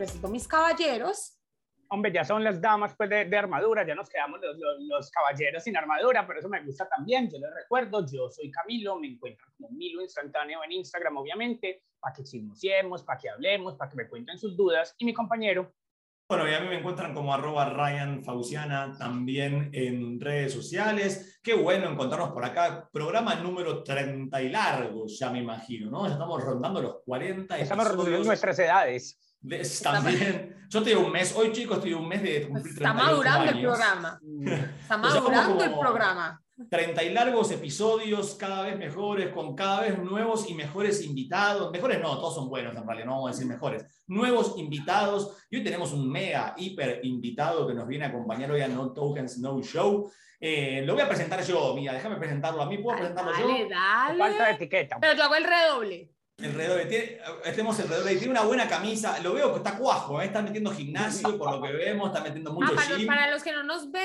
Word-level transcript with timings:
presento 0.00 0.28
mis 0.28 0.48
caballeros. 0.48 1.36
Hombre, 1.90 2.10
ya 2.10 2.24
son 2.24 2.42
las 2.42 2.58
damas 2.58 2.94
pues, 2.96 3.10
de, 3.10 3.36
armadura, 3.36 3.86
ya 3.86 3.94
nos 3.94 4.08
quedamos 4.08 4.40
los, 4.40 4.56
los, 4.80 5.10
caballeros 5.10 5.62
sin 5.62 5.76
armadura, 5.76 6.26
pero 6.26 6.38
eso 6.38 6.48
me 6.48 6.64
gusta 6.64 6.88
también. 6.88 7.28
Yo 7.30 7.38
les 7.38 7.52
recuerdo, 7.54 8.06
yo 8.06 8.30
soy 8.30 8.50
Camilo, 8.50 8.98
me 8.98 9.08
encuentran 9.08 9.50
como 9.58 9.68
Milo 9.72 10.00
Instantáneo 10.00 10.64
en 10.64 10.72
Instagram, 10.72 11.18
obviamente, 11.18 11.82
para 12.00 12.14
que 12.14 12.24
chismosiemos, 12.24 13.02
para 13.02 13.18
que 13.18 13.28
hablemos, 13.28 13.74
para 13.74 13.90
que 13.90 13.96
me 13.98 14.08
cuenten 14.08 14.38
sus 14.38 14.56
dudas. 14.56 14.94
Y 14.96 15.04
mi 15.04 15.12
compañero. 15.12 15.70
Bueno, 16.30 16.48
y 16.48 16.54
a 16.54 16.60
mí 16.60 16.68
me 16.68 16.78
encuentran 16.78 17.12
como 17.12 17.34
arroba 17.34 17.68
Ryan 17.68 18.24
Fauciana 18.24 18.96
también 18.96 19.68
en 19.74 20.18
redes 20.18 20.54
sociales. 20.54 21.40
Qué 21.42 21.52
bueno 21.52 21.90
encontrarnos 21.90 22.30
por 22.30 22.44
acá. 22.44 22.88
Programa 22.90 23.34
número 23.34 23.82
30 23.82 24.40
y 24.40 24.48
largo, 24.48 25.04
ya 25.08 25.28
me 25.28 25.40
imagino, 25.40 25.90
¿no? 25.90 26.06
Ya 26.06 26.12
estamos 26.12 26.42
rondando 26.42 26.80
los 26.80 27.02
40. 27.04 27.58
Estamos 27.58 27.86
rondando 27.86 28.24
nuestras 28.24 28.58
edades 28.60 29.26
también. 29.82 30.56
Yo 30.68 30.78
estoy 30.78 30.94
un 30.94 31.10
mes, 31.10 31.34
hoy 31.34 31.50
chicos, 31.52 31.78
estoy 31.78 31.94
un 31.94 32.06
mes 32.06 32.22
de 32.22 32.46
cumplir 32.46 32.74
Está 32.74 32.92
madurando 32.92 33.50
el 33.50 33.60
programa. 33.60 34.20
Está 34.80 34.96
madurando 34.96 35.64
el 35.64 35.72
programa. 35.72 36.40
30 36.68 37.02
y 37.04 37.12
largos 37.12 37.50
episodios, 37.50 38.34
cada 38.34 38.62
vez 38.62 38.78
mejores, 38.78 39.32
con 39.32 39.56
cada 39.56 39.80
vez 39.80 39.98
nuevos 39.98 40.48
y 40.48 40.54
mejores 40.54 41.02
invitados. 41.02 41.72
Mejores 41.72 42.00
no, 42.00 42.16
todos 42.18 42.34
son 42.34 42.48
buenos 42.48 42.76
en 42.76 42.86
realidad, 42.86 43.06
no 43.06 43.12
vamos 43.12 43.30
a 43.30 43.32
decir 43.32 43.46
mejores. 43.46 43.84
Nuevos 44.06 44.54
invitados. 44.58 45.38
Y 45.50 45.56
hoy 45.56 45.64
tenemos 45.64 45.92
un 45.92 46.10
mega, 46.10 46.54
hiper 46.56 47.00
invitado 47.02 47.66
que 47.66 47.74
nos 47.74 47.86
viene 47.86 48.04
a 48.04 48.08
acompañar 48.08 48.50
hoy 48.50 48.60
a 48.60 48.68
No 48.68 48.92
Tokens, 48.92 49.38
No 49.38 49.60
Show. 49.62 50.10
Eh, 50.38 50.82
lo 50.84 50.94
voy 50.94 51.02
a 51.02 51.08
presentar 51.08 51.42
yo, 51.42 51.74
mía, 51.74 51.92
déjame 51.92 52.16
presentarlo 52.16 52.62
a 52.62 52.66
mí. 52.66 52.78
¿Puedo 52.78 52.98
presentarlo 52.98 53.32
yo? 53.38 53.68
Dale. 53.68 54.18
Falta 54.18 54.46
de 54.46 54.52
etiqueta. 54.52 54.98
Pero 55.00 55.14
yo 55.14 55.24
hago 55.24 55.34
el 55.34 55.44
redoble. 55.44 56.10
El 56.42 56.88
tiene, 56.88 57.18
estemos 57.44 57.78
alrededor 57.78 58.04
de 58.04 58.16
tiene 58.16 58.30
una 58.30 58.42
buena 58.42 58.68
camisa, 58.68 59.18
lo 59.20 59.34
veo 59.34 59.52
que 59.52 59.58
está 59.58 59.76
cuajo, 59.76 60.20
¿eh? 60.20 60.26
está 60.26 60.40
metiendo 60.40 60.70
gimnasio 60.70 61.36
por 61.36 61.50
lo 61.50 61.62
que 61.62 61.72
vemos, 61.72 62.08
está 62.08 62.22
metiendo 62.22 62.52
mucho 62.52 62.72
ah, 62.72 62.76
para, 63.06 63.30
Los, 63.30 63.42
que 63.42 63.52
no 63.52 63.62
nos 63.62 63.90
ven, 63.90 64.04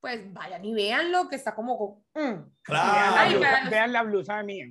pues 0.00 0.32
vayan 0.32 0.64
y 0.64 0.72
veanlo, 0.72 1.28
que 1.28 1.36
está 1.36 1.54
como... 1.54 2.04
Mm. 2.14 2.50
Claro. 2.62 3.40
Vean, 3.70 3.92
la 3.92 4.02
blusa 4.02 4.42
mía. 4.42 4.66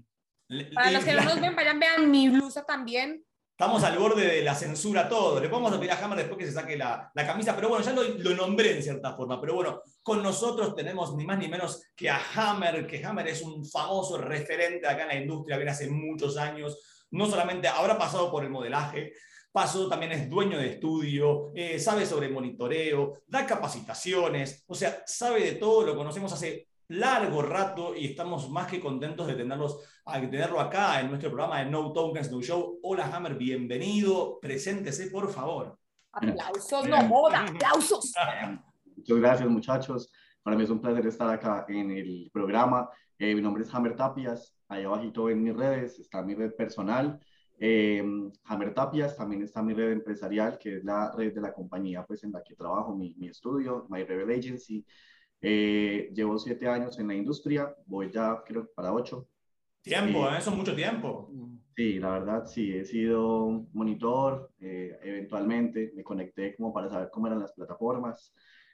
Para 0.73 0.91
los 0.91 1.03
que 1.03 1.13
no 1.13 1.23
nos 1.23 1.41
ven, 1.41 1.55
vayan, 1.55 1.79
vean 1.79 2.09
mi 2.09 2.29
blusa 2.29 2.63
también. 2.63 3.23
Estamos 3.51 3.83
al 3.83 3.99
borde 3.99 4.25
de 4.25 4.41
la 4.41 4.55
censura 4.55 5.07
todo. 5.07 5.39
Le 5.39 5.47
podemos 5.47 5.77
pedir 5.77 5.91
a 5.91 6.03
Hammer 6.03 6.17
después 6.17 6.39
que 6.39 6.45
se 6.47 6.53
saque 6.53 6.75
la, 6.75 7.11
la 7.13 7.27
camisa, 7.27 7.55
pero 7.55 7.69
bueno, 7.69 7.85
ya 7.85 7.93
lo, 7.93 8.03
lo, 8.03 8.35
nombré 8.35 8.75
en 8.75 8.81
cierta 8.81 9.15
forma. 9.15 9.39
Pero 9.39 9.53
bueno, 9.53 9.81
con 10.01 10.23
nosotros 10.23 10.75
tenemos 10.75 11.15
ni 11.15 11.23
más 11.25 11.37
ni 11.37 11.47
menos 11.47 11.83
que 11.95 12.09
a 12.09 12.19
Hammer, 12.35 12.87
que 12.87 13.05
Hammer 13.05 13.27
es 13.27 13.43
un 13.43 13.63
famoso 13.63 14.17
referente 14.17 14.87
acá 14.87 15.03
en 15.03 15.07
la 15.07 15.15
industria, 15.15 15.57
viene 15.57 15.71
hace 15.71 15.87
muchos 15.87 16.35
años 16.37 16.92
no 17.13 17.27
solamente 17.27 17.67
habrá 17.67 17.97
pasado 17.97 18.31
por 18.31 18.43
el 18.43 18.49
modelaje, 18.49 19.13
pasó, 19.51 19.87
también 19.87 20.11
es 20.13 20.29
dueño 20.29 20.57
de 20.57 20.71
estudio, 20.71 21.51
eh, 21.53 21.79
sabe 21.79 22.07
sobre 22.07 22.27
monitoreo, 22.27 23.21
da 23.27 23.45
capacitaciones, 23.45 24.63
o 24.67 24.73
sea, 24.73 25.03
sabe 25.05 25.41
de 25.41 25.51
todo, 25.53 25.85
lo 25.85 25.95
conocemos 25.95 26.33
hace 26.33 26.67
largo 26.87 27.43
rato 27.43 27.95
y 27.95 28.07
estamos 28.07 28.49
más 28.49 28.67
que 28.67 28.79
contentos 28.79 29.27
de 29.27 29.35
tenerlos, 29.35 29.79
de 30.11 30.27
tenerlo 30.27 30.59
acá 30.59 30.99
en 30.99 31.09
nuestro 31.09 31.29
programa 31.29 31.59
de 31.59 31.69
No 31.69 31.93
Tokens, 31.93 32.31
No 32.31 32.41
Show. 32.41 32.79
Hola 32.81 33.05
Hammer, 33.05 33.35
bienvenido, 33.35 34.39
preséntese 34.41 35.11
por 35.11 35.31
favor. 35.31 35.77
Aplausos, 36.11 36.87
no 36.89 37.03
moda, 37.03 37.45
aplausos. 37.45 38.11
Muchas 38.97 39.17
gracias 39.17 39.49
muchachos, 39.49 40.11
para 40.41 40.57
mí 40.57 40.63
es 40.63 40.69
un 40.71 40.81
placer 40.81 41.05
estar 41.05 41.29
acá 41.29 41.65
en 41.69 41.91
el 41.91 42.31
programa. 42.33 42.89
Eh, 43.19 43.35
mi 43.35 43.41
nombre 43.41 43.63
es 43.63 43.73
Hammer 43.73 43.95
Tapias, 43.95 44.55
ahí 44.73 44.83
abajito 44.83 45.29
en 45.29 45.43
mis 45.43 45.55
redes 45.55 45.99
está 45.99 46.21
mi 46.21 46.35
red 46.35 46.53
personal, 46.53 47.19
eh, 47.59 48.03
Hammer 48.45 48.73
Tapias, 48.73 49.15
también 49.15 49.43
está 49.43 49.61
mi 49.61 49.73
red 49.73 49.91
empresarial, 49.91 50.57
que 50.57 50.77
es 50.77 50.83
la 50.83 51.11
red 51.15 51.33
de 51.33 51.41
la 51.41 51.53
compañía 51.53 52.05
pues, 52.05 52.23
en 52.23 52.31
la 52.31 52.43
que 52.43 52.55
trabajo, 52.55 52.95
mi, 52.95 53.13
mi 53.15 53.27
estudio, 53.27 53.87
My 53.89 54.03
Rebel 54.03 54.37
Agency. 54.37 54.85
Eh, 55.39 56.09
llevo 56.13 56.37
siete 56.37 56.67
años 56.67 56.97
en 56.99 57.07
la 57.07 57.15
industria, 57.15 57.73
voy 57.85 58.11
ya 58.11 58.41
creo 58.45 58.69
para 58.73 58.93
ocho. 58.93 59.27
Tiempo, 59.81 60.27
¿eh? 60.29 60.37
eso 60.37 60.51
es 60.51 60.55
mucho 60.57 60.75
tiempo. 60.75 61.29
Sí, 61.75 61.99
la 61.99 62.11
verdad, 62.11 62.45
sí, 62.45 62.73
he 62.73 62.85
sido 62.85 63.65
monitor, 63.73 64.51
eventualmente 64.59 65.91
me 65.95 66.03
conecté 66.03 66.55
como 66.55 66.73
para 66.73 66.89
saber 66.89 67.09
cómo 67.11 67.27
eran 67.27 67.39
las 67.39 67.51
plataformas, 67.51 68.33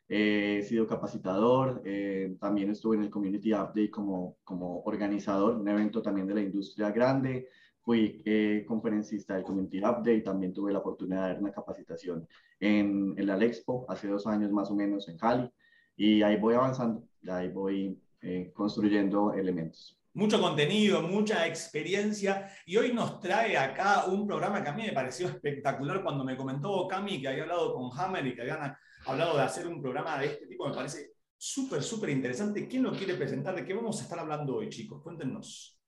he 0.10 0.64
sido 0.64 0.88
capacitador, 0.88 1.84
eh, 1.86 2.36
también 2.40 2.72
estuve 2.72 2.98
en 2.98 3.04
el 3.04 3.12
Community 3.12 3.54
Update 3.54 3.92
como, 3.92 4.38
como 4.44 4.82
organizador, 4.82 5.56
un 5.56 5.68
evento 5.68 6.02
también 6.02 6.26
de 6.26 6.34
la 6.34 6.42
industria 6.42 6.90
grande, 6.90 7.48
fui 7.82 8.22
eh, 8.26 8.66
conferencista 8.68 9.36
del 9.36 9.44
Community 9.44 9.78
Update, 9.78 10.22
también 10.22 10.52
tuve 10.52 10.74
la 10.74 10.80
oportunidad 10.80 11.22
de 11.22 11.34
dar 11.34 11.42
una 11.42 11.52
capacitación 11.52 12.28
en, 12.60 13.14
en 13.18 13.28
la 13.28 13.38
Expo 13.46 13.86
hace 13.88 14.08
dos 14.08 14.26
años 14.26 14.52
más 14.52 14.72
o 14.72 14.76
menos 14.76 15.08
en 15.08 15.18
Cali, 15.18 15.50
y 15.96 16.24
ahí 16.24 16.38
voy 16.38 16.56
avanzando, 16.56 17.08
ahí 17.28 17.50
voy 17.50 18.02
eh, 18.22 18.52
construyendo 18.54 19.34
elementos 19.34 19.99
mucho 20.20 20.42
contenido, 20.42 21.02
mucha 21.02 21.48
experiencia 21.48 22.52
y 22.66 22.76
hoy 22.76 22.92
nos 22.94 23.22
trae 23.22 23.58
acá 23.58 24.06
un 24.06 24.28
programa 24.28 24.62
que 24.62 24.70
a 24.70 24.74
mí 24.74 24.84
me 24.84 24.92
pareció 24.92 25.28
espectacular 25.30 26.04
cuando 26.04 26.26
me 26.26 26.36
comentó 26.36 26.86
Cami 26.88 27.22
que 27.22 27.30
había 27.30 27.44
hablado 27.44 27.74
con 27.74 27.90
Hammer 27.98 28.28
y 28.28 28.36
que 28.36 28.42
habían 28.42 28.76
hablado 29.06 29.38
de 29.38 29.44
hacer 29.44 29.66
un 29.66 29.82
programa 29.82 30.20
de 30.20 30.28
este 30.28 30.46
tipo, 30.46 30.68
me 30.68 30.76
parece 30.76 31.14
súper, 31.38 31.82
súper 31.82 32.10
interesante. 32.10 32.68
¿Quién 32.68 32.84
lo 32.84 32.92
quiere 32.92 33.16
presentar? 33.16 33.56
¿De 33.56 33.66
qué 33.66 33.74
vamos 33.74 34.00
a 34.00 34.04
estar 34.04 34.20
hablando 34.20 34.58
hoy, 34.58 34.70
chicos? 34.70 35.02
Cuéntenos. 35.02 35.80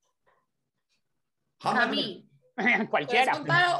Mí. 1.90 2.31
Cualquiera. 2.90 3.32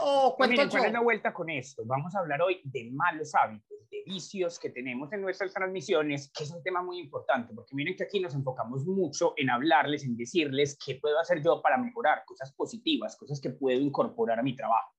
o 0.02 0.34
cuento 0.36 0.66
Miren, 0.66 1.02
vuelta 1.02 1.32
con 1.32 1.50
esto? 1.50 1.82
Vamos 1.84 2.14
a 2.14 2.20
hablar 2.20 2.40
hoy 2.40 2.60
de 2.64 2.90
malos 2.92 3.34
hábitos, 3.34 3.88
de 3.90 4.02
vicios 4.06 4.58
que 4.58 4.70
tenemos 4.70 5.12
en 5.12 5.20
nuestras 5.20 5.52
transmisiones, 5.52 6.30
que 6.32 6.44
es 6.44 6.50
un 6.50 6.62
tema 6.62 6.82
muy 6.82 6.98
importante, 6.98 7.52
porque 7.54 7.74
miren 7.74 7.96
que 7.96 8.04
aquí 8.04 8.20
nos 8.20 8.34
enfocamos 8.34 8.86
mucho 8.86 9.34
en 9.36 9.50
hablarles, 9.50 10.04
en 10.04 10.16
decirles 10.16 10.78
qué 10.84 10.94
puedo 10.94 11.18
hacer 11.18 11.42
yo 11.42 11.60
para 11.60 11.76
mejorar, 11.76 12.24
cosas 12.24 12.52
positivas, 12.54 13.16
cosas 13.16 13.40
que 13.40 13.50
puedo 13.50 13.78
incorporar 13.78 14.38
a 14.38 14.42
mi 14.42 14.56
trabajo. 14.56 14.92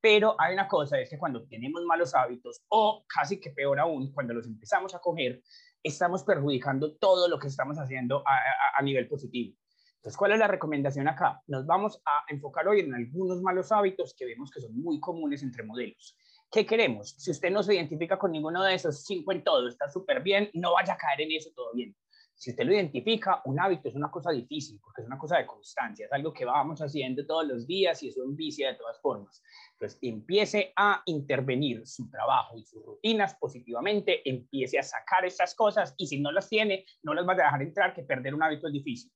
Pero 0.00 0.36
hay 0.38 0.52
una 0.52 0.68
cosa, 0.68 1.00
es 1.00 1.08
que 1.08 1.18
cuando 1.18 1.46
tenemos 1.48 1.82
malos 1.86 2.14
hábitos, 2.14 2.62
o 2.68 3.06
casi 3.08 3.40
que 3.40 3.50
peor 3.50 3.80
aún, 3.80 4.12
cuando 4.12 4.34
los 4.34 4.46
empezamos 4.46 4.94
a 4.94 4.98
coger, 4.98 5.42
estamos 5.82 6.24
perjudicando 6.24 6.96
todo 6.96 7.26
lo 7.28 7.38
que 7.38 7.48
estamos 7.48 7.78
haciendo 7.78 8.22
a, 8.26 8.78
a, 8.78 8.82
nivel 8.82 9.08
positivo. 9.08 9.56
Entonces, 10.04 10.18
¿cuál 10.18 10.32
es 10.32 10.38
la 10.38 10.48
recomendación 10.48 11.08
acá? 11.08 11.40
Nos 11.46 11.64
vamos 11.64 11.98
a 12.04 12.24
enfocar 12.28 12.68
hoy 12.68 12.80
en 12.80 12.92
algunos 12.92 13.40
malos 13.40 13.72
hábitos 13.72 14.14
que 14.14 14.26
vemos 14.26 14.50
que 14.50 14.60
son 14.60 14.78
muy 14.78 15.00
comunes 15.00 15.42
entre 15.42 15.62
modelos. 15.62 16.18
¿Qué 16.52 16.66
queremos? 16.66 17.14
Si 17.16 17.30
usted 17.30 17.50
no 17.50 17.62
se 17.62 17.74
identifica 17.74 18.18
con 18.18 18.32
ninguno 18.32 18.62
de 18.62 18.74
esos, 18.74 19.02
cinco 19.06 19.32
en 19.32 19.42
todo, 19.42 19.66
está 19.66 19.88
súper 19.88 20.22
bien, 20.22 20.50
no 20.52 20.74
vaya 20.74 20.92
a 20.92 20.98
caer 20.98 21.22
en 21.22 21.32
eso 21.32 21.48
todo 21.56 21.72
bien. 21.72 21.96
Si 22.34 22.50
usted 22.50 22.66
lo 22.66 22.74
identifica, 22.74 23.40
un 23.46 23.58
hábito 23.58 23.88
es 23.88 23.94
una 23.94 24.10
cosa 24.10 24.30
difícil, 24.30 24.78
porque 24.84 25.00
es 25.00 25.06
una 25.06 25.16
cosa 25.16 25.38
de 25.38 25.46
constancia, 25.46 26.04
es 26.04 26.12
algo 26.12 26.34
que 26.34 26.44
vamos 26.44 26.82
haciendo 26.82 27.24
todos 27.24 27.46
los 27.46 27.66
días 27.66 28.02
y 28.02 28.08
eso 28.08 28.24
envicia 28.24 28.72
de 28.72 28.74
todas 28.74 29.00
formas. 29.00 29.42
Entonces, 29.72 29.98
empiece 30.02 30.74
a 30.76 31.00
intervenir 31.06 31.86
su 31.86 32.10
trabajo 32.10 32.58
y 32.58 32.64
sus 32.66 32.84
rutinas 32.84 33.36
positivamente, 33.36 34.20
empiece 34.28 34.78
a 34.78 34.82
sacar 34.82 35.24
esas 35.24 35.54
cosas 35.54 35.94
y 35.96 36.06
si 36.08 36.20
no 36.20 36.30
las 36.30 36.50
tiene, 36.50 36.84
no 37.02 37.14
las 37.14 37.26
va 37.26 37.32
a 37.32 37.36
dejar 37.36 37.62
entrar, 37.62 37.94
que 37.94 38.02
perder 38.02 38.34
un 38.34 38.42
hábito 38.42 38.66
es 38.66 38.74
difícil. 38.74 39.10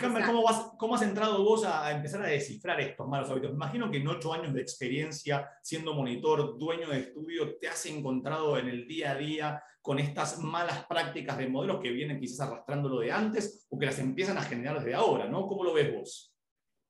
¿Cómo, 0.00 0.42
vas, 0.42 0.72
¿cómo 0.78 0.94
has 0.94 1.02
entrado 1.02 1.44
vos 1.44 1.64
a, 1.64 1.92
empezar 1.92 2.22
a 2.22 2.28
descifrar 2.28 2.80
estos 2.80 3.06
malos 3.08 3.30
hábitos? 3.30 3.50
Me 3.50 3.56
imagino 3.56 3.90
que 3.90 3.98
en 3.98 4.08
ocho 4.08 4.32
años 4.32 4.52
de 4.52 4.60
experiencia 4.60 5.48
siendo 5.62 5.94
monitor, 5.94 6.58
dueño 6.58 6.88
de 6.88 7.00
estudio, 7.00 7.56
te 7.58 7.68
has 7.68 7.86
encontrado 7.86 8.58
en 8.58 8.68
el 8.68 8.86
día 8.86 9.12
a 9.12 9.16
día 9.16 9.62
con 9.80 9.98
estas 9.98 10.38
malas 10.38 10.86
prácticas 10.86 11.36
de 11.38 11.48
modelos 11.48 11.80
que 11.80 11.90
vienen 11.90 12.18
quizás 12.18 12.48
arrastrándolo 12.48 13.00
de 13.00 13.12
antes 13.12 13.66
o 13.68 13.78
que 13.78 13.86
las 13.86 13.98
empiezan 13.98 14.38
a 14.38 14.42
generar 14.42 14.78
desde 14.78 14.94
ahora, 14.94 15.28
¿no? 15.28 15.46
¿Cómo 15.46 15.62
lo 15.62 15.74
ves 15.74 15.94
vos? 15.94 16.34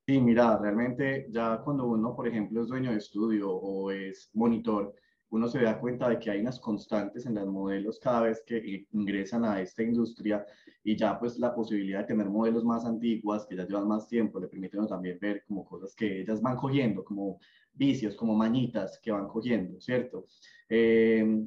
Sí, 0.06 0.20
mira, 0.20 0.58
realmente 0.58 1.26
ya 1.30 1.60
cuando 1.64 1.86
uno, 1.86 2.14
por 2.14 2.28
ejemplo, 2.28 2.62
es 2.62 2.68
dueño 2.68 2.92
de 2.92 2.98
estudio 2.98 3.50
o 3.50 3.90
es 3.90 4.30
monitor, 4.34 4.94
uno 5.34 5.48
se 5.48 5.60
da 5.60 5.80
cuenta 5.80 6.08
de 6.08 6.20
que 6.20 6.30
hay 6.30 6.40
unas 6.40 6.60
constantes 6.60 7.26
en 7.26 7.34
los 7.34 7.48
modelos 7.48 7.98
cada 7.98 8.22
vez 8.22 8.40
que 8.46 8.86
ingresan 8.92 9.44
a 9.44 9.60
esta 9.60 9.82
industria 9.82 10.46
y 10.84 10.96
ya 10.96 11.18
pues 11.18 11.40
la 11.40 11.52
posibilidad 11.52 12.00
de 12.00 12.04
tener 12.04 12.28
modelos 12.30 12.64
más 12.64 12.84
antiguas 12.84 13.44
que 13.44 13.56
ya 13.56 13.66
llevan 13.66 13.88
más 13.88 14.06
tiempo 14.06 14.38
le 14.38 14.46
permiten 14.46 14.86
también 14.86 15.18
ver 15.20 15.42
como 15.48 15.64
cosas 15.64 15.92
que 15.96 16.20
ellas 16.20 16.40
van 16.40 16.56
cogiendo, 16.56 17.04
como 17.04 17.40
vicios, 17.72 18.14
como 18.14 18.36
mañitas 18.36 19.00
que 19.02 19.10
van 19.10 19.26
cogiendo, 19.26 19.80
¿cierto? 19.80 20.26
Eh, 20.68 21.44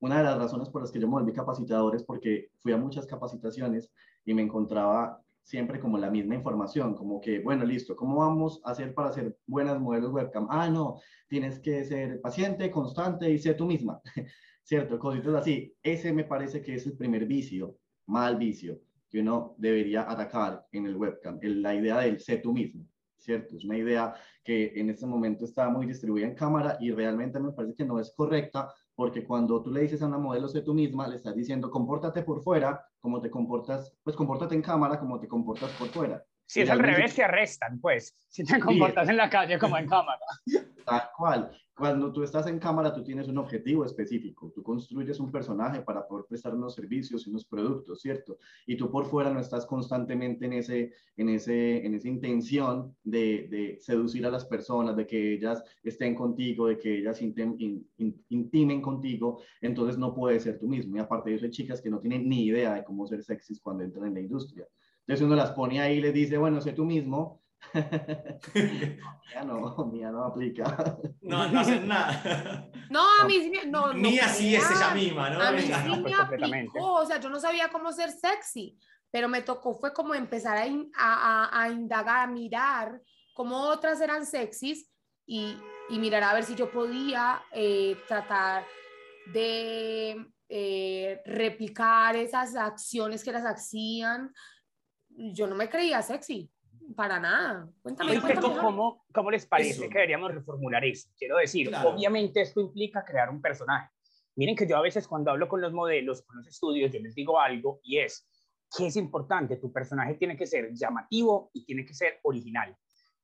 una 0.00 0.18
de 0.18 0.24
las 0.24 0.36
razones 0.36 0.68
por 0.68 0.82
las 0.82 0.90
que 0.90 0.98
yo 0.98 1.06
me 1.06 1.12
volví 1.12 1.32
capacitador 1.32 1.94
es 1.94 2.02
porque 2.02 2.50
fui 2.58 2.72
a 2.72 2.78
muchas 2.78 3.06
capacitaciones 3.06 3.92
y 4.24 4.34
me 4.34 4.42
encontraba 4.42 5.22
siempre 5.42 5.80
como 5.80 5.98
la 5.98 6.10
misma 6.10 6.34
información, 6.34 6.94
como 6.94 7.20
que, 7.20 7.40
bueno, 7.40 7.64
listo, 7.64 7.96
¿cómo 7.96 8.16
vamos 8.16 8.60
a 8.64 8.70
hacer 8.70 8.94
para 8.94 9.08
hacer 9.08 9.36
buenas 9.46 9.80
modelos 9.80 10.12
webcam? 10.12 10.46
Ah, 10.50 10.68
no, 10.68 11.00
tienes 11.28 11.58
que 11.58 11.84
ser 11.84 12.20
paciente, 12.20 12.70
constante 12.70 13.30
y 13.30 13.38
ser 13.38 13.56
tú 13.56 13.66
misma, 13.66 14.00
¿cierto? 14.62 14.98
Cositas 14.98 15.34
así. 15.34 15.74
Ese 15.82 16.12
me 16.12 16.24
parece 16.24 16.62
que 16.62 16.74
es 16.74 16.86
el 16.86 16.96
primer 16.96 17.26
vicio, 17.26 17.76
mal 18.06 18.36
vicio, 18.36 18.80
que 19.08 19.20
uno 19.20 19.54
debería 19.58 20.10
atacar 20.10 20.66
en 20.72 20.86
el 20.86 20.96
webcam, 20.96 21.38
la 21.42 21.74
idea 21.74 21.98
del 21.98 22.20
ser 22.20 22.42
tú 22.42 22.52
mismo, 22.52 22.86
¿cierto? 23.18 23.56
Es 23.56 23.64
una 23.64 23.76
idea 23.76 24.14
que 24.44 24.72
en 24.76 24.90
este 24.90 25.06
momento 25.06 25.44
está 25.44 25.68
muy 25.68 25.86
distribuida 25.86 26.26
en 26.26 26.34
cámara 26.34 26.76
y 26.80 26.92
realmente 26.92 27.40
me 27.40 27.52
parece 27.52 27.74
que 27.74 27.84
no 27.84 27.98
es 27.98 28.12
correcta 28.14 28.72
porque 29.00 29.24
cuando 29.24 29.62
tú 29.62 29.70
le 29.70 29.80
dices 29.80 30.02
a 30.02 30.06
una 30.08 30.18
modelo 30.18 30.46
sé 30.46 30.60
tú 30.60 30.74
misma, 30.74 31.08
le 31.08 31.16
estás 31.16 31.34
diciendo 31.34 31.70
compórtate 31.70 32.20
por 32.22 32.42
fuera, 32.42 32.86
como 33.00 33.18
te 33.18 33.30
comportas, 33.30 33.96
pues 34.04 34.14
compórtate 34.14 34.54
en 34.54 34.60
cámara 34.60 34.98
como 34.98 35.18
te 35.18 35.26
comportas 35.26 35.70
por 35.70 35.88
fuera. 35.88 36.22
Si 36.44 36.60
es 36.60 36.68
al 36.68 36.80
revés, 36.80 37.14
te 37.14 37.24
arrestan, 37.24 37.80
pues. 37.80 38.14
Si 38.28 38.44
te 38.44 38.60
comportas 38.60 39.08
en 39.08 39.16
la 39.16 39.30
calle 39.30 39.58
como 39.58 39.78
en 39.78 39.88
cámara. 39.88 40.20
Tal 40.90 41.08
cual. 41.16 41.50
Cuando 41.72 42.12
tú 42.12 42.24
estás 42.24 42.48
en 42.48 42.58
cámara, 42.58 42.92
tú 42.92 43.04
tienes 43.04 43.28
un 43.28 43.38
objetivo 43.38 43.84
específico. 43.84 44.50
Tú 44.52 44.60
construyes 44.60 45.20
un 45.20 45.30
personaje 45.30 45.80
para 45.82 46.04
poder 46.06 46.26
prestar 46.28 46.52
unos 46.52 46.74
servicios 46.74 47.24
y 47.24 47.30
unos 47.30 47.44
productos, 47.44 48.00
¿cierto? 48.00 48.38
Y 48.66 48.76
tú 48.76 48.90
por 48.90 49.06
fuera 49.06 49.30
no 49.30 49.38
estás 49.38 49.64
constantemente 49.66 50.46
en, 50.46 50.54
ese, 50.54 50.92
en, 51.16 51.28
ese, 51.28 51.86
en 51.86 51.94
esa 51.94 52.08
intención 52.08 52.96
de, 53.04 53.46
de 53.48 53.78
seducir 53.80 54.26
a 54.26 54.30
las 54.30 54.44
personas, 54.44 54.96
de 54.96 55.06
que 55.06 55.34
ellas 55.34 55.62
estén 55.84 56.16
contigo, 56.16 56.66
de 56.66 56.76
que 56.76 56.98
ellas 56.98 57.22
intimen 57.22 58.82
contigo. 58.82 59.40
Entonces 59.60 59.96
no 59.96 60.12
puedes 60.12 60.42
ser 60.42 60.58
tú 60.58 60.66
mismo. 60.66 60.96
Y 60.96 60.98
aparte 60.98 61.30
de 61.30 61.36
eso, 61.36 61.44
hay 61.44 61.52
chicas 61.52 61.80
que 61.80 61.88
no 61.88 62.00
tienen 62.00 62.28
ni 62.28 62.46
idea 62.46 62.74
de 62.74 62.84
cómo 62.84 63.06
ser 63.06 63.22
sexys 63.22 63.60
cuando 63.60 63.84
entran 63.84 64.08
en 64.08 64.14
la 64.14 64.20
industria. 64.20 64.66
Entonces 65.06 65.24
uno 65.24 65.36
las 65.36 65.52
pone 65.52 65.80
ahí 65.80 65.98
y 65.98 66.00
les 66.00 66.12
dice, 66.12 66.36
bueno, 66.36 66.60
sé 66.60 66.72
tú 66.72 66.84
mismo. 66.84 67.40
mía 68.54 69.44
no, 69.44 69.86
mía 69.92 70.10
no 70.10 70.24
aplica. 70.24 70.96
No, 71.20 71.48
no 71.48 71.60
hacen 71.60 71.86
nada. 71.86 72.68
No, 72.90 73.00
a 73.20 73.24
mí 73.26 73.34
sí 73.40 73.52
no, 73.68 73.92
Mía 73.94 74.28
sí 74.28 74.54
es 74.56 74.70
ella 74.70 74.94
misma, 74.94 75.30
¿no? 75.30 75.40
A 75.40 75.52
mí 75.52 75.60
sí 75.62 75.68
no, 75.86 76.02
pues, 76.02 76.14
me 76.14 76.14
aplicó, 76.14 76.94
o 76.94 77.06
sea, 77.06 77.20
yo 77.20 77.28
no 77.30 77.38
sabía 77.38 77.68
cómo 77.68 77.92
ser 77.92 78.10
sexy, 78.10 78.78
pero 79.10 79.28
me 79.28 79.42
tocó 79.42 79.74
fue 79.74 79.92
como 79.92 80.14
empezar 80.14 80.56
a, 80.56 80.66
in- 80.66 80.90
a, 80.96 81.48
a- 81.50 81.62
a 81.62 81.68
indagar, 81.70 82.28
a 82.28 82.32
mirar 82.32 83.00
cómo 83.34 83.60
otras 83.68 84.00
eran 84.00 84.26
sexys 84.26 84.90
y, 85.26 85.56
y 85.88 85.98
mirar 85.98 86.22
a 86.24 86.34
ver 86.34 86.44
si 86.44 86.54
yo 86.54 86.70
podía 86.70 87.42
eh, 87.52 87.96
tratar 88.08 88.64
de 89.32 90.26
eh, 90.48 91.20
replicar 91.24 92.16
esas 92.16 92.56
acciones 92.56 93.22
que 93.22 93.32
las 93.32 93.44
hacían. 93.44 94.32
Yo 95.08 95.46
no 95.46 95.54
me 95.54 95.68
creía 95.68 96.02
sexy, 96.02 96.50
para 96.94 97.18
nada. 97.20 97.68
Cuéntame. 97.82 98.20
¿cómo, 98.40 98.58
cómo, 98.58 99.04
cómo 99.12 99.30
les 99.30 99.46
parece 99.46 99.70
Eso. 99.70 99.82
que 99.82 99.94
deberíamos 99.94 100.32
reformular 100.34 100.84
eso? 100.84 101.08
Quiero 101.16 101.36
decir, 101.38 101.68
Claro. 101.68 101.90
obviamente 101.90 102.40
esto 102.40 102.60
implica 102.60 103.04
crear 103.04 103.30
un 103.30 103.40
personaje. 103.40 103.90
Miren 104.36 104.56
que 104.56 104.66
yo 104.66 104.76
a 104.76 104.82
veces 104.82 105.06
cuando 105.06 105.30
hablo 105.30 105.48
con 105.48 105.60
los 105.60 105.72
modelos, 105.72 106.22
con 106.22 106.36
los 106.38 106.46
estudios, 106.46 106.92
yo 106.92 107.00
les 107.00 107.14
digo 107.14 107.38
algo 107.40 107.80
y 107.82 107.98
es, 107.98 108.28
¿qué 108.76 108.86
es 108.86 108.96
importante? 108.96 109.56
Tu 109.56 109.72
personaje 109.72 110.14
tiene 110.14 110.36
que 110.36 110.46
ser 110.46 110.72
llamativo 110.72 111.50
y 111.52 111.64
tiene 111.64 111.84
que 111.84 111.94
ser 111.94 112.20
original. 112.22 112.76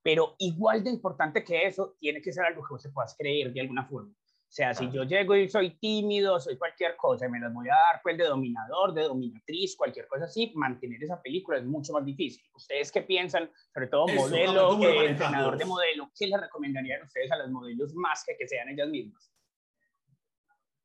Pero 0.02 0.34
igual 0.38 0.84
de 0.84 0.90
importante 0.90 1.42
que 1.42 1.66
eso, 1.66 1.96
tiene 1.98 2.20
que 2.20 2.32
ser 2.32 2.44
algo 2.44 2.62
que 2.62 2.74
vos 2.74 2.82
te 2.82 2.90
puedas 2.90 3.16
creer 3.16 3.52
de 3.52 3.60
alguna 3.60 3.84
forma. 3.86 4.12
O 4.56 4.62
sea, 4.64 4.72
si 4.72 4.90
yo 4.90 5.04
llego 5.04 5.36
y 5.36 5.50
soy 5.50 5.76
tímido, 5.76 6.40
soy 6.40 6.56
cualquier 6.56 6.96
cosa, 6.96 7.26
y 7.26 7.28
me 7.28 7.38
las 7.38 7.52
voy 7.52 7.68
a 7.68 7.72
dar 7.72 8.00
pues 8.02 8.16
de 8.16 8.24
dominador, 8.24 8.94
de 8.94 9.02
dominatriz, 9.02 9.76
cualquier 9.76 10.08
cosa 10.08 10.24
así, 10.24 10.50
mantener 10.54 11.04
esa 11.04 11.20
película 11.20 11.58
es 11.58 11.64
mucho 11.66 11.92
más 11.92 12.02
difícil. 12.06 12.42
¿Ustedes 12.54 12.90
qué 12.90 13.02
piensan? 13.02 13.50
Sobre 13.74 13.88
todo 13.88 14.08
Eso, 14.08 14.18
modelo, 14.18 14.68
¿cómo 14.68 14.84
lo 14.84 14.90
eh, 14.90 15.10
entrenador 15.10 15.58
de 15.58 15.66
modelo, 15.66 16.10
¿qué 16.18 16.28
les 16.28 16.40
recomendarían 16.40 17.02
ustedes 17.02 17.30
a 17.32 17.36
los 17.36 17.50
modelos 17.50 17.94
más 17.96 18.24
que 18.24 18.34
que 18.34 18.48
sean 18.48 18.70
ellas 18.70 18.88
mismas? 18.88 19.30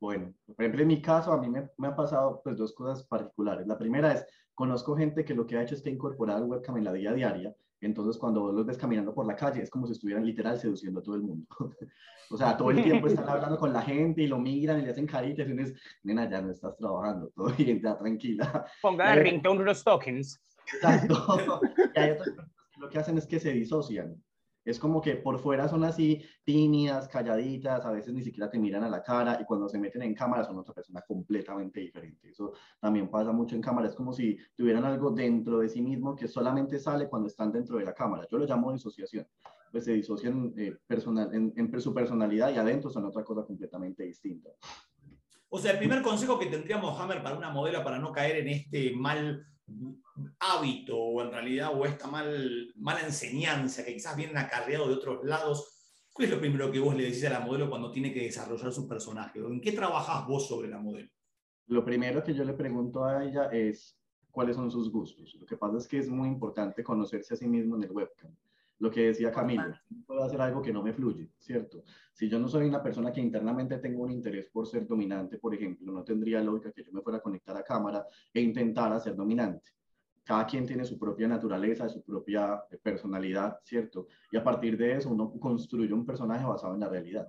Bueno, 0.02 0.34
por 0.48 0.56
ejemplo, 0.60 0.82
en 0.82 0.88
mi 0.90 1.02
caso, 1.02 1.32
a 1.32 1.38
mí 1.38 1.48
me, 1.48 1.70
me 1.78 1.88
ha 1.88 1.96
pasado 1.96 2.42
pues 2.44 2.58
dos 2.58 2.74
cosas 2.74 3.08
particulares. 3.08 3.66
La 3.68 3.78
primera 3.78 4.12
es, 4.12 4.28
conozco 4.54 4.98
gente 4.98 5.24
que 5.24 5.34
lo 5.34 5.48
que 5.48 5.56
ha 5.56 5.64
hecho 5.64 5.76
es 5.76 5.82
que 5.82 5.92
ha 5.92 5.94
incorporado 5.94 6.44
el 6.44 6.52
webcam 6.52 6.76
en 6.76 6.84
la 6.84 6.92
vida 6.92 7.14
diaria. 7.14 7.56
Entonces, 7.82 8.18
cuando 8.18 8.42
vos 8.42 8.54
los 8.54 8.66
ves 8.66 8.78
caminando 8.78 9.14
por 9.14 9.26
la 9.26 9.36
calle, 9.36 9.64
es 9.64 9.70
como 9.70 9.88
si 9.88 9.94
estuvieran 9.94 10.26
literal 10.26 10.58
seduciendo 10.58 11.00
a 11.00 11.04
todo 11.04 11.16
el 11.16 11.24
mundo. 11.24 11.48
o 12.30 12.38
sea, 12.38 12.56
todo 12.56 12.70
el 12.70 12.84
tiempo 12.84 13.08
están 13.08 13.28
hablando 13.30 13.58
con 13.58 13.74
la 13.74 13.82
gente 13.82 14.22
y 14.22 14.28
lo 14.28 14.40
miran 14.40 14.80
y 14.80 14.84
le 14.84 14.92
hacen 14.92 15.08
caritas 15.08 15.48
y 15.48 15.52
uno 15.52 15.64
es, 15.64 15.74
nena, 16.04 16.30
ya 16.30 16.42
no 16.42 16.52
estás 16.52 16.78
trabajando, 16.78 17.30
todo 17.36 17.50
bien, 17.58 17.82
ya 17.82 17.98
tranquila. 17.98 18.66
Pongan 18.82 19.16
de 19.16 19.22
Eh, 19.22 19.24
ringtone 19.24 19.64
los 19.64 19.84
tokens. 19.84 20.40
Exacto. 20.74 21.60
Y 21.96 22.00
hay 22.00 22.12
otras 22.12 22.30
personas 22.30 22.52
que 22.72 22.80
lo 22.80 22.90
que 22.90 23.00
hacen 23.00 23.18
es 23.18 23.26
que 23.26 23.40
se 23.40 23.52
disocian. 23.52 24.16
Es 24.64 24.80
como 24.80 25.02
que 25.02 25.16
por 25.16 25.40
fuera 25.40 25.68
son 25.68 25.84
así 25.84 26.22
tímidas, 26.44 27.08
calladitas, 27.08 27.86
a 27.86 27.92
veces 27.92 28.14
ni 28.14 28.22
siquiera 28.22 28.50
te 28.50 28.60
miran 28.60 28.84
a 28.84 28.90
la 28.90 29.02
cara 29.02 29.40
y 29.42 29.46
cuando 29.46 29.68
se 29.68 29.80
meten 29.80 30.04
en 30.04 30.14
cámara 30.14 30.44
son 30.44 30.58
otra 30.58 30.74
persona 30.74 31.02
completamente 31.08 31.80
diferente. 31.80 32.30
Eso 32.30 32.54
también 32.80 33.10
pasa 33.10 33.32
mucho 33.32 33.56
en 33.56 33.62
cámara. 33.62 33.88
Es 33.88 33.96
como 33.96 34.14
si 34.14 34.38
tuvieran 34.56 34.86
algo 34.86 35.12
dentro 35.12 35.60
de 35.60 35.70
sí 35.70 35.82
mismo 35.82 36.16
que 36.16 36.28
solamente 36.28 36.80
sale 36.80 37.10
cuando 37.10 37.28
están 37.28 37.52
dentro 37.52 37.78
de 37.78 37.86
la 37.86 37.94
cámara. 37.94 38.28
Yo 38.30 38.38
lo 38.38 38.46
llamo 38.46 38.72
disociación. 38.72 39.28
Pues 39.72 39.86
se 39.86 39.94
disocian 39.94 40.54
eh, 40.58 40.78
personal, 40.86 41.34
en, 41.34 41.54
en 41.56 41.82
su 41.82 41.94
personalidad 41.94 42.54
y 42.54 42.58
adentro 42.58 42.90
son 42.90 43.06
otra 43.06 43.24
cosa 43.24 43.46
completamente 43.46 44.04
distinta. 44.04 44.50
O 45.54 45.60
sea, 45.60 45.74
el 45.74 45.80
primer 45.80 46.02
consejo 46.02 46.40
que 46.40 46.46
tendríamos, 46.46 46.98
Hammer, 46.98 47.22
para 47.22 47.36
una 47.36 47.50
modelo 47.50 47.84
para 47.84 48.00
no 48.00 48.14
caer 48.14 48.38
en 48.38 48.48
este 48.48 48.96
mal 48.96 49.46
hábito 50.40 50.98
o 50.98 51.22
en 51.22 51.30
realidad 51.30 51.72
o 51.74 51.86
esta 51.86 52.08
mal, 52.08 52.72
mala 52.78 53.02
enseñanza 53.02 53.84
que 53.84 53.94
quizás 53.94 54.16
vienen 54.16 54.38
acarreado 54.38 54.88
de 54.88 54.94
otros 54.94 55.26
lados, 55.26 56.08
¿cuál 56.14 56.30
es 56.30 56.34
lo 56.34 56.40
primero 56.40 56.72
que 56.72 56.80
vos 56.80 56.96
le 56.96 57.04
decís 57.04 57.26
a 57.26 57.32
la 57.32 57.42
modelo 57.42 57.70
cuando 57.70 57.92
tiene 57.92 58.14
que 58.14 58.22
desarrollar 58.22 58.72
su 58.72 58.88
personaje? 58.88 59.40
¿En 59.40 59.60
qué 59.60 59.74
trabajás 59.74 60.26
vos 60.26 60.48
sobre 60.48 60.70
la 60.70 60.80
modelo? 60.80 61.10
Lo 61.68 61.84
primero 61.84 62.24
que 62.24 62.34
yo 62.34 62.46
le 62.46 62.54
pregunto 62.54 63.04
a 63.04 63.22
ella 63.26 63.50
es 63.52 64.00
cuáles 64.32 64.56
son 64.56 64.72
sus 64.72 64.90
gustos. 64.90 65.36
Lo 65.38 65.46
que 65.46 65.58
pasa 65.58 65.78
es 65.80 65.86
que 65.86 65.98
es 65.98 66.08
muy 66.08 66.30
importante 66.30 66.82
conocerse 66.82 67.34
a 67.34 67.38
sí 67.38 67.50
mismo 67.50 67.76
en 67.76 67.84
el 67.84 67.92
webcam. 67.92 68.34
Lo 68.82 68.90
que 68.90 69.08
decía 69.08 69.32
Camilo, 69.32 69.68
no 69.92 70.06
puedo 70.08 70.24
hacer 70.24 70.42
algo 70.42 70.60
que 70.60 70.74
no 70.74 70.82
me 70.82 70.92
fluye, 70.92 71.30
¿cierto? 71.38 71.84
Si 72.14 72.28
yo 72.28 72.40
no 72.40 72.48
soy 72.48 72.68
una 72.68 72.82
persona 72.82 73.12
que 73.14 73.22
internamente 73.22 73.78
tengo 73.78 74.02
un 74.02 74.10
interés 74.10 74.48
por 74.48 74.66
ser 74.66 74.88
dominante, 74.88 75.38
por 75.38 75.54
ejemplo, 75.54 75.92
no 75.92 76.04
tendría 76.04 76.42
lógica 76.42 76.72
que 76.72 76.84
yo 76.84 76.92
me 76.92 77.04
fuera 77.04 77.20
a 77.20 77.22
conectar 77.22 77.56
a 77.56 77.64
cámara 77.64 78.04
e 78.34 78.42
intentara 78.42 79.00
ser 79.00 79.16
dominante. 79.16 79.70
Cada 80.24 80.48
quien 80.48 80.66
tiene 80.66 80.84
su 80.84 80.98
propia 80.98 81.28
naturaleza, 81.28 81.88
su 81.90 82.02
propia 82.04 82.60
personalidad, 82.82 83.60
¿cierto? 83.64 84.08
Y 84.32 84.38
a 84.38 84.44
partir 84.44 84.76
de 84.76 84.96
eso 84.96 85.10
uno 85.10 85.32
construye 85.40 85.94
un 85.94 86.04
personaje 86.04 86.44
basado 86.44 86.74
en 86.74 86.80
la 86.80 86.90
realidad. 86.90 87.28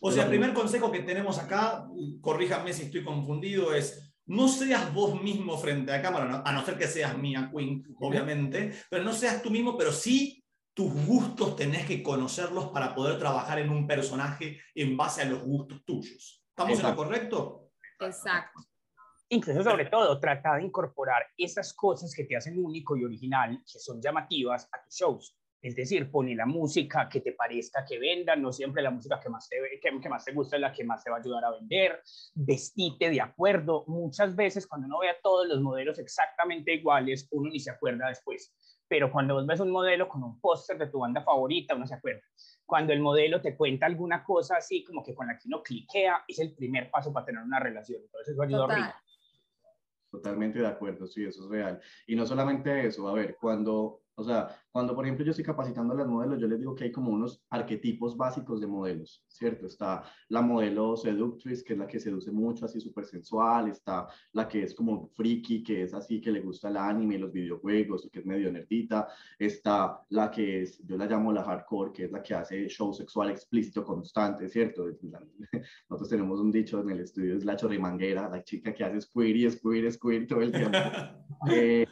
O 0.00 0.12
sea, 0.12 0.22
el 0.22 0.28
primer 0.28 0.54
consejo 0.54 0.92
que 0.92 1.00
tenemos 1.00 1.40
acá, 1.40 1.88
corríjame 2.20 2.72
si 2.72 2.84
estoy 2.84 3.02
confundido, 3.02 3.74
es 3.74 4.09
no 4.30 4.46
seas 4.46 4.94
vos 4.94 5.20
mismo 5.20 5.58
frente 5.58 5.92
a 5.92 6.00
cámara, 6.00 6.24
no- 6.24 6.42
a 6.44 6.52
no 6.52 6.64
ser 6.64 6.78
que 6.78 6.86
seas 6.86 7.18
Mia 7.18 7.50
Queen, 7.52 7.82
obviamente, 8.00 8.72
pero 8.88 9.02
no 9.02 9.12
seas 9.12 9.42
tú 9.42 9.50
mismo, 9.50 9.76
pero 9.76 9.90
sí 9.90 10.44
tus 10.72 10.92
gustos 11.04 11.56
tenés 11.56 11.84
que 11.84 12.00
conocerlos 12.00 12.68
para 12.68 12.94
poder 12.94 13.18
trabajar 13.18 13.58
en 13.58 13.70
un 13.70 13.88
personaje 13.88 14.60
en 14.74 14.96
base 14.96 15.22
a 15.22 15.24
los 15.24 15.42
gustos 15.42 15.84
tuyos. 15.84 16.44
¿Estamos 16.48 16.78
en 16.78 16.82
lo 16.84 16.88
Exacto. 16.90 17.02
correcto? 17.04 17.70
Exacto. 17.98 18.60
Incluso 19.30 19.64
sobre 19.64 19.86
todo, 19.86 20.18
trata 20.20 20.54
de 20.56 20.64
incorporar 20.64 21.24
esas 21.36 21.74
cosas 21.74 22.14
que 22.14 22.24
te 22.24 22.36
hacen 22.36 22.64
único 22.64 22.96
y 22.96 23.04
original, 23.04 23.58
que 23.64 23.78
son 23.80 24.00
llamativas 24.00 24.68
a 24.72 24.82
tus 24.84 24.94
shows. 24.94 25.39
Es 25.62 25.76
decir, 25.76 26.10
pone 26.10 26.34
la 26.34 26.46
música 26.46 27.08
que 27.08 27.20
te 27.20 27.32
parezca 27.32 27.84
que 27.84 27.98
venda, 27.98 28.34
no 28.34 28.52
siempre 28.52 28.82
la 28.82 28.90
música 28.90 29.20
que 29.20 29.28
más 29.28 29.48
te, 29.48 29.56
que, 29.80 30.00
que 30.00 30.08
más 30.08 30.24
te 30.24 30.32
gusta 30.32 30.56
es 30.56 30.62
la 30.62 30.72
que 30.72 30.84
más 30.84 31.04
te 31.04 31.10
va 31.10 31.16
a 31.16 31.20
ayudar 31.20 31.44
a 31.44 31.50
vender, 31.50 32.00
vestite 32.34 33.10
de 33.10 33.20
acuerdo. 33.20 33.84
Muchas 33.86 34.34
veces 34.34 34.66
cuando 34.66 34.86
uno 34.86 35.00
ve 35.00 35.10
a 35.10 35.20
todos 35.22 35.46
los 35.46 35.60
modelos 35.60 35.98
exactamente 35.98 36.72
iguales, 36.72 37.28
uno 37.30 37.50
ni 37.50 37.60
se 37.60 37.70
acuerda 37.70 38.08
después. 38.08 38.54
Pero 38.88 39.12
cuando 39.12 39.34
vos 39.34 39.46
ves 39.46 39.60
un 39.60 39.70
modelo 39.70 40.08
con 40.08 40.24
un 40.24 40.40
póster 40.40 40.78
de 40.78 40.88
tu 40.88 41.00
banda 41.00 41.22
favorita, 41.22 41.74
uno 41.74 41.86
se 41.86 41.94
acuerda. 41.94 42.22
Cuando 42.64 42.92
el 42.92 43.00
modelo 43.00 43.40
te 43.40 43.56
cuenta 43.56 43.86
alguna 43.86 44.24
cosa 44.24 44.56
así, 44.56 44.82
como 44.82 45.04
que 45.04 45.14
con 45.14 45.26
la 45.26 45.34
que 45.34 45.46
uno 45.46 45.62
cliquea, 45.62 46.24
es 46.26 46.38
el 46.40 46.54
primer 46.54 46.90
paso 46.90 47.12
para 47.12 47.26
tener 47.26 47.42
una 47.42 47.60
relación. 47.60 48.00
Entonces 48.02 48.32
eso 48.32 48.42
ayuda 48.42 48.62
Total. 48.62 48.78
horrible. 48.78 48.94
Totalmente 50.10 50.58
de 50.58 50.66
acuerdo, 50.66 51.06
sí, 51.06 51.24
eso 51.24 51.44
es 51.44 51.48
real. 51.48 51.80
Y 52.06 52.16
no 52.16 52.26
solamente 52.26 52.86
eso, 52.86 53.06
a 53.08 53.12
ver, 53.12 53.36
cuando, 53.40 54.02
o 54.20 54.24
sea, 54.24 54.48
cuando 54.70 54.94
por 54.94 55.04
ejemplo 55.04 55.24
yo 55.24 55.30
estoy 55.30 55.44
capacitando 55.44 55.94
a 55.94 55.96
las 55.96 56.06
modelos, 56.06 56.38
yo 56.38 56.46
les 56.46 56.58
digo 56.58 56.74
que 56.74 56.84
hay 56.84 56.92
como 56.92 57.10
unos 57.10 57.42
arquetipos 57.50 58.16
básicos 58.16 58.60
de 58.60 58.66
modelos, 58.66 59.24
¿cierto? 59.26 59.66
Está 59.66 60.02
la 60.28 60.42
modelo 60.42 60.96
seductriz, 60.96 61.64
que 61.64 61.72
es 61.72 61.78
la 61.78 61.86
que 61.86 61.98
seduce 61.98 62.30
mucho, 62.30 62.66
así 62.66 62.80
súper 62.80 63.06
sensual, 63.06 63.68
está 63.68 64.06
la 64.32 64.46
que 64.46 64.62
es 64.62 64.74
como 64.74 65.08
friki, 65.08 65.62
que 65.62 65.82
es 65.82 65.94
así, 65.94 66.20
que 66.20 66.30
le 66.30 66.40
gusta 66.40 66.68
el 66.68 66.76
anime, 66.76 67.18
los 67.18 67.32
videojuegos, 67.32 68.08
que 68.12 68.20
es 68.20 68.26
medio 68.26 68.52
nerdita, 68.52 69.08
está 69.38 70.00
la 70.10 70.30
que 70.30 70.62
es, 70.62 70.78
yo 70.86 70.96
la 70.96 71.06
llamo 71.06 71.32
la 71.32 71.42
hardcore, 71.42 71.92
que 71.92 72.04
es 72.04 72.12
la 72.12 72.22
que 72.22 72.34
hace 72.34 72.68
show 72.68 72.92
sexual 72.92 73.30
explícito 73.30 73.84
constante, 73.84 74.48
¿cierto? 74.48 74.84
Nosotros 75.88 76.08
tenemos 76.08 76.38
un 76.40 76.52
dicho 76.52 76.80
en 76.80 76.90
el 76.90 77.00
estudio, 77.00 77.36
es 77.36 77.44
la 77.44 77.56
chorrimanguera, 77.56 78.28
la 78.28 78.44
chica 78.44 78.72
que 78.74 78.84
hace 78.84 79.00
squirty, 79.00 79.50
squirty, 79.50 79.90
squirty 79.90 80.26
todo 80.26 80.42
el 80.42 80.52
tiempo. 80.52 80.78
Eh, 81.50 81.86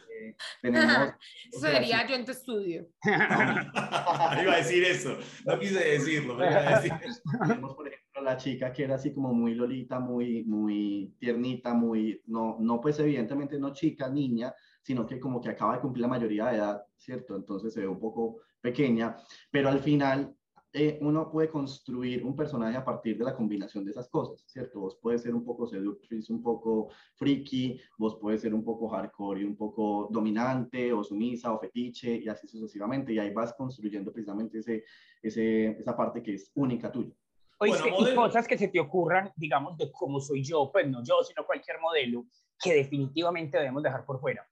tenemos... 0.61 1.13
Eso 1.51 1.67
sería 1.67 2.05
yo 2.07 2.15
en 2.15 2.25
tu 2.25 2.31
estudio. 2.31 2.87
iba 3.03 4.53
a 4.53 4.57
decir 4.57 4.83
eso, 4.83 5.17
no 5.45 5.59
quise 5.59 5.79
decirlo. 5.79 6.37
pero 6.37 6.51
iba 6.51 6.59
a 6.59 6.81
decir 6.81 6.93
eso. 7.03 7.21
Tenemos, 7.41 7.75
por 7.75 7.87
ejemplo, 7.87 8.21
la 8.21 8.37
chica 8.37 8.71
que 8.71 8.83
era 8.83 8.95
así 8.95 9.13
como 9.13 9.33
muy 9.33 9.55
lolita, 9.55 9.99
muy, 9.99 10.43
muy 10.43 11.15
tiernita, 11.19 11.73
muy, 11.73 12.21
no, 12.27 12.57
no 12.59 12.79
pues 12.79 12.99
evidentemente 12.99 13.59
no 13.59 13.73
chica, 13.73 14.09
niña, 14.09 14.53
sino 14.81 15.05
que 15.05 15.19
como 15.19 15.41
que 15.41 15.49
acaba 15.49 15.75
de 15.75 15.81
cumplir 15.81 16.01
la 16.03 16.07
mayoría 16.07 16.47
de 16.47 16.57
edad, 16.57 16.83
¿cierto? 16.97 17.35
Entonces 17.35 17.73
se 17.73 17.81
ve 17.81 17.87
un 17.87 17.99
poco 17.99 18.41
pequeña, 18.61 19.17
pero 19.51 19.69
al 19.69 19.79
final 19.79 20.35
eh, 20.71 20.99
uno 21.01 21.31
puede 21.31 21.49
construir 21.49 22.23
un 22.23 22.35
personaje 22.35 22.77
a 22.77 22.85
partir 22.85 23.17
de 23.17 23.23
la 23.23 23.35
combinación 23.35 23.83
de 23.85 23.91
esas 23.91 24.07
cosas, 24.07 24.43
¿cierto? 24.47 24.79
Vos 24.81 24.99
puedes 25.01 25.23
ser 25.23 25.33
un 25.33 25.43
poco 25.43 25.65
seductriz, 25.65 26.29
un 26.29 26.43
poco 26.43 26.89
freaky, 27.15 27.79
vos 27.97 28.17
puedes 28.21 28.41
ser 28.41 28.53
un 28.53 28.63
poco 28.63 28.87
hardcore 28.89 29.41
y 29.41 29.45
un 29.45 29.55
poco 29.55 30.07
dominante 30.11 30.93
o 30.93 31.03
sumisa 31.03 31.51
o 31.53 31.59
fetiche 31.59 32.17
y 32.17 32.27
así 32.27 32.47
sucesivamente. 32.47 33.11
Y 33.13 33.19
ahí 33.19 33.33
vas 33.33 33.53
construyendo 33.53 34.13
precisamente 34.13 34.59
ese, 34.59 34.83
ese, 35.23 35.71
esa 35.71 35.97
parte 35.97 36.21
que 36.21 36.35
es 36.35 36.51
única 36.55 36.91
tuya. 36.91 37.15
Oíste, 37.61 37.89
y 37.89 38.15
cosas 38.15 38.47
que 38.47 38.57
se 38.57 38.69
te 38.69 38.79
ocurran, 38.79 39.33
digamos, 39.35 39.75
de 39.77 39.91
cómo 39.91 40.21
soy 40.21 40.43
yo, 40.43 40.71
pues 40.71 40.87
no 40.87 41.03
yo, 41.03 41.15
sino 41.23 41.45
cualquier 41.45 41.79
modelo, 41.81 42.25
que 42.57 42.73
definitivamente 42.73 43.57
debemos 43.57 43.83
dejar 43.83 44.05
por 44.05 44.19
fuera. 44.19 44.48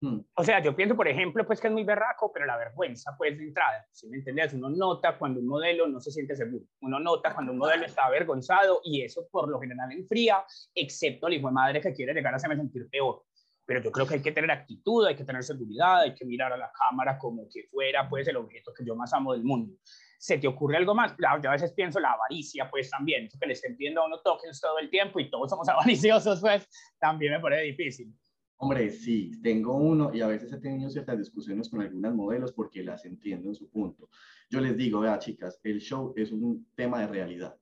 Hmm. 0.00 0.20
O 0.34 0.44
sea, 0.44 0.62
yo 0.62 0.76
pienso, 0.76 0.94
por 0.94 1.08
ejemplo, 1.08 1.44
pues 1.44 1.60
que 1.60 1.66
es 1.66 1.72
muy 1.72 1.82
berraco, 1.82 2.30
pero 2.32 2.46
la 2.46 2.56
vergüenza, 2.56 3.16
pues, 3.18 3.36
de 3.36 3.44
entrada, 3.44 3.84
si 3.90 4.08
me 4.08 4.18
entendés? 4.18 4.52
Uno 4.54 4.70
nota 4.70 5.18
cuando 5.18 5.40
un 5.40 5.46
modelo 5.48 5.88
no 5.88 6.00
se 6.00 6.12
siente 6.12 6.36
seguro, 6.36 6.64
uno 6.82 7.00
nota 7.00 7.34
cuando 7.34 7.50
un 7.50 7.58
modelo 7.58 7.84
está 7.84 8.04
avergonzado 8.04 8.80
y 8.84 9.02
eso 9.02 9.26
por 9.30 9.48
lo 9.48 9.58
general 9.58 9.90
enfría, 9.90 10.44
excepto 10.72 11.26
el 11.26 11.34
hijo 11.34 11.48
de 11.48 11.54
madre 11.54 11.80
que 11.80 11.92
quiere 11.92 12.14
llegar 12.14 12.32
a 12.32 12.36
hacerme 12.36 12.56
sentir 12.56 12.88
peor. 12.88 13.24
Pero 13.66 13.82
yo 13.82 13.90
creo 13.90 14.06
que 14.06 14.14
hay 14.14 14.22
que 14.22 14.32
tener 14.32 14.50
actitud, 14.50 15.04
hay 15.04 15.16
que 15.16 15.24
tener 15.24 15.42
seguridad, 15.42 16.02
hay 16.02 16.14
que 16.14 16.24
mirar 16.24 16.52
a 16.52 16.56
la 16.56 16.70
cámara 16.72 17.18
como 17.18 17.48
que 17.52 17.64
fuera, 17.64 18.08
pues, 18.08 18.28
el 18.28 18.36
objeto 18.36 18.72
que 18.72 18.84
yo 18.84 18.94
más 18.94 19.12
amo 19.12 19.32
del 19.32 19.42
mundo. 19.42 19.74
¿Se 20.18 20.38
te 20.38 20.46
ocurre 20.46 20.76
algo 20.76 20.94
más? 20.94 21.12
Claro, 21.14 21.42
yo 21.42 21.50
a 21.50 21.52
veces 21.52 21.72
pienso 21.72 21.98
la 21.98 22.12
avaricia, 22.12 22.70
pues, 22.70 22.88
también, 22.88 23.26
eso 23.26 23.38
que 23.38 23.46
le 23.46 23.52
estén 23.54 23.76
pidiendo 23.76 24.00
a 24.00 24.06
uno 24.06 24.20
tokens 24.20 24.60
todo 24.60 24.78
el 24.78 24.88
tiempo 24.88 25.18
y 25.18 25.28
todos 25.28 25.50
somos 25.50 25.68
avariciosos, 25.68 26.40
pues, 26.40 26.68
también 27.00 27.32
me 27.32 27.40
parece 27.40 27.64
difícil. 27.64 28.14
Hombre, 28.60 28.90
sí, 28.90 29.30
tengo 29.40 29.76
uno 29.76 30.12
y 30.12 30.20
a 30.20 30.26
veces 30.26 30.52
he 30.52 30.58
tenido 30.58 30.90
ciertas 30.90 31.16
discusiones 31.16 31.68
con 31.68 31.80
algunas 31.80 32.12
modelos 32.12 32.52
porque 32.52 32.82
las 32.82 33.04
entiendo 33.04 33.48
en 33.48 33.54
su 33.54 33.68
punto. 33.70 34.10
Yo 34.50 34.60
les 34.60 34.76
digo, 34.76 35.00
vea 35.00 35.18
chicas, 35.20 35.60
el 35.62 35.80
show 35.80 36.12
es 36.16 36.32
un 36.32 36.66
tema 36.74 37.00
de 37.00 37.06
realidad, 37.06 37.56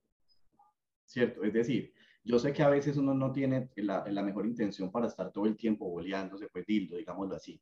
¿cierto? 1.05 1.45
Es 1.45 1.53
decir, 1.53 1.93
yo 2.25 2.39
sé 2.39 2.51
que 2.55 2.63
a 2.63 2.71
veces 2.71 2.97
uno 2.97 3.13
no 3.13 3.31
tiene 3.31 3.69
la, 3.77 4.23
mejor 4.23 4.47
intención 4.47 4.91
para 4.91 5.07
estar 5.07 5.31
todo 5.31 5.45
el 5.45 5.57
tiempo 5.57 5.87
boleándose, 5.87 6.49
pues 6.49 6.65
dildo, 6.65 6.97
digámoslo 6.97 7.37
así. 7.37 7.61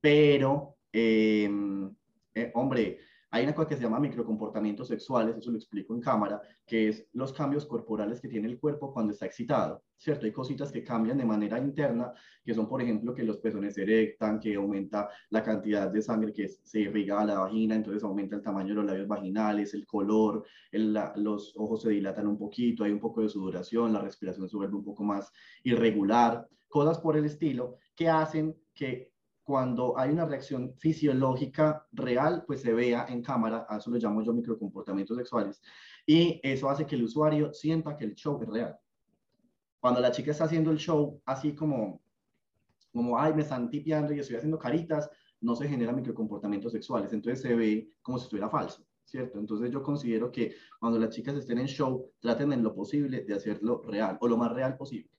Pero, 0.00 0.78
em, 0.92 1.94
eh, 2.34 2.50
hombre, 2.54 3.00
hay 3.34 3.44
una 3.44 3.54
cosa 3.54 3.66
que 3.66 3.76
se 3.76 3.82
llama 3.82 3.98
microcomportamientos 3.98 4.88
sexuales, 4.88 5.38
eso 5.38 5.50
lo 5.50 5.56
explico 5.56 5.94
en 5.94 6.02
cámara, 6.02 6.42
que 6.66 6.88
es 6.88 7.08
los 7.14 7.32
cambios 7.32 7.64
corporales 7.64 8.20
que 8.20 8.28
tiene 8.28 8.46
el 8.46 8.60
cuerpo 8.60 8.92
cuando 8.92 9.14
está 9.14 9.24
excitado, 9.24 9.82
¿cierto? 9.96 10.26
Hay 10.26 10.32
cositas 10.32 10.70
que 10.70 10.84
cambian 10.84 11.16
de 11.16 11.24
manera 11.24 11.58
interna, 11.58 12.12
que 12.44 12.52
son, 12.52 12.68
por 12.68 12.82
ejemplo, 12.82 13.14
que 13.14 13.22
los 13.22 13.38
pezones 13.38 13.74
se 13.74 13.84
erectan, 13.84 14.38
que 14.38 14.54
aumenta 14.54 15.08
la 15.30 15.42
cantidad 15.42 15.90
de 15.90 16.02
sangre 16.02 16.34
que 16.34 16.46
se 16.46 16.80
irriga 16.80 17.22
a 17.22 17.24
la 17.24 17.38
vagina, 17.38 17.74
entonces 17.74 18.04
aumenta 18.04 18.36
el 18.36 18.42
tamaño 18.42 18.68
de 18.68 18.74
los 18.74 18.84
labios 18.84 19.08
vaginales, 19.08 19.72
el 19.72 19.86
color, 19.86 20.44
los 21.16 21.54
ojos 21.56 21.80
se 21.80 21.88
dilatan 21.88 22.26
un 22.26 22.36
poquito, 22.36 22.84
hay 22.84 22.92
un 22.92 23.00
poco 23.00 23.22
de 23.22 23.30
sudoración, 23.30 23.94
la 23.94 24.02
respiración 24.02 24.46
se 24.46 24.58
vuelve 24.58 24.76
un 24.76 24.84
poco 24.84 25.04
más 25.04 25.32
irregular, 25.64 26.46
cosas 26.68 26.98
por 26.98 27.16
el 27.16 27.24
estilo 27.24 27.78
que 27.94 28.10
hacen 28.10 28.54
que 28.74 29.11
cuando 29.44 29.98
hay 29.98 30.10
una 30.10 30.24
reacción 30.24 30.74
fisiológica 30.76 31.86
real, 31.92 32.44
pues 32.46 32.62
se 32.62 32.72
vea 32.72 33.06
en 33.08 33.22
cámara, 33.22 33.66
a 33.68 33.78
eso 33.78 33.90
lo 33.90 33.98
llamo 33.98 34.22
yo 34.22 34.32
microcomportamientos 34.32 35.16
sexuales, 35.16 35.60
y 36.06 36.40
eso 36.42 36.70
hace 36.70 36.86
que 36.86 36.94
el 36.94 37.04
usuario 37.04 37.52
sienta 37.52 37.96
que 37.96 38.04
el 38.04 38.14
show 38.14 38.40
es 38.42 38.48
real. 38.48 38.78
Cuando 39.80 40.00
la 40.00 40.12
chica 40.12 40.30
está 40.30 40.44
haciendo 40.44 40.70
el 40.70 40.78
show 40.78 41.20
así 41.24 41.54
como, 41.54 42.00
como, 42.92 43.18
ay, 43.18 43.34
me 43.34 43.42
están 43.42 43.68
tipeando 43.68 44.12
y 44.12 44.20
estoy 44.20 44.36
haciendo 44.36 44.58
caritas, 44.58 45.10
no 45.40 45.56
se 45.56 45.68
genera 45.68 45.92
microcomportamientos 45.92 46.70
sexuales, 46.70 47.12
entonces 47.12 47.42
se 47.42 47.54
ve 47.56 47.90
como 48.00 48.18
si 48.18 48.24
estuviera 48.24 48.48
falso, 48.48 48.86
¿cierto? 49.04 49.40
Entonces 49.40 49.72
yo 49.72 49.82
considero 49.82 50.30
que 50.30 50.54
cuando 50.78 51.00
las 51.00 51.10
chicas 51.10 51.34
estén 51.34 51.58
en 51.58 51.66
show, 51.66 52.12
traten 52.20 52.52
en 52.52 52.62
lo 52.62 52.72
posible 52.72 53.22
de 53.22 53.34
hacerlo 53.34 53.82
real 53.82 54.18
o 54.20 54.28
lo 54.28 54.36
más 54.36 54.52
real 54.52 54.76
posible. 54.76 55.10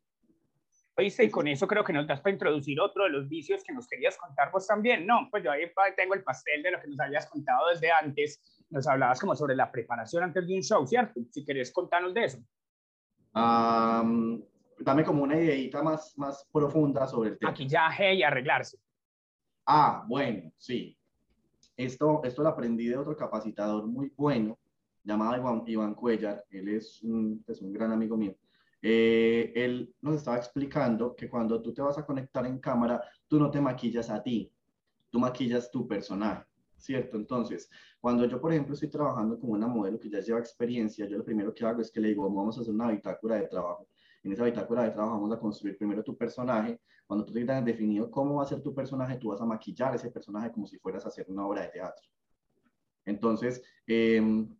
Oíste, 0.95 1.23
y 1.23 1.29
con 1.31 1.47
eso 1.47 1.67
creo 1.67 1.83
que 1.83 1.91
nos 1.91 2.05
das 2.05 2.21
para 2.21 2.33
introducir 2.33 2.79
otro 2.79 3.05
de 3.05 3.09
los 3.09 3.27
vicios 3.27 3.63
que 3.63 3.73
nos 3.73 3.87
querías 3.87 4.15
contar 4.15 4.51
vos 4.51 4.67
también. 4.67 5.07
No, 5.07 5.27
pues 5.31 5.43
yo 5.43 5.51
ahí 5.51 5.63
tengo 5.97 6.13
el 6.13 6.23
pastel 6.23 6.61
de 6.61 6.71
lo 6.71 6.79
que 6.79 6.87
nos 6.87 6.99
habías 6.99 7.27
contado 7.27 7.69
desde 7.69 7.91
antes. 7.91 8.65
Nos 8.69 8.87
hablabas 8.87 9.19
como 9.19 9.35
sobre 9.35 9.55
la 9.55 9.71
preparación 9.71 10.23
antes 10.23 10.47
de 10.47 10.55
un 10.55 10.61
show, 10.61 10.85
¿cierto? 10.85 11.19
Si 11.31 11.43
querés 11.43 11.71
contarnos 11.71 12.13
de 12.13 12.25
eso. 12.25 12.39
dame 13.33 15.03
como 15.03 15.23
una 15.23 15.35
ideita 15.35 15.81
más, 15.81 16.15
más 16.15 16.47
profunda 16.51 17.07
sobre 17.07 17.31
el 17.31 17.39
tema. 17.39 17.51
Maquillaje 17.51 18.13
y 18.13 18.23
arreglarse. 18.23 18.77
Ah, 19.65 20.05
bueno, 20.07 20.51
sí. 20.57 20.95
Esto, 21.75 22.21
esto 22.23 22.43
lo 22.43 22.49
aprendí 22.49 22.87
de 22.87 22.97
otro 22.97 23.17
capacitador 23.17 23.87
muy 23.87 24.13
bueno, 24.15 24.59
llamado 25.03 25.37
Iván, 25.37 25.63
Iván 25.65 25.95
Cuellar. 25.95 26.45
Él 26.51 26.69
es 26.69 27.01
un, 27.01 27.39
es 27.39 27.45
pues, 27.45 27.61
un 27.63 27.73
gran 27.73 27.91
amigo 27.91 28.15
mío. 28.15 28.35
Eh, 28.85 29.53
él 29.55 29.95
nos 30.01 30.15
estaba 30.15 30.35
explicando 30.35 31.15
que 31.15 31.29
cuando 31.29 31.61
tú 31.61 31.73
te 31.73 31.81
vas 31.81 31.97
a 31.97 32.05
conectar 32.05 32.45
en 32.45 32.59
cámara, 32.59 33.01
tú 33.29 33.39
no 33.39 33.49
te 33.49 33.61
maquillas 33.61 34.09
a 34.09 34.21
ti, 34.21 34.51
tú 35.09 35.19
maquillas 35.19 35.71
tu 35.71 35.87
personaje, 35.87 36.43
¿cierto? 36.75 37.15
Entonces, 37.15 37.69
cuando 38.01 38.25
yo, 38.25 38.41
por 38.41 38.51
ejemplo, 38.51 38.73
estoy 38.73 38.89
trabajando 38.89 39.39
con 39.39 39.51
una 39.51 39.67
modelo 39.67 39.97
que 39.97 40.09
ya 40.09 40.19
lleva 40.19 40.39
experiencia, 40.39 41.07
yo 41.07 41.17
lo 41.17 41.23
primero 41.23 41.53
que 41.53 41.65
hago 41.65 41.79
es 41.79 41.89
que 41.89 42.01
le 42.01 42.09
digo, 42.09 42.29
vamos 42.29 42.57
a 42.57 42.61
hacer 42.61 42.73
una 42.73 42.91
bitácora 42.91 43.37
de 43.37 43.47
trabajo. 43.47 43.87
En 44.21 44.33
esa 44.33 44.43
bitácora 44.43 44.83
de 44.83 44.91
trabajo 44.91 45.13
vamos 45.15 45.31
a 45.31 45.39
construir 45.39 45.77
primero 45.77 46.03
tu 46.03 46.17
personaje. 46.17 46.81
Cuando 47.07 47.25
tú 47.25 47.31
tienes 47.31 47.63
definido 47.63 48.11
cómo 48.11 48.35
va 48.35 48.43
a 48.43 48.47
ser 48.47 48.61
tu 48.61 48.75
personaje, 48.75 49.15
tú 49.15 49.29
vas 49.29 49.39
a 49.39 49.45
maquillar 49.45 49.95
ese 49.95 50.11
personaje 50.11 50.51
como 50.51 50.67
si 50.67 50.77
fueras 50.77 51.05
a 51.05 51.07
hacer 51.07 51.25
una 51.29 51.47
obra 51.47 51.61
de 51.61 51.69
teatro. 51.69 52.05
Entonces, 53.05 53.61
em, 53.87 54.53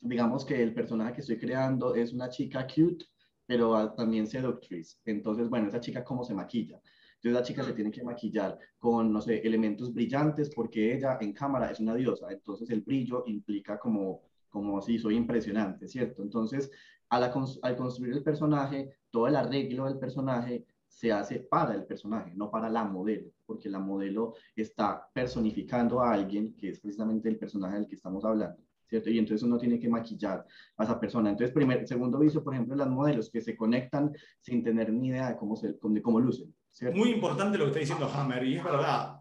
digamos 0.00 0.46
que 0.46 0.62
el 0.62 0.72
personaje 0.72 1.14
que 1.14 1.20
estoy 1.20 1.38
creando 1.38 1.94
es 1.94 2.14
una 2.14 2.30
chica 2.30 2.66
cute, 2.66 3.04
pero 3.46 3.92
también 3.92 4.26
seductriz. 4.26 5.00
Entonces, 5.04 5.48
bueno, 5.48 5.68
esa 5.68 5.80
chica 5.80 6.04
cómo 6.04 6.24
se 6.24 6.34
maquilla. 6.34 6.80
Entonces 7.16 7.32
la 7.40 7.42
chica 7.42 7.64
se 7.64 7.72
tiene 7.72 7.90
que 7.90 8.04
maquillar 8.04 8.58
con, 8.78 9.12
no 9.12 9.20
sé, 9.20 9.38
elementos 9.38 9.92
brillantes 9.92 10.50
porque 10.54 10.94
ella 10.94 11.18
en 11.20 11.32
cámara 11.32 11.70
es 11.70 11.80
una 11.80 11.94
diosa. 11.94 12.30
Entonces 12.30 12.68
el 12.70 12.82
brillo 12.82 13.24
implica 13.26 13.78
como, 13.78 14.22
como 14.48 14.80
si 14.82 14.98
soy 14.98 15.16
impresionante, 15.16 15.88
¿cierto? 15.88 16.22
Entonces, 16.22 16.70
al 17.08 17.32
construir 17.76 18.14
el 18.14 18.22
personaje, 18.22 18.90
todo 19.10 19.28
el 19.28 19.36
arreglo 19.36 19.86
del 19.86 19.98
personaje 19.98 20.66
se 20.88 21.12
hace 21.12 21.40
para 21.40 21.74
el 21.74 21.84
personaje, 21.84 22.32
no 22.34 22.50
para 22.50 22.68
la 22.70 22.84
modelo, 22.84 23.30
porque 23.44 23.68
la 23.68 23.78
modelo 23.78 24.34
está 24.54 25.08
personificando 25.12 26.00
a 26.00 26.12
alguien 26.12 26.54
que 26.56 26.70
es 26.70 26.80
precisamente 26.80 27.28
el 27.28 27.38
personaje 27.38 27.76
del 27.76 27.86
que 27.86 27.96
estamos 27.96 28.24
hablando. 28.24 28.62
¿Cierto? 28.88 29.10
Y 29.10 29.18
entonces 29.18 29.42
uno 29.42 29.58
tiene 29.58 29.78
que 29.78 29.88
maquillar 29.88 30.44
a 30.76 30.84
esa 30.84 30.98
persona. 30.98 31.30
Entonces, 31.30 31.54
primer, 31.54 31.86
segundo 31.86 32.18
vicio, 32.18 32.42
por 32.42 32.54
ejemplo, 32.54 32.76
las 32.76 32.88
modelos 32.88 33.30
que 33.30 33.40
se 33.40 33.56
conectan 33.56 34.12
sin 34.40 34.62
tener 34.62 34.92
ni 34.92 35.08
idea 35.08 35.30
de 35.30 35.36
cómo, 35.36 35.56
se, 35.56 35.74
de 35.80 36.02
cómo 36.02 36.20
lucen. 36.20 36.54
¿cierto? 36.70 36.96
Muy 36.96 37.10
importante 37.10 37.58
lo 37.58 37.64
que 37.64 37.70
está 37.70 37.80
diciendo 37.80 38.10
Hammer, 38.12 38.44
y 38.44 38.56
es 38.56 38.64
verdad. 38.64 39.20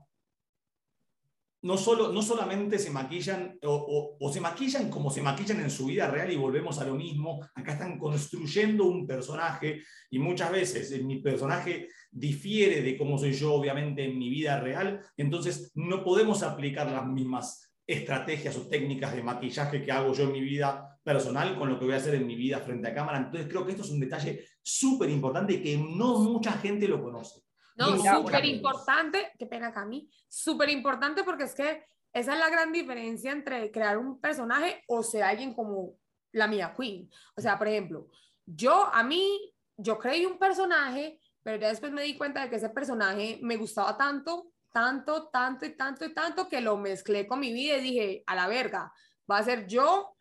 No, 1.62 1.78
solo, 1.78 2.12
no 2.12 2.22
solamente 2.22 2.78
se 2.78 2.92
maquillan 2.92 3.58
o, 3.64 4.18
o, 4.20 4.32
se 4.32 4.40
maquillan 4.40 4.92
como 4.92 5.10
se 5.10 5.24
maquillan 5.24 5.62
en 5.62 5.72
su 5.72 5.88
vida 5.88 6.12
real 6.12 6.32
y 6.32 6.36
volvemos 6.36 6.78
a 6.78 6.86
lo 6.86 6.94
mismo, 6.94 7.42
acá 7.56 7.72
están 7.72 7.98
construyendo 7.98 8.86
un 8.86 9.08
personaje 9.08 9.82
y 10.12 10.20
muchas 10.20 10.52
veces 10.52 10.92
eh, 10.92 11.02
mi 11.02 11.24
personaje 11.24 11.88
difiere 12.12 12.84
de 12.84 12.96
cómo 12.96 13.18
soy 13.18 13.34
yo 13.34 13.56
obviamente 13.56 14.06
en 14.06 14.20
mi 14.20 14.30
vida 14.30 14.60
real, 14.60 15.02
entonces 15.18 15.72
no 15.74 16.04
podemos 16.04 16.44
aplicar 16.44 16.92
las 16.92 17.08
mismas 17.08 17.65
estrategias 17.88 18.58
o 18.58 18.68
técnicas 18.68 19.16
de 19.16 19.24
maquillaje 19.24 19.84
que 19.84 19.92
hago 19.92 20.14
yo 20.14 20.24
en 20.24 20.32
mi 20.32 20.42
vida 20.42 21.00
personal 21.04 21.58
con 21.58 21.70
lo 21.70 21.78
que 21.78 21.86
voy 21.86 21.94
a 21.94 21.98
hacer 21.98 22.16
en 22.16 22.26
mi 22.26 22.36
vida 22.36 22.60
frente 22.60 22.88
a 22.88 22.94
cámara. 22.94 23.20
Entonces 23.20 23.48
creo 23.48 23.66
que 23.66 23.72
esto 23.72 23.84
es 23.84 23.92
un 23.92 24.00
detalle 24.00 24.46
súper 24.62 25.10
importante 25.10 25.62
que 25.62 25.78
no 25.78 26.20
mucha 26.20 26.54
gente 26.54 26.88
lo 26.88 27.02
conoce. 27.02 27.42
No, 27.78 27.98
súper 27.98 28.46
importante, 28.46 29.32
qué 29.38 29.46
pena 29.46 29.74
Cami, 29.74 30.10
súper 30.30 30.70
importante 30.70 31.24
porque 31.24 31.44
es 31.44 31.54
que 31.54 31.84
esa 32.14 32.34
es 32.34 32.40
la 32.40 32.50
gran 32.50 32.72
diferencia 32.72 33.32
entre 33.32 33.70
crear 33.72 33.98
un 33.98 34.20
personaje 34.22 34.84
o 34.88 35.04
ser 35.04 35.24
alguien 35.24 35.54
como 35.54 35.98
la 36.32 36.48
mía 36.48 36.74
Queen. 36.76 37.10
O 37.36 37.42
sea, 37.42 37.58
por 37.58 37.68
ejemplo, 37.68 38.08
yo 38.46 38.86
a 38.94 39.04
mí, 39.04 39.54
yo 39.76 40.00
creí 40.00 40.26
un 40.26 40.40
personaje, 40.40 41.20
pero 41.44 41.58
ya 41.58 41.68
después 41.68 41.92
me 41.92 42.04
di 42.04 42.18
cuenta 42.18 42.42
de 42.42 42.50
que 42.50 42.56
ese 42.56 42.70
personaje 42.70 43.40
me 43.42 43.58
gustaba 43.58 43.98
tanto 43.98 44.54
tanto, 44.76 45.30
tanto 45.30 45.66
y 45.66 45.78
tanto 45.78 46.04
y 46.04 46.14
tanto 46.14 46.50
que 46.50 46.60
lo 46.60 46.76
mezclé 46.76 47.26
con 47.26 47.40
mi 47.40 47.54
vida 47.54 47.78
y 47.78 47.82
dije, 47.82 48.24
a 48.28 48.36
la 48.36 48.46
verga, 48.50 48.92
va 49.32 49.38
a 49.38 49.44
ser 49.44 49.68
yo 49.68 50.18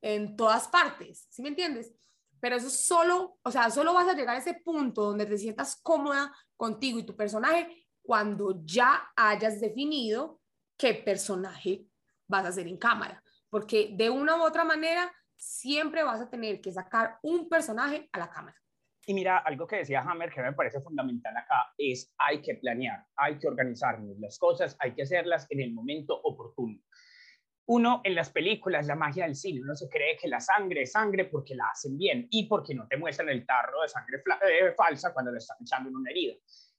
en 0.00 0.34
todas 0.34 0.66
partes, 0.66 1.28
¿sí 1.30 1.40
me 1.40 1.50
entiendes? 1.50 1.94
Pero 2.40 2.56
eso 2.56 2.68
solo, 2.68 3.38
o 3.44 3.50
sea, 3.52 3.70
solo 3.70 3.94
vas 3.94 4.08
a 4.08 4.14
llegar 4.14 4.34
a 4.34 4.40
ese 4.40 4.54
punto 4.54 5.04
donde 5.04 5.24
te 5.24 5.38
sientas 5.38 5.78
cómoda 5.80 6.36
contigo 6.56 6.98
y 6.98 7.06
tu 7.06 7.14
personaje 7.14 7.86
cuando 8.02 8.60
ya 8.64 9.08
hayas 9.14 9.60
definido 9.60 10.40
qué 10.76 10.94
personaje 10.94 11.86
vas 12.26 12.44
a 12.44 12.48
hacer 12.48 12.66
en 12.66 12.78
cámara, 12.78 13.22
porque 13.48 13.94
de 13.96 14.10
una 14.10 14.34
u 14.34 14.42
otra 14.42 14.64
manera 14.64 15.14
siempre 15.36 16.02
vas 16.02 16.20
a 16.20 16.28
tener 16.28 16.60
que 16.60 16.72
sacar 16.72 17.20
un 17.22 17.48
personaje 17.48 18.08
a 18.10 18.18
la 18.18 18.28
cámara. 18.28 18.60
Y 19.04 19.14
mira, 19.14 19.38
algo 19.38 19.66
que 19.66 19.76
decía 19.76 20.00
Hammer 20.02 20.30
que 20.32 20.42
me 20.42 20.52
parece 20.52 20.80
fundamental 20.80 21.36
acá 21.36 21.72
es 21.76 22.14
hay 22.18 22.40
que 22.40 22.54
planear, 22.54 23.04
hay 23.16 23.36
que 23.38 23.48
organizarnos 23.48 24.18
las 24.20 24.38
cosas, 24.38 24.76
hay 24.78 24.92
que 24.94 25.02
hacerlas 25.02 25.46
en 25.50 25.60
el 25.60 25.72
momento 25.72 26.20
oportuno. 26.22 26.78
Uno 27.66 28.00
en 28.04 28.14
las 28.14 28.30
películas, 28.30 28.86
la 28.86 28.94
magia 28.94 29.24
del 29.24 29.34
cine, 29.34 29.60
uno 29.60 29.74
se 29.74 29.88
cree 29.88 30.16
que 30.16 30.28
la 30.28 30.40
sangre 30.40 30.82
es 30.82 30.92
sangre 30.92 31.24
porque 31.24 31.54
la 31.54 31.66
hacen 31.72 31.96
bien 31.98 32.28
y 32.30 32.46
porque 32.46 32.74
no 32.74 32.86
te 32.86 32.96
muestran 32.96 33.28
el 33.28 33.44
tarro 33.44 33.82
de 33.82 33.88
sangre 33.88 34.18
eh, 34.18 34.72
falsa 34.76 35.12
cuando 35.12 35.32
le 35.32 35.38
están 35.38 35.56
echando 35.60 35.88
en 35.88 35.96
una 35.96 36.10
herida. 36.10 36.34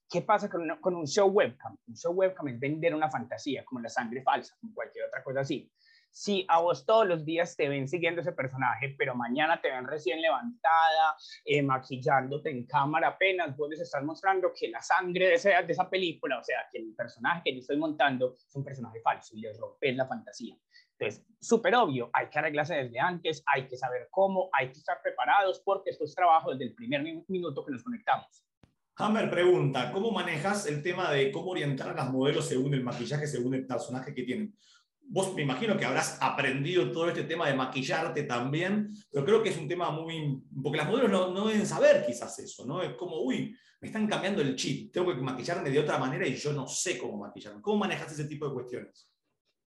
¿Qué 0.10 0.22
pasa 0.22 0.50
con, 0.50 0.77
con 0.80 0.96
un 0.96 1.08
show 1.08 1.27
webcam? 1.27 1.75
Un 1.88 1.96
show 1.96 2.13
webcam 2.13 2.48
es 2.50 2.60
vender 2.60 2.94
una 2.94 3.10
fantasía, 3.10 3.65
como 3.65 3.82
la 3.82 3.89
sangre 3.89 4.22
falsa, 4.22 4.56
como 4.60 4.74
cualquier 4.74 5.06
otra 5.08 5.24
cosa 5.24 5.42
así 5.42 5.70
si 6.13 6.46
a 6.48 6.62
vos 6.62 6.86
todos 6.86 7.08
los 7.08 7.25
días 7.25 7.55
te 7.58 7.67
ven 7.67 7.88
siguiendo 7.88 8.22
ese 8.22 8.34
personaje, 8.34 8.96
pero 8.98 9.15
mañana 9.15 9.60
te 9.60 9.72
ven 9.72 9.88
recién 9.88 10.22
levantada, 10.22 11.15
eh, 11.43 11.63
maquillándote 11.63 12.51
en 12.51 12.67
cámara 12.67 13.10
apenas, 13.10 13.58
vos 13.58 13.67
les 13.72 13.82
estás 13.82 14.03
mostrando 14.03 14.53
que 14.55 14.70
la 14.70 14.82
sangre 14.82 15.29
de, 15.29 15.34
esa, 15.34 15.63
de 15.63 15.74
esa 15.74 15.89
película, 15.89 16.39
o 16.39 16.43
sea, 16.43 16.58
que 16.72 16.77
el 16.77 16.93
personaje 16.96 17.41
que 17.46 17.53
yo 17.53 17.60
estoy 17.62 17.77
montando 17.77 18.36
es 18.36 18.55
un 18.55 18.63
personaje 18.63 19.01
falso 19.01 19.36
y 19.36 19.41
les 19.41 19.60
rompes 19.60 19.96
la 19.96 20.08
fantasía. 20.08 20.55
Entonces, 21.00 21.25
súper 21.41 21.74
obvio, 21.75 22.12
hay 22.13 22.29
que 22.29 22.38
arreglarse 22.38 22.75
desde 22.75 23.00
antes, 23.00 23.43
hay 23.51 23.67
que 23.67 23.75
saber 23.75 24.08
cómo, 24.12 24.50
hay 24.53 24.67
que 24.67 24.77
estar 24.77 25.01
preparados 25.01 25.63
porque 25.65 25.89
esto 25.89 26.05
es 26.05 26.13
trabajo 26.13 26.51
desde 26.51 26.65
el 26.65 26.75
primer 26.75 27.01
minuto 27.27 27.65
que 27.65 27.72
nos 27.72 27.84
conectamos. 27.84 28.46
Hammer 28.98 29.32
pregunta, 29.32 29.91
¿cómo 29.91 30.12
manejas 30.12 30.67
el 30.67 30.84
tema 30.84 31.12
de 31.12 31.32
cómo 31.32 31.50
orientar 31.50 31.89
a 31.89 31.96
las 31.96 32.12
modelos 32.12 32.48
según 32.48 32.75
el 32.75 32.84
maquillaje, 32.84 33.25
según 33.25 33.55
el 33.55 33.65
personaje 33.65 34.13
que 34.13 34.22
tienen? 34.22 34.55
Vos 35.05 35.33
me 35.36 35.43
imagino 35.43 35.77
que 35.77 35.86
habrás 35.86 36.17
aprendido 36.22 36.91
todo 36.91 37.10
este 37.10 37.24
tema 37.24 37.48
de 37.48 37.55
maquillarte 37.55 38.24
también, 38.24 38.93
pero 39.12 39.25
creo 39.25 39.43
que 39.43 39.50
es 39.50 39.57
un 39.57 39.67
tema 39.67 39.91
muy, 39.91 40.41
porque 40.62 40.77
las 40.77 40.88
modelos 40.89 41.12
no, 41.12 41.31
no 41.33 41.48
deben 41.48 41.65
saber 41.65 42.05
quizás 42.05 42.38
eso, 42.39 42.65
¿no? 42.65 42.81
Es 42.81 42.95
como, 42.95 43.22
uy, 43.22 43.55
me 43.81 43.88
están 43.88 44.07
cambiando 44.07 44.41
el 44.41 44.55
chip, 44.55 44.91
tengo 44.91 45.13
que 45.13 45.22
maquillarme 45.22 45.69
de 45.69 45.79
otra 45.79 45.98
manera 45.98 46.25
y 46.25 46.36
yo 46.36 46.53
no 46.53 46.67
sé 46.67 46.98
cómo 46.98 47.17
maquillarme. 47.17 47.62
¿Cómo 47.62 47.77
manejas 47.77 48.12
ese 48.12 48.25
tipo 48.25 48.48
de 48.48 48.53
cuestiones? 48.53 49.10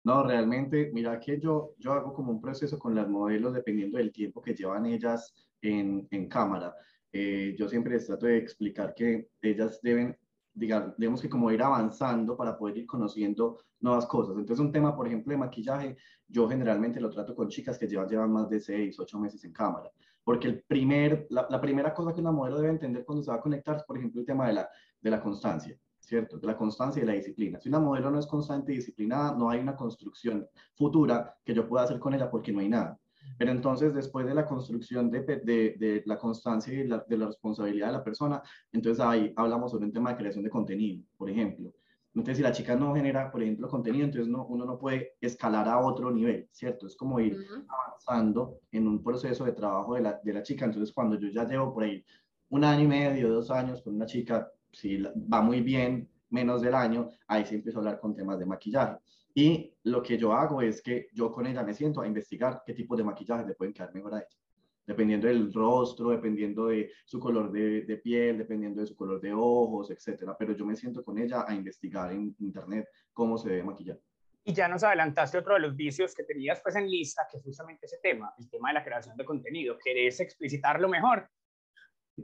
No, 0.04 0.24
realmente, 0.24 0.92
mira 0.94 1.18
que 1.20 1.40
yo, 1.40 1.76
yo 1.78 1.94
hago 1.94 2.14
como 2.14 2.32
un 2.32 2.42
proceso 2.42 2.78
con 2.78 2.94
las 2.94 3.08
modelos 3.08 3.54
dependiendo 3.54 3.98
del 3.98 4.12
tiempo 4.12 4.42
que 4.42 4.54
llevan 4.54 4.86
ellas 4.86 5.34
en, 5.62 6.06
en 6.12 6.28
cámara. 6.28 6.76
Eh, 7.14 7.56
yo 7.58 7.70
siempre 7.70 7.94
les 7.94 8.06
trato 8.06 8.26
de 8.26 8.38
explicar 8.38 8.94
que 8.94 9.30
ellas 9.42 9.80
deben 9.82 10.18
digamos 10.54 11.22
que 11.22 11.30
como 11.30 11.52
ir 11.52 11.62
avanzando 11.62 12.38
para 12.38 12.58
poder 12.58 12.78
ir 12.78 12.86
conociendo 12.86 13.60
nuevas 13.80 14.06
cosas. 14.06 14.36
Entonces, 14.38 14.64
un 14.64 14.72
tema, 14.72 14.96
por 14.96 15.08
ejemplo, 15.08 15.32
de 15.32 15.38
maquillaje, 15.38 15.98
yo 16.28 16.48
generalmente 16.48 17.02
lo 17.02 17.10
trato 17.10 17.36
con 17.36 17.50
chicas 17.50 17.78
que 17.78 17.88
llevan, 17.88 18.08
llevan 18.08 18.32
más 18.32 18.50
de 18.50 18.60
6, 18.60 19.00
8 19.00 19.20
meses 19.20 19.44
en 19.44 19.52
cámara, 19.52 19.92
porque 20.24 20.48
el 20.48 20.64
primer, 20.64 21.28
la, 21.30 21.60
primera 21.60 21.94
cosa 21.94 22.14
que 22.14 22.22
una 22.22 22.32
modelo 22.32 22.58
debe 22.58 22.70
entender 22.70 23.04
cuando 23.04 23.24
se 23.24 23.32
va 23.32 23.38
a 23.38 23.42
conectar 23.42 23.78
es, 23.78 23.84
por 23.84 23.98
ejemplo, 23.98 24.22
el 24.22 24.28
tema 24.28 24.48
de 24.48 24.54
la, 24.54 24.70
de 25.02 25.10
la 25.10 25.22
constancia, 25.22 25.78
¿cierto? 26.00 26.38
De 26.38 26.48
la 26.48 26.56
constancia 26.56 27.04
y 27.04 27.06
la 27.06 27.14
disciplina. 27.14 27.60
Si 27.60 27.70
una 27.70 27.80
modelo 27.80 28.12
no 28.12 28.20
es 28.20 28.28
constante 28.28 28.72
y 28.72 28.78
disciplinada, 28.78 29.36
no 29.36 29.50
hay 29.50 29.60
una 29.60 29.76
construcción 29.76 30.48
futura 30.76 31.36
que 31.44 31.54
yo 31.54 31.68
pueda 31.68 31.84
hacer 31.84 32.00
con 32.00 32.14
ella 32.14 32.30
porque 32.30 32.54
no 32.54 32.60
hay 32.60 32.70
nada. 32.70 33.00
Pero 33.38 33.52
entonces, 33.52 33.94
después 33.94 34.26
de 34.26 34.36
la 34.36 34.46
construcción 34.46 35.10
de, 35.10 35.22
de, 35.22 35.76
de 35.78 36.04
la 36.06 36.18
constancia 36.18 36.74
y 36.74 36.88
la, 36.88 37.04
de 37.08 37.18
la 37.18 37.28
responsabilidad 37.28 37.88
de 37.88 37.94
la 37.94 38.04
persona, 38.04 38.42
entonces 38.72 39.04
ahí 39.04 39.34
hablamos 39.36 39.72
sobre 39.72 39.86
un 39.86 39.92
tema 39.92 40.12
de 40.12 40.18
creación 40.18 40.44
de 40.44 40.50
contenido, 40.50 41.04
por 41.18 41.30
ejemplo. 41.30 41.74
Entonces, 42.16 42.38
si 42.38 42.44
la 42.44 42.52
chica 42.52 42.76
no 42.76 42.94
genera, 42.94 43.32
por 43.32 43.42
ejemplo, 43.42 43.68
contenido, 43.68 44.06
entonces 44.06 44.28
no, 44.28 44.46
uno 44.46 44.66
no 44.66 44.78
puede 44.78 45.14
escalar 45.20 45.68
a 45.68 45.80
otro 45.80 46.12
nivel, 46.12 46.48
¿cierto? 46.52 46.86
Es 46.86 46.96
como 46.96 47.20
ir 47.20 47.36
avanzando 47.68 48.60
en 48.72 48.88
un 48.88 49.02
proceso 49.02 49.46
de 49.46 49.54
trabajo 49.54 49.96
de 49.96 50.02
la, 50.02 50.20
de 50.24 50.34
la 50.34 50.44
chica. 50.44 50.66
Entonces, 50.66 50.94
cuando 50.94 51.18
yo 51.18 51.30
ya 51.30 51.44
llevo 51.46 51.74
por 51.74 51.84
ahí 51.84 52.06
un 52.50 52.64
año 52.64 52.84
y 52.84 52.88
medio, 52.88 53.34
dos 53.34 53.50
años 53.50 53.82
con 53.82 53.96
una 53.96 54.06
chica, 54.06 54.52
si 54.72 55.02
va 55.02 55.42
muy 55.42 55.62
bien, 55.62 56.08
menos 56.30 56.62
del 56.62 56.76
año, 56.76 57.10
ahí 57.28 57.46
se 57.46 57.56
empieza 57.56 57.80
a 57.80 57.82
hablar 57.82 58.00
con 58.00 58.16
temas 58.16 58.38
de 58.38 58.46
maquillaje. 58.46 58.98
Y 59.36 59.76
lo 59.84 60.04
que 60.04 60.18
yo 60.18 60.34
hago 60.34 60.62
es 60.62 60.82
que 60.82 61.08
yo 61.14 61.32
con 61.32 61.48
ella 61.48 61.64
me 61.64 61.74
siento 61.74 62.02
a 62.02 62.08
investigar 62.08 62.62
qué 62.66 62.74
tipo 62.74 62.96
de 62.96 63.04
maquillaje 63.04 63.46
le 63.46 63.56
pueden 63.56 63.74
quedar 63.74 63.94
mejor 63.94 64.14
a 64.14 64.18
ella. 64.18 64.38
Dependiendo 64.86 65.28
del 65.28 65.52
rostro, 65.52 66.10
dependiendo 66.10 66.68
de 66.68 66.92
su 67.06 67.20
color 67.20 67.52
de, 67.52 67.82
de 67.82 67.98
piel, 67.98 68.38
dependiendo 68.38 68.82
de 68.82 68.88
su 68.88 68.96
color 68.96 69.22
de 69.22 69.34
ojos, 69.34 69.90
etcétera. 69.90 70.36
Pero 70.38 70.54
yo 70.54 70.66
me 70.66 70.76
siento 70.76 71.04
con 71.04 71.18
ella 71.18 71.46
a 71.48 71.56
investigar 71.56 72.12
en 72.12 72.36
internet 72.40 72.88
cómo 73.14 73.38
se 73.38 73.50
debe 73.50 73.64
maquillar. 73.64 74.00
Y 74.46 74.54
ya 74.54 74.68
nos 74.68 74.84
adelantaste 74.84 75.38
otro 75.38 75.54
de 75.54 75.62
los 75.62 75.76
vicios 75.76 76.14
que 76.14 76.24
tenías 76.24 76.60
pues 76.62 76.76
en 76.76 76.90
lista, 76.90 77.26
que 77.32 77.38
es 77.38 77.44
justamente 77.44 77.86
ese 77.86 77.98
tema, 78.04 78.34
el 78.38 78.50
tema 78.50 78.70
de 78.70 78.74
la 78.74 78.84
creación 78.84 79.16
de 79.16 79.24
contenido. 79.24 79.78
¿Querés 79.82 80.20
explicitarlo 80.20 80.90
mejor? 80.90 81.30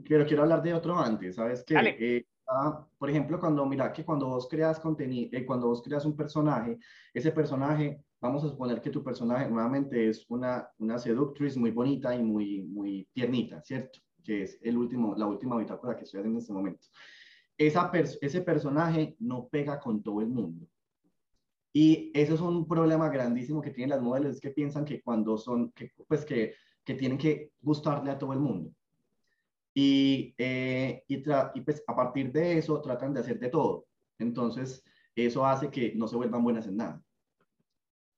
Pero 0.06 0.26
quiero 0.26 0.42
hablar 0.42 0.62
de 0.62 0.74
otro 0.74 0.98
antes, 0.98 1.36
¿sabes 1.36 1.64
qué? 1.64 1.74
Eh, 1.98 2.26
por 2.98 3.10
ejemplo, 3.10 3.38
cuando 3.38 3.64
mira 3.66 3.92
que 3.92 4.04
cuando 4.04 4.26
vos 4.28 4.48
creas 4.48 4.80
contenido, 4.80 5.30
eh, 5.32 5.46
cuando 5.46 5.68
vos 5.68 5.82
creas 5.82 6.04
un 6.04 6.16
personaje, 6.16 6.78
ese 7.14 7.32
personaje, 7.32 8.02
vamos 8.20 8.44
a 8.44 8.48
suponer 8.48 8.80
que 8.80 8.90
tu 8.90 9.02
personaje 9.02 9.48
nuevamente 9.48 10.08
es 10.08 10.26
una, 10.28 10.68
una 10.78 10.98
seductriz 10.98 11.56
muy 11.56 11.70
bonita 11.70 12.14
y 12.14 12.22
muy, 12.22 12.62
muy 12.62 13.08
tiernita, 13.12 13.62
¿cierto? 13.62 14.00
Que 14.24 14.42
es 14.42 14.58
el 14.62 14.76
último, 14.76 15.14
la 15.16 15.26
última 15.26 15.56
bitácora 15.56 15.96
que 15.96 16.04
estoy 16.04 16.20
haciendo 16.20 16.38
en 16.38 16.42
este 16.42 16.52
momento. 16.52 16.86
Esa 17.56 17.90
ese 18.20 18.40
personaje 18.42 19.16
no 19.20 19.48
pega 19.48 19.78
con 19.78 20.02
todo 20.02 20.20
el 20.20 20.28
mundo. 20.28 20.66
Y 21.72 22.10
eso 22.14 22.34
es 22.34 22.40
un 22.40 22.66
problema 22.66 23.08
grandísimo 23.10 23.60
que 23.62 23.70
tienen 23.70 23.90
las 23.90 24.02
modelos, 24.02 24.34
es 24.34 24.40
que 24.40 24.50
piensan 24.50 24.84
que 24.84 25.00
cuando 25.02 25.38
son, 25.38 25.70
que, 25.72 25.92
pues 26.08 26.24
que, 26.24 26.54
que 26.84 26.94
tienen 26.94 27.18
que 27.18 27.52
gustarle 27.60 28.10
a 28.10 28.18
todo 28.18 28.32
el 28.32 28.40
mundo. 28.40 28.72
Y, 29.82 30.34
eh, 30.36 31.04
y, 31.08 31.14
y, 31.14 31.60
pues 31.62 31.82
a 31.86 31.96
partir 31.96 32.30
de 32.30 32.58
eso 32.58 32.82
tratan 32.82 33.14
de 33.14 33.20
hacer 33.20 33.38
de 33.38 33.48
todo. 33.48 33.86
Entonces, 34.18 34.84
eso 35.14 35.46
hace 35.46 35.70
que 35.70 35.94
no 35.94 36.06
se 36.06 36.16
vuelvan 36.16 36.44
buenas 36.44 36.66
en 36.66 36.76
nada. 36.76 37.02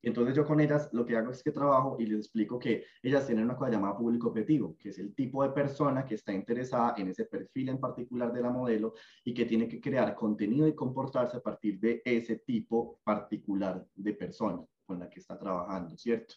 Entonces 0.02 0.34
yo 0.34 0.44
con 0.44 0.58
ellas 0.58 0.88
lo 0.92 1.06
que 1.06 1.16
hago 1.16 1.30
es 1.30 1.40
que 1.44 1.52
trabajo 1.52 1.96
y 2.00 2.06
les 2.06 2.18
explico 2.18 2.58
que 2.58 2.84
ellas 3.00 3.24
tienen 3.24 3.44
una 3.44 3.56
cosa 3.56 3.70
llamada 3.70 3.96
público 3.96 4.30
objetivo, 4.30 4.76
que 4.76 4.88
es 4.88 4.98
el 4.98 5.14
tipo 5.14 5.44
de 5.44 5.50
persona 5.50 6.04
que 6.04 6.16
está 6.16 6.32
interesada 6.32 6.94
en 6.96 7.10
ese 7.10 7.26
perfil 7.26 7.68
en 7.68 7.78
particular 7.78 8.32
de 8.32 8.42
la 8.42 8.50
modelo 8.50 8.94
y 9.22 9.32
que 9.32 9.44
tiene 9.44 9.68
que 9.68 9.80
crear 9.80 10.16
contenido 10.16 10.66
y 10.66 10.74
comportarse 10.74 11.36
a 11.36 11.40
partir 11.40 11.78
de 11.78 12.02
ese 12.04 12.38
tipo 12.38 12.98
particular 13.04 13.86
de 13.94 14.14
persona 14.14 14.60
con 14.84 14.98
la 14.98 15.08
que 15.08 15.20
está 15.20 15.38
trabajando, 15.38 15.96
¿cierto? 15.96 16.34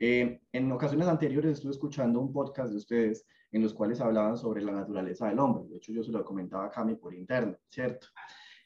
Eh, 0.00 0.40
en 0.50 0.72
ocasiones 0.72 1.06
anteriores 1.06 1.52
estuve 1.52 1.70
escuchando 1.70 2.18
un 2.18 2.32
podcast 2.32 2.72
de 2.72 2.78
ustedes 2.78 3.24
en 3.54 3.62
los 3.62 3.72
cuales 3.72 4.00
hablaban 4.00 4.36
sobre 4.36 4.62
la 4.62 4.72
naturaleza 4.72 5.28
del 5.28 5.38
hombre. 5.38 5.68
De 5.68 5.76
hecho, 5.76 5.92
yo 5.92 6.02
se 6.02 6.10
lo 6.10 6.24
comentaba 6.24 6.66
a 6.66 6.70
Cami 6.70 6.96
por 6.96 7.14
interno, 7.14 7.56
¿cierto? 7.68 8.08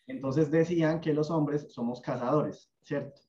Entonces 0.07 0.51
decían 0.51 0.99
que 0.99 1.13
los 1.13 1.31
hombres 1.31 1.71
somos 1.71 2.01
cazadores, 2.01 2.73
¿cierto? 2.83 3.21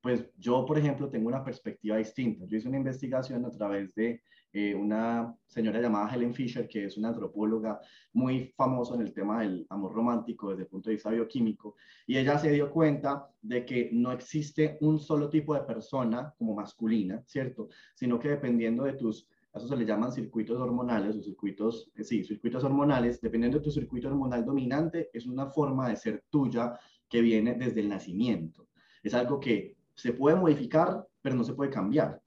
Pues 0.00 0.30
yo, 0.38 0.64
por 0.64 0.78
ejemplo, 0.78 1.10
tengo 1.10 1.26
una 1.26 1.42
perspectiva 1.42 1.96
distinta. 1.96 2.44
Yo 2.46 2.56
hice 2.56 2.68
una 2.68 2.76
investigación 2.76 3.44
a 3.44 3.50
través 3.50 3.92
de 3.96 4.22
eh, 4.52 4.76
una 4.76 5.34
señora 5.44 5.80
llamada 5.80 6.14
Helen 6.14 6.34
Fisher, 6.34 6.68
que 6.68 6.84
es 6.84 6.96
una 6.96 7.08
antropóloga 7.08 7.80
muy 8.12 8.52
famosa 8.56 8.94
en 8.94 9.00
el 9.00 9.12
tema 9.12 9.40
del 9.40 9.66
amor 9.70 9.92
romántico 9.94 10.50
desde 10.50 10.62
el 10.62 10.68
punto 10.68 10.88
de 10.88 10.94
vista 10.94 11.10
bioquímico, 11.10 11.74
y 12.06 12.16
ella 12.16 12.38
se 12.38 12.50
dio 12.52 12.70
cuenta 12.70 13.28
de 13.40 13.64
que 13.64 13.90
no 13.92 14.12
existe 14.12 14.78
un 14.82 15.00
solo 15.00 15.28
tipo 15.28 15.52
de 15.54 15.62
persona 15.62 16.32
como 16.38 16.54
masculina, 16.54 17.24
¿cierto? 17.26 17.70
Sino 17.94 18.20
que 18.20 18.28
dependiendo 18.28 18.84
de 18.84 18.92
tus 18.92 19.28
a 19.52 19.58
eso 19.58 19.68
se 19.68 19.76
le 19.76 19.84
llaman 19.84 20.12
circuitos 20.12 20.58
hormonales 20.58 21.16
o 21.16 21.22
circuitos, 21.22 21.90
eh, 21.94 22.04
sí, 22.04 22.24
circuitos 22.24 22.64
hormonales. 22.64 23.20
Dependiendo 23.20 23.58
de 23.58 23.64
tu 23.64 23.70
circuito 23.70 24.08
hormonal 24.08 24.44
dominante, 24.44 25.10
es 25.12 25.26
una 25.26 25.46
forma 25.46 25.88
de 25.90 25.96
ser 25.96 26.24
tuya 26.30 26.78
que 27.08 27.20
viene 27.20 27.54
desde 27.54 27.80
el 27.80 27.88
nacimiento. 27.88 28.68
Es 29.02 29.12
algo 29.12 29.38
que 29.38 29.76
se 29.94 30.14
puede 30.14 30.36
modificar, 30.36 31.06
pero 31.20 31.34
no 31.36 31.44
se 31.44 31.52
puede 31.52 31.70
cambiar. 31.70 32.22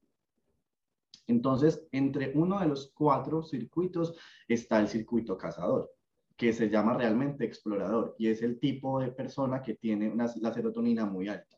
Entonces, 1.27 1.87
entre 1.91 2.31
uno 2.35 2.59
de 2.59 2.67
los 2.67 2.91
cuatro 2.93 3.41
circuitos 3.41 4.15
está 4.47 4.79
el 4.79 4.87
circuito 4.87 5.35
cazador, 5.37 5.91
que 6.37 6.53
se 6.53 6.69
llama 6.69 6.93
realmente 6.93 7.45
explorador 7.45 8.15
y 8.19 8.27
es 8.27 8.43
el 8.43 8.59
tipo 8.59 8.99
de 8.99 9.11
persona 9.11 9.63
que 9.63 9.73
tiene 9.73 10.09
una, 10.09 10.31
la 10.39 10.53
serotonina 10.53 11.05
muy 11.05 11.27
alta. 11.27 11.54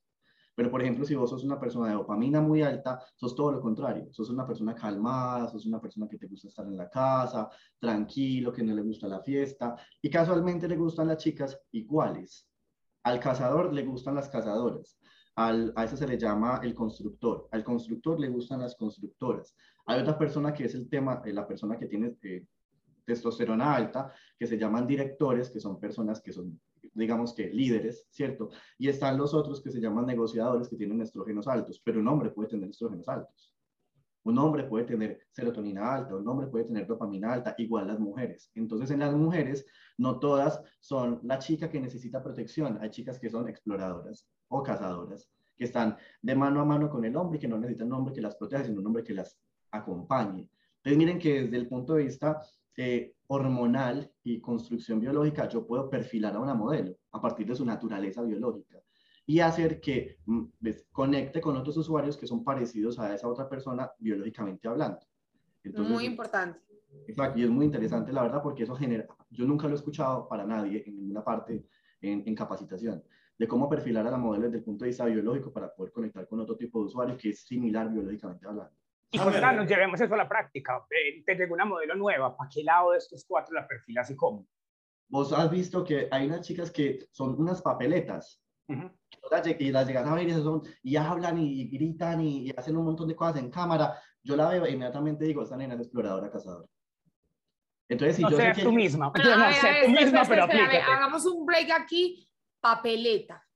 Pero, 0.58 0.72
por 0.72 0.82
ejemplo, 0.82 1.06
si 1.06 1.14
vos 1.14 1.30
sos 1.30 1.44
una 1.44 1.60
persona 1.60 1.90
de 1.90 1.94
dopamina 1.94 2.42
muy 2.42 2.64
alta, 2.64 3.00
sos 3.16 3.36
todo 3.36 3.52
lo 3.52 3.62
contrario. 3.62 4.08
Sos 4.12 4.32
una 4.32 4.44
persona 4.48 4.74
calmada, 4.74 5.48
sos 5.50 5.68
una 5.68 5.80
persona 5.80 6.08
que 6.08 6.18
te 6.18 6.26
gusta 6.26 6.48
estar 6.48 6.66
en 6.66 6.76
la 6.76 6.90
casa, 6.90 7.48
tranquilo, 7.78 8.52
que 8.52 8.64
no 8.64 8.74
le 8.74 8.82
gusta 8.82 9.08
la 9.08 9.22
fiesta. 9.22 9.76
Y 10.02 10.10
casualmente 10.10 10.68
le 10.68 10.76
gustan 10.76 11.10
las 11.10 11.18
chicas 11.18 11.60
iguales. 11.74 12.50
Al 13.04 13.20
cazador 13.20 13.72
le 13.72 13.86
gustan 13.86 14.16
las 14.16 14.30
cazadoras. 14.30 14.98
Al, 15.36 15.74
a 15.76 15.84
eso 15.84 15.96
se 15.96 16.08
le 16.08 16.18
llama 16.18 16.60
el 16.64 16.74
constructor. 16.74 17.48
Al 17.52 17.64
constructor 17.64 18.20
le 18.20 18.30
gustan 18.30 18.62
las 18.62 18.76
constructoras. 18.76 19.56
Hay 19.86 20.02
otra 20.02 20.18
persona 20.18 20.56
que 20.56 20.66
es 20.66 20.74
el 20.74 20.90
tema, 20.90 21.22
eh, 21.24 21.34
la 21.34 21.46
persona 21.46 21.78
que 21.78 21.86
tiene 21.86 22.18
eh, 22.24 22.48
testosterona 23.06 23.76
alta, 23.76 24.12
que 24.40 24.48
se 24.48 24.58
llaman 24.58 24.88
directores, 24.88 25.52
que 25.52 25.60
son 25.60 25.80
personas 25.80 26.20
que 26.20 26.34
son 26.34 26.60
digamos 26.98 27.34
que 27.34 27.50
líderes, 27.50 28.08
¿cierto? 28.10 28.50
Y 28.78 28.90
están 28.90 29.18
los 29.18 29.34
otros 29.34 29.62
que 29.62 29.72
se 29.72 29.80
llaman 29.80 30.06
negociadores 30.06 30.68
que 30.68 30.76
tienen 30.76 31.02
estrógenos 31.02 31.48
altos, 31.48 31.82
pero 31.84 32.00
un 32.00 32.08
hombre 32.08 32.32
puede 32.32 32.50
tener 32.50 32.70
estrógenos 32.70 33.08
altos. 33.08 33.54
Un 34.24 34.38
hombre 34.40 34.66
puede 34.66 34.84
tener 34.84 35.22
serotonina 35.32 35.94
alta, 35.94 36.16
un 36.16 36.28
hombre 36.28 36.48
puede 36.48 36.66
tener 36.66 36.86
dopamina 36.86 37.32
alta, 37.32 37.56
igual 37.60 37.88
las 37.88 38.00
mujeres. 38.00 38.52
Entonces, 38.56 38.92
en 38.92 39.00
las 39.00 39.14
mujeres, 39.14 39.66
no 39.98 40.20
todas 40.20 40.62
son 40.82 41.22
la 41.24 41.40
chica 41.40 41.70
que 41.70 41.80
necesita 41.80 42.22
protección. 42.22 42.78
Hay 42.82 42.90
chicas 42.90 43.20
que 43.20 43.30
son 43.30 43.48
exploradoras 43.48 44.28
o 44.50 44.64
cazadoras, 44.64 45.30
que 45.56 45.64
están 45.64 45.98
de 46.22 46.36
mano 46.36 46.60
a 46.60 46.66
mano 46.66 46.90
con 46.90 47.06
el 47.06 47.16
hombre 47.16 47.40
que 47.40 47.48
no 47.48 47.58
necesitan 47.58 47.88
un 47.88 47.94
hombre 47.94 48.14
que 48.14 48.22
las 48.22 48.36
proteja, 48.36 48.66
sino 48.66 48.82
un 48.82 48.88
hombre 48.88 49.04
que 49.04 49.14
las 49.14 49.40
acompañe. 49.72 50.50
Entonces, 50.78 50.98
miren 50.98 51.20
que 51.20 51.44
desde 51.44 51.58
el 51.58 51.68
punto 51.70 51.94
de 51.94 52.04
vista 52.04 52.42
eh, 52.80 53.16
hormonal 53.26 54.12
y 54.24 54.40
construcción 54.40 55.00
biológica, 55.00 55.50
yo 55.50 55.66
puedo 55.66 55.90
perfilar 55.90 56.36
a 56.36 56.40
una 56.40 56.54
modelo 56.54 56.96
a 57.12 57.20
partir 57.20 57.48
de 57.48 57.56
su 57.56 57.66
naturaleza 57.66 58.22
biológica 58.22 58.80
y 59.26 59.40
hacer 59.40 59.82
que 59.82 60.20
mm, 60.26 60.44
conecte 60.92 61.42
con 61.42 61.58
otros 61.58 61.76
usuarios 61.78 62.16
que 62.16 62.28
son 62.28 62.44
parecidos 62.44 63.00
a 63.00 63.14
esa 63.16 63.28
otra 63.28 63.50
persona 63.50 63.92
biológicamente 63.98 64.68
hablando. 64.68 65.00
muy 65.90 66.06
importante. 66.06 66.62
Exacto, 67.08 67.40
y 67.40 67.44
es 67.44 67.50
muy 67.50 67.66
interesante 67.66 68.14
la 68.14 68.22
verdad 68.22 68.42
porque 68.44 68.64
eso 68.64 68.76
genera, 68.76 69.08
yo 69.32 69.46
nunca 69.46 69.68
lo 69.68 69.74
he 69.74 69.78
escuchado 69.78 70.28
para 70.28 70.46
nadie 70.46 70.84
en 70.86 70.96
ninguna 70.96 71.24
parte 71.24 71.66
en, 72.00 72.24
en 72.28 72.36
capacitación, 72.36 73.04
de 73.38 73.48
cómo 73.48 73.68
perfilar 73.68 74.06
a 74.08 74.12
la 74.12 74.18
modelo 74.18 74.46
desde 74.46 74.60
el 74.60 74.64
punto 74.64 74.86
de 74.86 74.90
vista 74.90 75.06
biológico 75.06 75.52
para 75.52 75.74
poder 75.74 75.92
conectar 75.92 76.28
con 76.28 76.40
otro 76.40 76.56
tipo 76.56 76.80
de 76.80 76.86
usuario 76.86 77.18
que 77.18 77.30
es 77.30 77.42
similar 77.42 77.92
biológicamente 77.92 78.48
hablando. 78.48 78.72
Y 79.12 79.18
nos 79.18 79.68
llevemos 79.68 80.02
eso 80.02 80.14
a 80.14 80.18
la 80.18 80.28
práctica. 80.28 80.86
Eh, 80.90 81.24
te 81.26 81.36
llegó 81.36 81.54
una 81.54 81.66
modelo 81.66 81.96
nueva, 81.96 82.36
¿para 82.36 82.50
qué 82.50 82.64
lado 82.64 82.92
de 82.92 82.98
estos 82.98 83.26
cuatro 83.26 83.54
la 83.54 83.68
perfilas 83.68 84.10
y 84.12 84.16
cómo? 84.16 84.46
Vos 85.10 85.32
has 85.32 85.50
visto 85.50 85.84
que 85.84 86.10
hay 86.12 86.28
unas 86.28 86.42
chicas 86.42 86.70
que 86.70 87.08
son 87.12 87.40
unas 87.40 87.62
papeletas 87.62 88.42
y 89.60 89.72
las 89.72 89.88
llegas 89.88 90.08
a 90.08 90.14
ver 90.14 90.28
y, 90.28 90.34
son, 90.34 90.62
y 90.84 90.96
hablan 90.96 91.38
y 91.38 91.70
gritan 91.70 92.22
y, 92.22 92.52
hacen 92.52 92.76
un 92.76 92.86
montón 92.86 93.08
de 93.08 93.16
cosas 93.16 93.38
en 93.38 93.50
cámara. 93.50 93.98
Yo 94.24 94.36
la 94.36 94.50
veo 94.50 94.66
e 94.66 94.72
inmediatamente 94.72 95.26
digo, 95.26 95.44
esta 95.44 95.56
nena 95.56 95.76
es 95.76 95.82
exploradora 95.82 96.30
cazadora. 96.30 96.68
Entonces, 97.90 98.18
si 98.18 98.24
yo 98.24 98.32
sé 98.32 98.52
que 98.54 98.64
tú 98.64 98.72
misma. 98.74 99.12
no 99.16 99.54
sé 99.54 99.84
tú 99.86 99.92
misma, 99.92 100.24
pero 100.28 100.44
Hagamos 100.44 101.26
un 101.26 101.46
break 101.46 101.72
aquí. 101.72 102.30
Papeleta. 102.60 103.47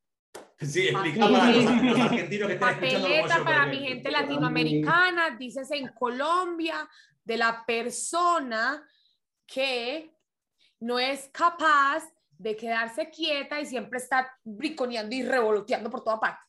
Sí, 0.61 0.89
explica 0.89 1.21
para 1.21 1.51
los, 1.51 1.65
argentinos 1.65 2.47
que 2.47 2.53
están 2.53 2.75
Papeleta 2.75 3.43
para 3.43 3.65
mi 3.65 3.79
gente 3.79 4.11
latinoamericana, 4.11 5.31
dices 5.31 5.71
en 5.71 5.87
Colombia, 5.89 6.87
de 7.23 7.37
la 7.37 7.65
persona 7.65 8.83
que 9.47 10.15
no 10.79 10.99
es 10.99 11.29
capaz 11.33 12.03
de 12.37 12.55
quedarse 12.55 13.09
quieta 13.09 13.59
y 13.59 13.65
siempre 13.65 13.99
estar 13.99 14.27
briconeando 14.43 15.15
y 15.15 15.23
revoloteando 15.23 15.89
por 15.89 16.03
toda 16.03 16.19
parte. 16.19 16.41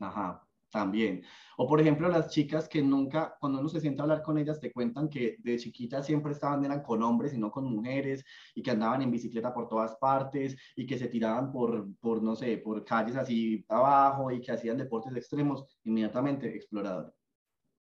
Ajá, 0.00 0.42
también. 0.74 1.22
O 1.56 1.68
por 1.68 1.80
ejemplo, 1.80 2.08
las 2.08 2.30
chicas 2.30 2.68
que 2.68 2.82
nunca, 2.82 3.36
cuando 3.40 3.60
uno 3.60 3.68
se 3.68 3.80
sienta 3.80 4.02
a 4.02 4.04
hablar 4.04 4.22
con 4.22 4.36
ellas, 4.38 4.58
te 4.58 4.72
cuentan 4.72 5.08
que 5.08 5.36
de 5.38 5.56
chiquitas 5.56 6.04
siempre 6.04 6.32
estaban 6.32 6.64
eran 6.64 6.82
con 6.82 7.00
hombres 7.02 7.32
y 7.32 7.38
no 7.38 7.50
con 7.52 7.64
mujeres, 7.64 8.24
y 8.56 8.62
que 8.62 8.72
andaban 8.72 9.00
en 9.02 9.10
bicicleta 9.12 9.54
por 9.54 9.68
todas 9.68 9.94
partes, 9.96 10.56
y 10.74 10.84
que 10.84 10.98
se 10.98 11.06
tiraban 11.06 11.52
por, 11.52 11.86
por 12.00 12.20
no 12.22 12.34
sé, 12.34 12.58
por 12.58 12.84
calles 12.84 13.16
así 13.16 13.64
abajo, 13.68 14.32
y 14.32 14.40
que 14.40 14.50
hacían 14.52 14.76
deportes 14.76 15.14
extremos, 15.16 15.64
inmediatamente 15.84 16.54
explorador. 16.56 17.14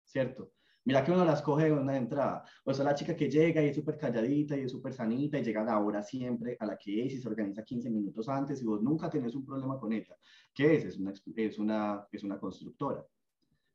¿Cierto? 0.04 0.52
Mira 0.84 1.04
que 1.04 1.12
uno 1.12 1.24
las 1.24 1.44
coge 1.44 1.66
de 1.66 1.74
una 1.74 1.96
entrada. 1.96 2.44
O 2.64 2.74
sea, 2.74 2.84
la 2.84 2.96
chica 2.96 3.16
que 3.16 3.30
llega 3.30 3.62
y 3.62 3.68
es 3.68 3.76
súper 3.76 3.98
calladita 3.98 4.58
y 4.58 4.62
es 4.62 4.72
súper 4.72 4.94
sanita 4.94 5.38
y 5.38 5.44
llega 5.44 5.62
a 5.62 5.66
la 5.66 5.80
hora 5.80 6.02
siempre 6.02 6.58
a 6.60 6.66
la 6.66 6.76
que 6.76 7.06
es 7.06 7.14
y 7.14 7.22
se 7.22 7.28
organiza 7.28 7.64
15 7.64 7.90
minutos 7.92 8.28
antes 8.28 8.62
y 8.62 8.66
vos 8.66 8.82
nunca 8.82 9.10
tenés 9.10 9.36
un 9.36 9.46
problema 9.46 9.80
con 9.80 9.94
ella. 9.94 10.16
¿Qué 10.54 10.76
es? 10.76 10.86
Es 10.86 10.98
una, 10.98 11.14
es 11.36 11.60
una, 11.60 12.08
es 12.12 12.24
una 12.24 12.40
constructora. 12.40 13.06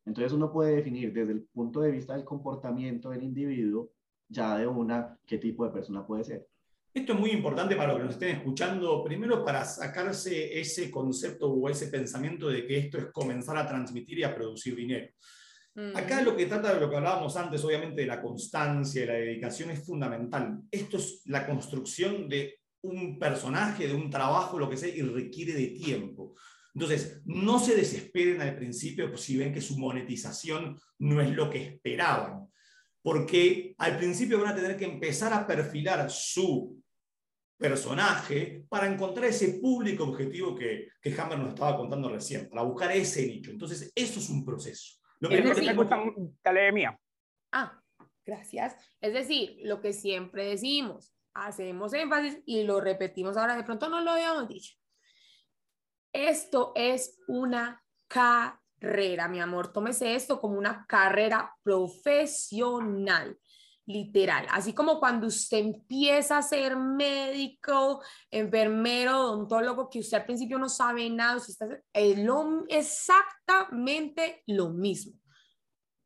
Entonces 0.05 0.33
uno 0.33 0.53
puede 0.53 0.77
definir 0.77 1.13
desde 1.13 1.33
el 1.33 1.43
punto 1.45 1.81
de 1.81 1.93
vista 1.93 2.15
del 2.15 2.25
comportamiento 2.25 3.11
del 3.11 3.23
individuo 3.23 3.91
ya 4.29 4.57
de 4.57 4.67
una 4.67 5.17
qué 5.27 5.39
tipo 5.39 5.65
de 5.65 5.73
persona 5.73 6.05
puede 6.05 6.25
ser. 6.25 6.49
Esto 6.93 7.13
es 7.13 7.21
muy 7.21 7.31
importante 7.31 7.77
para 7.77 7.89
los 7.89 7.99
que 7.99 8.05
nos 8.05 8.15
estén 8.15 8.37
escuchando, 8.37 9.05
primero 9.05 9.45
para 9.45 9.65
sacarse 9.65 10.59
ese 10.59 10.91
concepto 10.91 11.53
o 11.53 11.69
ese 11.69 11.89
pensamiento 11.89 12.49
de 12.49 12.67
que 12.67 12.79
esto 12.79 12.99
es 12.99 13.07
comenzar 13.13 13.57
a 13.59 13.67
transmitir 13.67 14.19
y 14.19 14.23
a 14.25 14.35
producir 14.35 14.75
dinero. 14.75 15.13
Acá 15.95 16.23
lo 16.23 16.35
que 16.35 16.47
trata 16.47 16.73
de 16.73 16.81
lo 16.81 16.89
que 16.89 16.97
hablábamos 16.97 17.37
antes, 17.37 17.63
obviamente, 17.63 18.01
de 18.01 18.07
la 18.07 18.23
constancia 18.23 19.03
y 19.03 19.07
la 19.07 19.15
dedicación 19.15 19.71
es 19.71 19.85
fundamental. 19.85 20.63
Esto 20.71 20.97
es 20.97 21.21
la 21.27 21.47
construcción 21.47 22.29
de 22.29 22.61
un 22.83 23.19
personaje, 23.19 23.87
de 23.87 23.95
un 23.95 24.09
trabajo, 24.09 24.59
lo 24.59 24.71
que 24.71 24.79
sea, 24.79 24.89
y 24.89 25.03
requiere 25.03 25.53
de 25.53 25.67
tiempo. 25.69 26.35
Entonces, 26.75 27.21
no 27.27 27.59
se 27.59 27.77
desesperen 27.77 28.41
al 28.41 28.57
principio 28.57 29.15
si 29.17 29.37
ven 29.37 29.53
que 29.53 29.61
su 29.61 29.79
monetización 29.79 30.79
no 30.99 31.21
es 31.21 31.31
lo 31.31 31.51
que 31.51 31.63
esperaban, 31.63 32.49
porque 33.03 33.75
al 33.79 33.99
principio 33.99 34.41
van 34.41 34.53
a 34.53 34.57
tener 34.57 34.77
que 34.77 34.85
empezar 34.87 35.33
a 35.33 35.47
perfilar 35.47 36.11
su 36.11 36.83
personaje 37.59 38.65
para 38.69 38.91
encontrar 38.91 39.27
ese 39.27 39.59
público 39.59 40.05
objetivo 40.05 40.55
que, 40.55 40.89
que 41.01 41.19
Hammer 41.19 41.39
nos 41.39 41.49
estaba 41.51 41.77
contando 41.77 42.09
recién, 42.09 42.49
para 42.49 42.63
buscar 42.63 42.93
ese 42.93 43.27
nicho. 43.27 43.51
Entonces, 43.51 43.93
eso 43.95 44.21
es 44.21 44.29
un 44.31 44.45
proceso. 44.45 45.01
Lo 45.21 45.29
que, 45.29 45.43
me 45.43 45.75
gusta, 45.75 46.03
dale 46.43 46.73
mía. 46.73 46.99
Ah, 47.53 47.81
gracias. 48.25 48.77
Es 49.01 49.13
decir, 49.13 49.59
lo 49.63 49.81
que 49.81 49.93
siempre 49.93 50.45
decimos, 50.45 51.15
hacemos 51.35 51.93
énfasis 51.95 52.43
y 52.45 52.65
lo 52.65 52.81
repetimos 52.81 53.37
ahora, 53.37 53.57
de 53.57 53.65
pronto 53.65 53.89
no 53.89 54.01
lo 54.01 54.13
habíamos 54.13 54.49
dicho. 54.49 54.75
Esto 56.13 56.73
es 56.75 57.19
una 57.29 57.83
carrera, 58.09 59.29
mi 59.29 59.41
amor. 59.41 59.73
Tómese 59.73 60.15
esto 60.15 60.41
como 60.41 60.57
una 60.59 60.87
carrera 60.87 61.55
profesional 61.63 63.39
literal. 63.87 64.47
Así 64.51 64.75
como 64.75 64.99
cuando 64.99 65.27
usted 65.27 65.59
empieza 65.59 66.39
a 66.39 66.43
ser 66.43 66.77
médico, 66.77 68.03
enfermero, 68.31 69.21
odontólogo, 69.21 69.89
que 69.89 70.01
usted 70.01 70.19
al 70.19 70.25
principio 70.25 70.59
no 70.59 70.69
sabe 70.69 71.09
nada, 71.09 71.37
usted 71.37 71.83
es 71.93 72.19
lo, 72.19 72.65
exactamente 72.69 74.43
lo 74.47 74.71
mismo. 74.71 75.19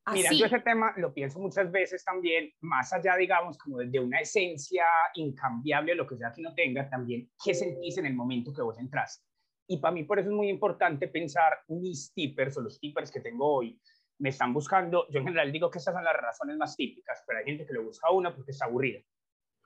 Así. 0.05 0.19
Mira, 0.19 0.33
yo 0.33 0.47
ese 0.47 0.61
tema 0.61 0.93
lo 0.97 1.13
pienso 1.13 1.39
muchas 1.39 1.71
veces 1.71 2.05
también, 2.05 2.51
más 2.61 2.93
allá, 2.93 3.17
digamos, 3.17 3.59
como 3.59 3.79
de 3.79 3.99
una 3.99 4.21
esencia 4.21 4.85
incambiable, 5.15 5.95
lo 5.95 6.07
que 6.07 6.17
sea 6.17 6.33
que 6.33 6.43
no 6.43 6.55
tenga, 6.55 6.89
también 6.89 7.31
qué 7.43 7.55
sentís 7.55 7.99
en 7.99 8.07
el 8.07 8.15
momento 8.15 8.53
que 8.53 8.63
vos 8.63 8.79
entras. 8.79 9.25
Y 9.69 9.79
para 9.79 9.93
mí 9.93 10.03
por 10.03 10.19
eso 10.19 10.31
es 10.31 10.35
muy 10.35 10.49
importante 10.49 11.07
pensar 11.07 11.61
mis 11.69 12.13
tippers 12.13 12.57
o 12.57 12.61
los 12.61 12.81
tippers 12.81 13.11
que 13.11 13.21
tengo 13.21 13.47
hoy, 13.47 13.81
me 14.21 14.29
están 14.29 14.53
buscando, 14.53 15.09
yo 15.09 15.21
en 15.21 15.27
general 15.27 15.51
digo 15.51 15.71
que 15.71 15.79
estas 15.79 15.95
son 15.95 16.05
las 16.05 16.15
razones 16.15 16.57
más 16.57 16.77
típicas, 16.77 17.25
pero 17.27 17.39
hay 17.39 17.45
gente 17.47 17.67
que 17.67 17.73
lo 17.73 17.85
busca 17.85 18.11
uno 18.11 18.35
porque 18.35 18.53
está 18.53 18.67
aburrida, 18.67 19.01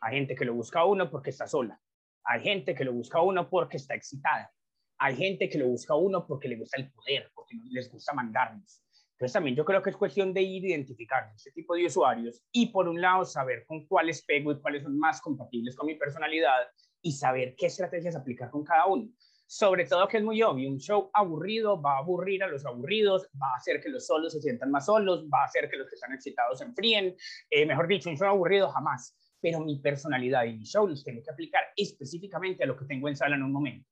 hay 0.01 0.17
gente 0.17 0.37
que 0.37 0.45
lo 0.45 0.55
busca 0.55 0.85
uno 0.85 1.11
porque 1.11 1.31
está 1.31 1.47
sola, 1.47 1.79
hay 2.23 2.41
gente 2.41 2.75
que 2.75 2.85
lo 2.85 2.93
busca 2.93 3.21
uno 3.21 3.51
porque 3.51 3.79
está 3.79 3.95
excitada, 3.95 4.53
hay 4.99 5.17
gente 5.17 5.49
que 5.49 5.59
lo 5.59 5.67
busca 5.67 5.97
uno 5.97 6.25
porque 6.25 6.49
le 6.49 6.57
gusta 6.57 6.81
el 6.81 6.91
poder, 6.93 7.31
porque 7.35 7.57
les 7.71 7.91
gusta 7.91 8.15
mandarnos. 8.15 8.81
Entonces 9.15 9.33
también 9.33 9.57
yo 9.57 9.65
creo 9.65 9.83
que 9.83 9.91
es 9.91 9.97
cuestión 9.97 10.33
de 10.33 10.43
ir 10.43 10.65
identificando 10.65 11.35
este 11.35 11.51
tipo 11.51 11.75
de 11.75 11.87
usuarios 11.87 12.43
y 12.53 12.67
por 12.67 12.89
un 12.89 13.01
lado 13.01 13.25
saber 13.25 13.65
con 13.67 13.87
cuáles 13.87 14.25
pego 14.25 14.53
y 14.53 14.61
cuáles 14.61 14.85
son 14.85 14.99
más 14.99 15.21
compatibles 15.21 15.77
con 15.77 15.87
mi 15.87 15.97
personalidad 15.97 16.69
y 17.01 17.13
saber 17.13 17.55
qué 17.57 17.67
estrategias 17.67 18.17
aplicar 18.17 18.51
con 18.51 18.65
cada 18.65 18.87
uno 18.87 19.09
sobre 19.47 19.85
todo 19.85 20.09
que 20.09 20.19
es 20.19 20.25
muy 20.25 20.43
obvio, 20.43 20.71
un 20.71 20.79
show 20.79 21.11
aburrido 21.13 21.81
va 21.81 21.97
a 21.97 21.99
aburrir 21.99 22.43
a 22.43 22.49
los 22.49 22.65
aburridos, 22.65 23.29
va 23.41 23.49
a 23.55 23.57
hacer 23.57 23.81
que 23.81 23.89
los 23.89 24.07
solos 24.07 24.33
se 24.33 24.41
sientan 24.41 24.71
más 24.71 24.87
solos, 24.87 25.25
va 25.33 25.43
a 25.43 25.45
hacer 25.45 25.69
que 25.69 25.77
los 25.77 25.89
que 25.89 25.95
están 25.95 26.13
excitados 26.13 26.59
se 26.59 26.65
enfríen, 26.65 27.15
eh, 27.51 27.67
mejor 27.67 27.87
dicho, 27.87 28.11
un 28.11 28.17
show 28.17 28.29
aburrido 28.29 28.69
jamás, 28.71 29.15
pero 29.41 29.61
mi 29.61 29.79
personalidad 29.79 30.45
y 30.45 30.57
mi 30.57 30.65
show 30.65 30.87
los 30.87 31.05
tengo 31.05 31.23
que 31.23 31.31
aplicar 31.31 31.63
específicamente 31.77 32.65
a 32.65 32.67
lo 32.67 32.77
que 32.77 32.87
tengo 32.87 33.09
en 33.09 33.17
sala 33.17 33.37
en 33.37 33.43
un 33.43 33.53
momento. 33.53 33.89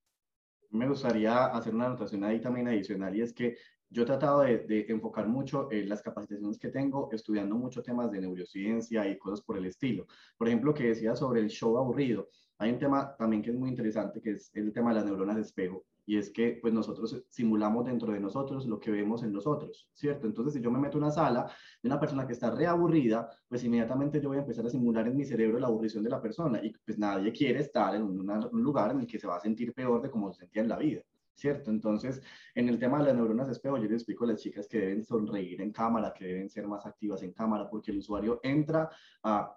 Me 0.70 0.88
gustaría 0.88 1.46
hacer 1.46 1.74
una 1.74 1.86
anotación 1.86 2.24
ahí 2.24 2.40
también 2.40 2.66
adicional 2.68 3.14
y 3.14 3.20
es 3.20 3.34
que 3.34 3.56
yo 3.92 4.02
he 4.02 4.06
tratado 4.06 4.40
de, 4.40 4.86
enfocar 4.88 5.28
mucho 5.28 5.70
en 5.70 5.88
las 5.88 6.02
capacitaciones 6.02 6.58
que 6.58 6.68
tengo, 6.68 7.10
estudiando 7.12 7.54
mucho 7.56 7.82
temas 7.82 8.10
de 8.10 8.20
neurociencia 8.20 9.06
y 9.06 9.18
cosas 9.18 9.42
por 9.42 9.58
el 9.58 9.66
estilo. 9.66 10.06
Por 10.38 10.48
ejemplo, 10.48 10.72
que 10.72 10.88
decía 10.88 11.14
sobre 11.14 11.40
el 11.40 11.48
show 11.48 11.76
aburrido. 11.76 12.28
Hay 12.58 12.70
un 12.70 12.78
tema 12.78 13.14
también 13.16 13.42
que 13.42 13.50
es 13.50 13.56
muy 13.56 13.68
interesante, 13.68 14.20
que 14.22 14.30
es 14.32 14.50
el 14.54 14.72
tema 14.72 14.90
de 14.90 14.96
las 14.96 15.04
neuronas 15.04 15.36
de 15.36 15.42
espejo, 15.42 15.84
y 16.06 16.16
es 16.16 16.30
que 16.30 16.58
pues 16.60 16.72
nosotros 16.72 17.22
simulamos 17.28 17.84
dentro 17.84 18.12
de 18.12 18.20
nosotros 18.20 18.66
lo 18.66 18.78
que 18.80 18.90
vemos 18.90 19.22
en 19.24 19.32
nosotros, 19.32 19.88
¿cierto? 19.92 20.26
Entonces, 20.26 20.54
si 20.54 20.60
yo 20.60 20.70
me 20.70 20.78
meto 20.78 20.96
en 20.96 21.04
una 21.04 21.12
sala 21.12 21.46
de 21.82 21.88
una 21.88 22.00
persona 22.00 22.26
que 22.26 22.32
está 22.32 22.50
reaburrida, 22.50 23.28
pues 23.48 23.62
inmediatamente 23.64 24.20
yo 24.20 24.28
voy 24.28 24.38
a 24.38 24.40
empezar 24.40 24.64
a 24.64 24.70
simular 24.70 25.06
en 25.08 25.16
mi 25.16 25.24
cerebro 25.24 25.58
la 25.58 25.66
aburrición 25.66 26.02
de 26.04 26.10
la 26.10 26.22
persona, 26.22 26.60
y 26.64 26.72
pues 26.72 26.98
nadie 26.98 27.32
quiere 27.32 27.60
estar 27.60 27.94
en 27.94 28.02
un 28.02 28.62
lugar 28.62 28.92
en 28.92 29.00
el 29.00 29.06
que 29.06 29.18
se 29.18 29.26
va 29.26 29.36
a 29.36 29.40
sentir 29.40 29.74
peor 29.74 30.00
de 30.00 30.10
como 30.10 30.32
se 30.32 30.40
sentía 30.40 30.62
en 30.62 30.68
la 30.68 30.78
vida. 30.78 31.02
¿Cierto? 31.34 31.70
Entonces, 31.70 32.22
en 32.54 32.68
el 32.68 32.78
tema 32.78 32.98
de 32.98 33.06
las 33.06 33.14
neuronas 33.14 33.48
espejo, 33.48 33.76
yo 33.76 33.84
les 33.84 33.92
explico 33.92 34.24
a 34.24 34.28
las 34.28 34.40
chicas 34.40 34.68
que 34.68 34.78
deben 34.78 35.04
sonreír 35.04 35.60
en 35.60 35.72
cámara, 35.72 36.12
que 36.12 36.26
deben 36.26 36.48
ser 36.48 36.66
más 36.66 36.86
activas 36.86 37.22
en 37.22 37.32
cámara, 37.32 37.68
porque 37.68 37.90
el 37.90 37.98
usuario 37.98 38.40
entra 38.42 38.90
a, 39.22 39.56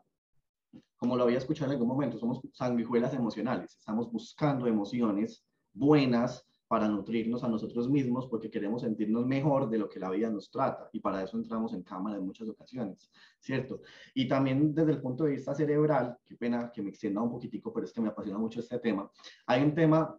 como 0.95 1.15
lo 1.15 1.23
había 1.23 1.37
escuchado 1.37 1.71
en 1.71 1.73
algún 1.73 1.87
momento, 1.87 2.17
somos 2.17 2.41
sanguijuelas 2.53 3.13
emocionales, 3.13 3.75
estamos 3.77 4.11
buscando 4.11 4.67
emociones 4.67 5.45
buenas 5.73 6.47
para 6.67 6.87
nutrirnos 6.87 7.43
a 7.43 7.47
nosotros 7.47 7.89
mismos 7.89 8.27
porque 8.27 8.49
queremos 8.49 8.81
sentirnos 8.81 9.25
mejor 9.25 9.69
de 9.69 9.77
lo 9.77 9.87
que 9.87 9.99
la 9.99 10.09
vida 10.09 10.29
nos 10.29 10.49
trata 10.49 10.89
y 10.91 10.99
para 10.99 11.23
eso 11.23 11.37
entramos 11.37 11.73
en 11.73 11.83
cámara 11.83 12.17
en 12.17 12.25
muchas 12.25 12.49
ocasiones, 12.49 13.11
¿cierto? 13.39 13.81
Y 14.15 14.27
también 14.27 14.73
desde 14.73 14.93
el 14.93 15.01
punto 15.01 15.25
de 15.25 15.31
vista 15.31 15.53
cerebral, 15.53 16.17
qué 16.25 16.35
pena 16.35 16.71
que 16.73 16.81
me 16.81 16.89
extienda 16.89 17.21
un 17.21 17.29
poquitico, 17.29 17.71
pero 17.71 17.85
es 17.85 17.93
que 17.93 18.01
me 18.01 18.09
apasiona 18.09 18.39
mucho 18.39 18.59
este 18.59 18.79
tema, 18.79 19.09
hay 19.45 19.61
un 19.61 19.75
tema 19.75 20.17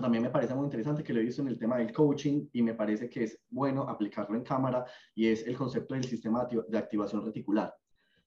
también 0.00 0.22
me 0.22 0.30
parece 0.30 0.54
muy 0.54 0.64
interesante 0.64 1.02
que 1.02 1.12
lo 1.12 1.20
he 1.20 1.24
visto 1.24 1.42
en 1.42 1.48
el 1.48 1.58
tema 1.58 1.78
del 1.78 1.92
coaching 1.92 2.48
y 2.52 2.62
me 2.62 2.74
parece 2.74 3.08
que 3.08 3.24
es 3.24 3.40
bueno 3.50 3.82
aplicarlo 3.82 4.36
en 4.36 4.42
cámara 4.42 4.84
y 5.14 5.28
es 5.28 5.46
el 5.46 5.56
concepto 5.56 5.94
del 5.94 6.04
sistema 6.04 6.46
de 6.46 6.78
activación 6.78 7.24
reticular. 7.24 7.74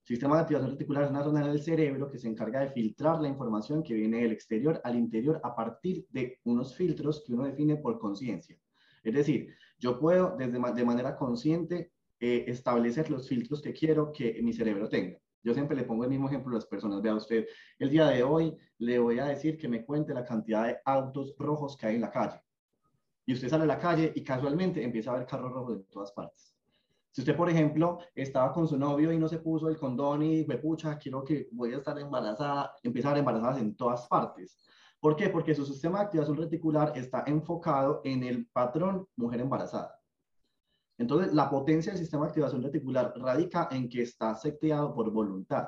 Sistema 0.04 0.36
de 0.36 0.42
activación 0.42 0.72
reticular 0.72 1.04
es 1.04 1.10
una 1.12 1.24
zona 1.24 1.48
del 1.48 1.62
cerebro 1.62 2.10
que 2.10 2.18
se 2.18 2.28
encarga 2.28 2.62
de 2.62 2.70
filtrar 2.70 3.22
la 3.22 3.28
información 3.28 3.84
que 3.84 3.94
viene 3.94 4.22
del 4.22 4.32
exterior 4.32 4.82
al 4.84 4.96
interior 4.96 5.40
a 5.44 5.56
partir 5.56 6.08
de 6.10 6.40
unos 6.46 6.76
filtros 6.76 7.24
que 7.26 7.34
uno 7.34 7.44
define 7.46 7.76
por 7.76 8.00
conciencia. 8.00 8.58
Es 9.04 9.14
decir, 9.14 9.54
yo 9.78 10.00
puedo 10.00 10.36
desde 10.38 10.54
de 10.54 10.86
manera 10.86 11.16
consciente 11.16 11.92
eh, 12.20 12.46
establecer 12.48 13.10
los 13.10 13.30
filtros 13.30 13.62
que 13.62 13.74
quiero 13.74 14.12
que 14.12 14.42
mi 14.42 14.52
cerebro 14.52 14.90
tenga. 14.90 15.20
Yo 15.44 15.54
siempre 15.54 15.76
le 15.76 15.84
pongo 15.84 16.04
el 16.04 16.10
mismo 16.10 16.28
ejemplo 16.28 16.52
a 16.52 16.56
las 16.56 16.66
personas. 16.66 17.02
Vea 17.02 17.16
usted, 17.16 17.46
el 17.78 17.90
día 17.90 18.08
de 18.08 18.24
hoy 18.24 18.58
le 18.80 19.00
voy 19.00 19.20
a 19.20 19.26
decir 19.26 19.58
que 19.58 19.68
me 19.68 19.86
cuente 19.86 20.14
la 20.14 20.26
cantidad 20.26 20.68
de 20.68 20.78
autos 20.86 21.36
rojos 21.38 21.78
que 21.78 21.88
hay 21.88 21.96
en 21.96 22.02
la 22.02 22.12
calle. 22.12 22.42
Y 23.26 23.34
usted 23.34 23.50
sale 23.50 23.64
a 23.64 23.68
la 23.68 23.80
calle 23.80 24.12
y 24.16 24.24
casualmente 24.24 24.84
empieza 24.84 25.12
a 25.12 25.18
ver 25.18 25.26
carros 25.26 25.52
rojos 25.52 25.78
de 25.78 25.84
todas 25.86 26.12
partes. 26.12 26.56
Si 27.12 27.22
usted, 27.22 27.36
por 27.36 27.50
ejemplo, 27.50 28.00
estaba 28.14 28.54
con 28.54 28.68
su 28.68 28.78
novio 28.78 29.12
y 29.12 29.18
no 29.18 29.28
se 29.28 29.40
puso 29.40 29.68
el 29.68 29.78
condón 29.78 30.24
y 30.24 30.44
fue, 30.44 30.58
pucha, 30.58 30.98
quiero 30.98 31.24
que 31.24 31.48
voy 31.52 31.74
a 31.74 31.78
estar 31.78 31.98
embarazada, 31.98 32.76
empieza 32.84 33.08
a 33.08 33.12
haber 33.12 33.20
embarazadas 33.20 33.60
en 33.60 33.76
todas 33.76 34.08
partes. 34.08 34.58
¿Por 35.00 35.16
qué? 35.16 35.30
Porque 35.30 35.56
su 35.56 35.66
sistema 35.66 36.00
de 36.00 36.06
activación 36.06 36.38
reticular 36.38 36.94
está 36.96 37.24
enfocado 37.26 38.02
en 38.04 38.24
el 38.24 38.48
patrón 38.48 39.08
mujer 39.16 39.42
embarazada. 39.42 39.99
Entonces, 41.00 41.34
la 41.34 41.50
potencia 41.50 41.94
del 41.94 42.02
sistema 42.02 42.26
de 42.26 42.30
activación 42.30 42.62
reticular 42.62 43.14
radica 43.16 43.70
en 43.72 43.88
que 43.90 44.02
está 44.02 44.36
seteado 44.36 44.94
por 44.94 45.10
voluntad. 45.12 45.68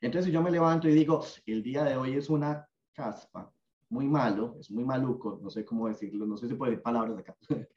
Entonces, 0.00 0.26
si 0.26 0.32
yo 0.32 0.42
me 0.42 0.50
levanto 0.50 0.88
y 0.88 0.94
digo, 0.94 1.22
el 1.46 1.62
día 1.62 1.84
de 1.84 1.94
hoy 1.96 2.16
es 2.16 2.30
una 2.30 2.66
caspa, 2.94 3.52
muy 3.90 4.08
malo, 4.08 4.56
es 4.58 4.70
muy 4.70 4.84
maluco, 4.84 5.38
no 5.42 5.50
sé 5.50 5.64
cómo 5.64 5.88
decirlo, 5.88 6.24
no 6.26 6.38
sé 6.38 6.48
si 6.48 6.54
puede 6.54 6.72
decir 6.72 6.82
palabras 6.82 7.18
acá. 7.18 7.36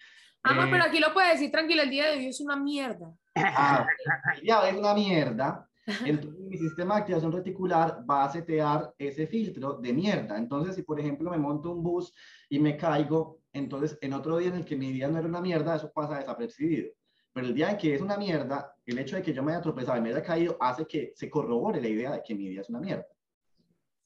Ah, 0.48 0.68
pero 0.70 0.84
aquí 0.84 1.00
lo 1.00 1.12
puede 1.12 1.32
decir 1.32 1.50
tranquilo, 1.50 1.82
el 1.82 1.90
día 1.90 2.06
de 2.06 2.18
hoy 2.18 2.28
es 2.28 2.40
una 2.40 2.56
mierda. 2.56 3.12
Ah, 3.36 3.84
el 4.36 4.42
día 4.42 4.60
de 4.60 4.68
hoy 4.68 4.74
es 4.76 4.78
una 4.78 4.94
mierda. 4.94 5.68
Entonces 6.06 6.40
mi 6.40 6.56
sistema 6.56 6.96
de 6.96 7.02
activación 7.02 7.32
reticular 7.32 8.06
va 8.08 8.26
a 8.26 8.30
setear 8.30 8.94
ese 9.00 9.26
filtro 9.26 9.74
de 9.74 9.92
mierda. 9.92 10.38
Entonces, 10.38 10.76
si 10.76 10.84
por 10.84 11.00
ejemplo 11.00 11.32
me 11.32 11.40
monto 11.40 11.72
un 11.72 11.82
bus 11.82 12.14
y 12.48 12.60
me 12.60 12.78
caigo, 12.78 13.40
entonces 13.56 13.98
en 14.02 14.14
otro 14.14 14.38
día 14.38 14.50
en 14.50 14.56
el 14.56 14.66
que 14.66 14.76
mi 14.76 14.92
día 14.92 15.08
no 15.08 15.18
era 15.18 15.28
una 15.28 15.42
mierda, 15.42 15.76
eso 15.76 15.92
pasa 15.94 16.20
desapercibido. 16.20 16.92
Pero 17.32 17.48
el 17.48 17.54
día 17.54 17.72
en 17.72 17.78
que 17.78 17.96
es 17.96 18.02
una 18.02 18.18
mierda, 18.18 18.76
el 18.86 19.00
hecho 19.00 19.16
de 19.16 19.22
que 19.22 19.34
yo 19.34 19.44
me 19.44 19.54
haya 19.54 19.62
tropezado 19.62 19.98
y 19.98 20.02
me 20.02 20.10
haya 20.10 20.22
caído 20.22 20.58
hace 20.60 20.86
que 20.86 21.14
se 21.16 21.30
corrobore 21.30 21.82
la 21.82 21.88
idea 21.88 22.12
de 22.12 22.22
que 22.22 22.36
mi 22.36 22.50
día 22.50 22.62
es 22.62 22.70
una 22.70 22.80
mierda. 22.80 23.08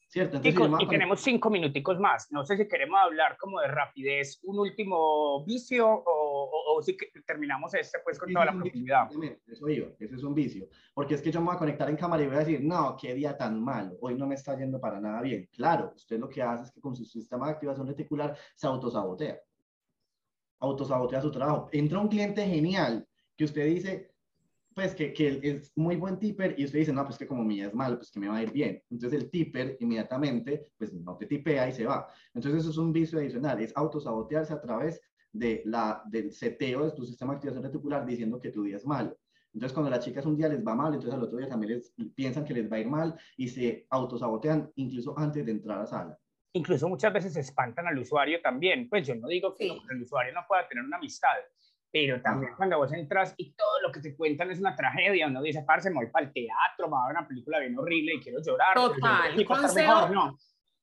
¿Cierto? 0.10 0.40
y, 0.42 0.88
tenemos 0.88 1.22
cinco 1.22 1.52
minuticos 1.52 2.00
más. 2.00 2.32
No 2.32 2.44
sé 2.44 2.58
si 2.58 2.68
queremos 2.68 3.00
hablar 3.00 3.38
como 3.38 3.60
de 3.60 3.68
rapidez, 3.68 4.40
un 4.42 4.58
último 4.58 5.46
vicio 5.46 5.88
o, 5.88 6.74
o, 6.74 6.82
si 6.82 6.98
terminamos 7.28 7.76
este 7.76 8.00
pues 8.04 8.18
con 8.18 8.34
toda 8.34 8.46
la 8.46 8.54
profundidad. 8.54 9.08
Eso 9.48 9.70
iba, 9.70 9.90
eso 10.00 10.16
es 10.16 10.24
un 10.24 10.34
vicio. 10.34 10.68
Porque 10.96 11.14
es 11.14 11.22
que 11.22 11.32
yo 11.32 11.40
me 11.42 11.46
voy 11.46 11.56
a 11.58 11.60
conectar 11.60 11.88
en 11.88 11.96
cámara 11.96 12.24
y 12.24 12.26
voy 12.26 12.38
a 12.38 12.40
decir, 12.40 12.60
no, 12.64 12.98
qué 13.00 13.14
día 13.14 13.38
tan 13.38 13.64
malo, 13.64 13.98
hoy 14.02 14.16
no 14.16 14.26
me 14.26 14.34
está 14.34 14.58
yendo 14.58 14.82
para 14.82 15.00
nada 15.00 15.22
bien. 15.22 15.48
Claro, 15.54 15.94
usted 15.96 16.18
lo 16.18 16.28
que 16.28 16.42
hace 16.42 16.64
es 16.64 16.72
que 16.72 16.82
con 16.82 16.96
su 16.96 17.06
sistema 17.06 17.46
de 17.46 17.52
activación 17.52 17.86
reticular 17.86 18.36
se 18.56 18.66
autosabotea. 18.66 19.40
Autosabotea 20.62 21.22
su 21.22 21.30
trabajo. 21.30 21.70
Entra 21.72 22.00
un 22.00 22.08
cliente 22.08 22.44
genial 22.48 23.08
que 23.38 23.46
usted 23.46 23.64
dice, 23.68 24.09
pues 24.74 24.96
que, 24.96 25.14
que 25.14 25.40
es 25.42 25.72
muy 25.76 25.96
buen 25.96 26.20
tipper 26.20 26.56
y 26.58 26.66
usted 26.66 26.80
dice, 26.80 26.94
no, 26.94 27.04
pues 27.04 27.18
que 27.18 27.28
como 27.28 27.44
mi 27.44 27.62
es 27.62 27.74
malo, 27.74 27.98
pues 27.98 28.12
que 28.12 28.20
me 28.20 28.28
va 28.28 28.38
a 28.38 28.44
ir 28.44 28.52
bien. 28.52 28.82
Entonces 28.90 29.22
el 29.22 29.30
tipper 29.30 29.78
inmediatamente, 29.80 30.72
pues 30.78 30.94
no 30.94 31.18
te 31.18 31.26
tipea 31.26 31.68
y 31.68 31.74
se 31.74 31.86
va. 31.86 32.08
Entonces 32.34 32.62
eso 32.62 32.72
es 32.72 32.78
un 32.78 32.94
vicio 32.94 33.20
adicional, 33.20 33.60
es 33.62 33.76
autosabotearse 33.76 34.54
a 34.54 34.62
través 34.62 35.02
de 35.32 35.62
la, 35.66 36.02
del 36.06 36.32
seteo 36.32 36.86
de 36.86 36.92
tu 36.92 37.06
sistema 37.06 37.34
de 37.34 37.38
activación 37.38 37.64
reticular 37.64 38.06
diciendo 38.06 38.40
que 38.40 38.52
tu 38.52 38.64
día 38.64 38.78
es 38.78 38.86
malo. 38.86 39.18
Entonces, 39.54 39.74
cuando 39.74 39.90
las 39.90 40.06
chicas 40.06 40.26
un 40.26 40.38
día 40.38 40.48
les 40.48 40.66
va 40.66 40.76
mal, 40.76 40.94
entonces 40.94 41.14
al 41.14 41.24
otro 41.24 41.38
día 41.38 41.50
también 41.50 41.74
les, 41.74 41.94
piensan 42.16 42.46
que 42.46 42.54
les 42.54 42.72
va 42.72 42.78
a 42.78 42.80
ir 42.80 42.88
mal 42.88 43.20
y 43.36 43.48
se 43.48 43.88
autosabotean 43.90 44.72
incluso 44.76 45.18
antes 45.18 45.46
de 45.46 45.52
entrar 45.52 45.82
a 45.82 45.88
sala. 45.88 46.18
Incluso 46.54 46.88
muchas 46.88 47.14
veces 47.14 47.36
espantan 47.36 47.88
al 47.88 47.98
usuario 47.98 48.42
también. 48.42 48.90
Pues 48.90 49.08
yo 49.08 49.16
no 49.16 49.28
digo 49.28 49.54
que 49.56 49.68
el 49.68 50.02
usuario 50.02 50.34
no 50.34 50.42
pueda 50.48 50.68
tener 50.68 50.84
una 50.84 50.98
amistad, 50.98 51.36
pero 51.92 52.22
también 52.22 52.54
cuando 52.56 52.78
vos 52.78 52.92
entras 52.94 53.34
y 53.38 53.52
todo 53.54 53.82
lo 53.82 53.92
que 53.92 54.00
te 54.00 54.16
cuentan 54.16 54.52
es 54.52 54.60
una 54.60 54.76
tragedia, 54.76 55.28
uno 55.28 55.42
dice, 55.42 55.64
parce, 55.64 55.90
me 55.90 55.98
voy 55.98 56.08
para 56.08 56.28
el 56.28 56.34
teatro, 56.34 56.88
me 56.88 56.92
va 56.92 57.04
a 57.04 57.08
ver 57.08 57.18
una 57.18 57.28
película 57.28 57.60
bien 57.60 57.78
horrible 57.78 58.16
y 58.16 58.20
quiero 58.22 58.42
llorar. 58.42 58.74
Total, 58.76 59.46
consejo, 59.46 60.10
no. 60.10 60.38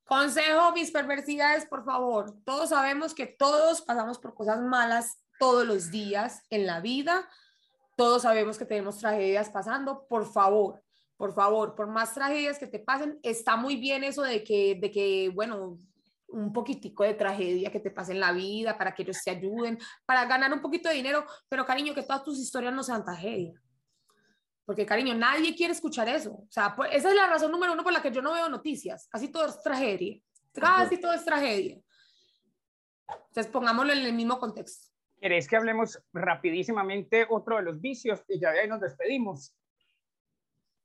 consejo, 0.05 0.73
mis 0.73 0.91
perversidades, 0.91 1.67
por 1.67 1.85
favor, 1.85 2.33
todos 2.45 2.71
sabemos 2.71 3.15
que 3.15 3.27
todos 3.27 3.83
pasamos 3.83 4.19
por 4.19 4.35
cosas 4.35 4.61
malas 4.63 5.23
todos 5.39 5.67
los 5.67 5.91
días 5.91 6.43
en 6.51 6.67
la 6.67 6.81
vida, 6.81 7.29
todos 7.97 8.23
sabemos 8.23 8.59
que 8.59 8.65
tenemos 8.65 8.99
tragedias 8.99 9.51
pasando, 9.51 10.07
por 10.09 10.27
favor, 10.31 10.83
por 11.17 11.35
favor, 11.35 11.75
por 11.77 11.87
más 11.87 12.15
tragedias 12.15 12.59
que 12.59 12.67
te 12.67 12.81
pasen, 12.81 13.21
está 13.23 13.57
muy 13.57 13.77
bien 13.77 14.03
eso 14.03 14.23
de 14.23 14.43
que, 14.43 14.77
de 14.81 14.91
que 14.91 15.31
bueno, 15.33 15.79
un 16.29 16.53
poquitico 16.53 17.05
de 17.05 17.15
tragedia 17.15 17.71
que 17.71 17.81
te 17.81 17.91
pase 17.91 18.13
en 18.13 18.21
la 18.21 18.33
vida, 18.33 18.77
para 18.77 18.95
que 18.95 19.03
ellos 19.03 19.23
te 19.23 19.31
ayuden, 19.31 19.79
para 20.05 20.25
ganar 20.25 20.53
un 20.53 20.61
poquito 20.61 20.89
de 20.89 20.97
dinero, 20.97 21.25
pero 21.49 21.65
cariño, 21.65 21.95
que 21.95 22.03
todas 22.03 22.25
tus 22.25 22.39
historias 22.39 22.75
no 22.75 22.83
sean 22.83 23.05
tragedia. 23.05 23.61
Porque 24.65 24.85
cariño, 24.85 25.15
nadie 25.15 25.55
quiere 25.55 25.73
escuchar 25.73 26.09
eso. 26.09 26.33
O 26.33 26.49
sea, 26.51 26.75
pues, 26.75 26.91
esa 26.93 27.11
es 27.11 27.15
la 27.15 27.29
razón 27.29 27.53
número 27.53 27.73
uno 27.73 27.85
por 27.85 27.93
la 27.93 28.03
que 28.03 28.11
yo 28.11 28.21
no 28.21 28.33
veo 28.33 28.49
noticias. 28.49 29.07
Casi 29.09 29.29
todo 29.29 29.47
es 29.47 29.63
tragedia. 29.63 30.21
Casi 30.53 30.99
todo 30.99 31.13
es 31.13 31.25
tragedia. 31.25 31.79
Entonces, 33.29 33.47
pongámoslo 33.53 33.93
en 33.93 34.01
el 34.01 34.13
mismo 34.13 34.39
contexto. 34.41 34.89
¿Queréis 35.21 35.49
que 35.49 35.57
hablemos 35.57 36.03
rapidísimamente 36.13 37.27
otro 37.31 37.57
de 37.57 37.63
los 37.63 37.81
vicios 37.81 38.25
y 38.29 38.41
ya 38.41 38.51
de 38.51 38.61
ahí 38.61 38.69
nos 38.69 38.81
despedimos? 38.81 39.55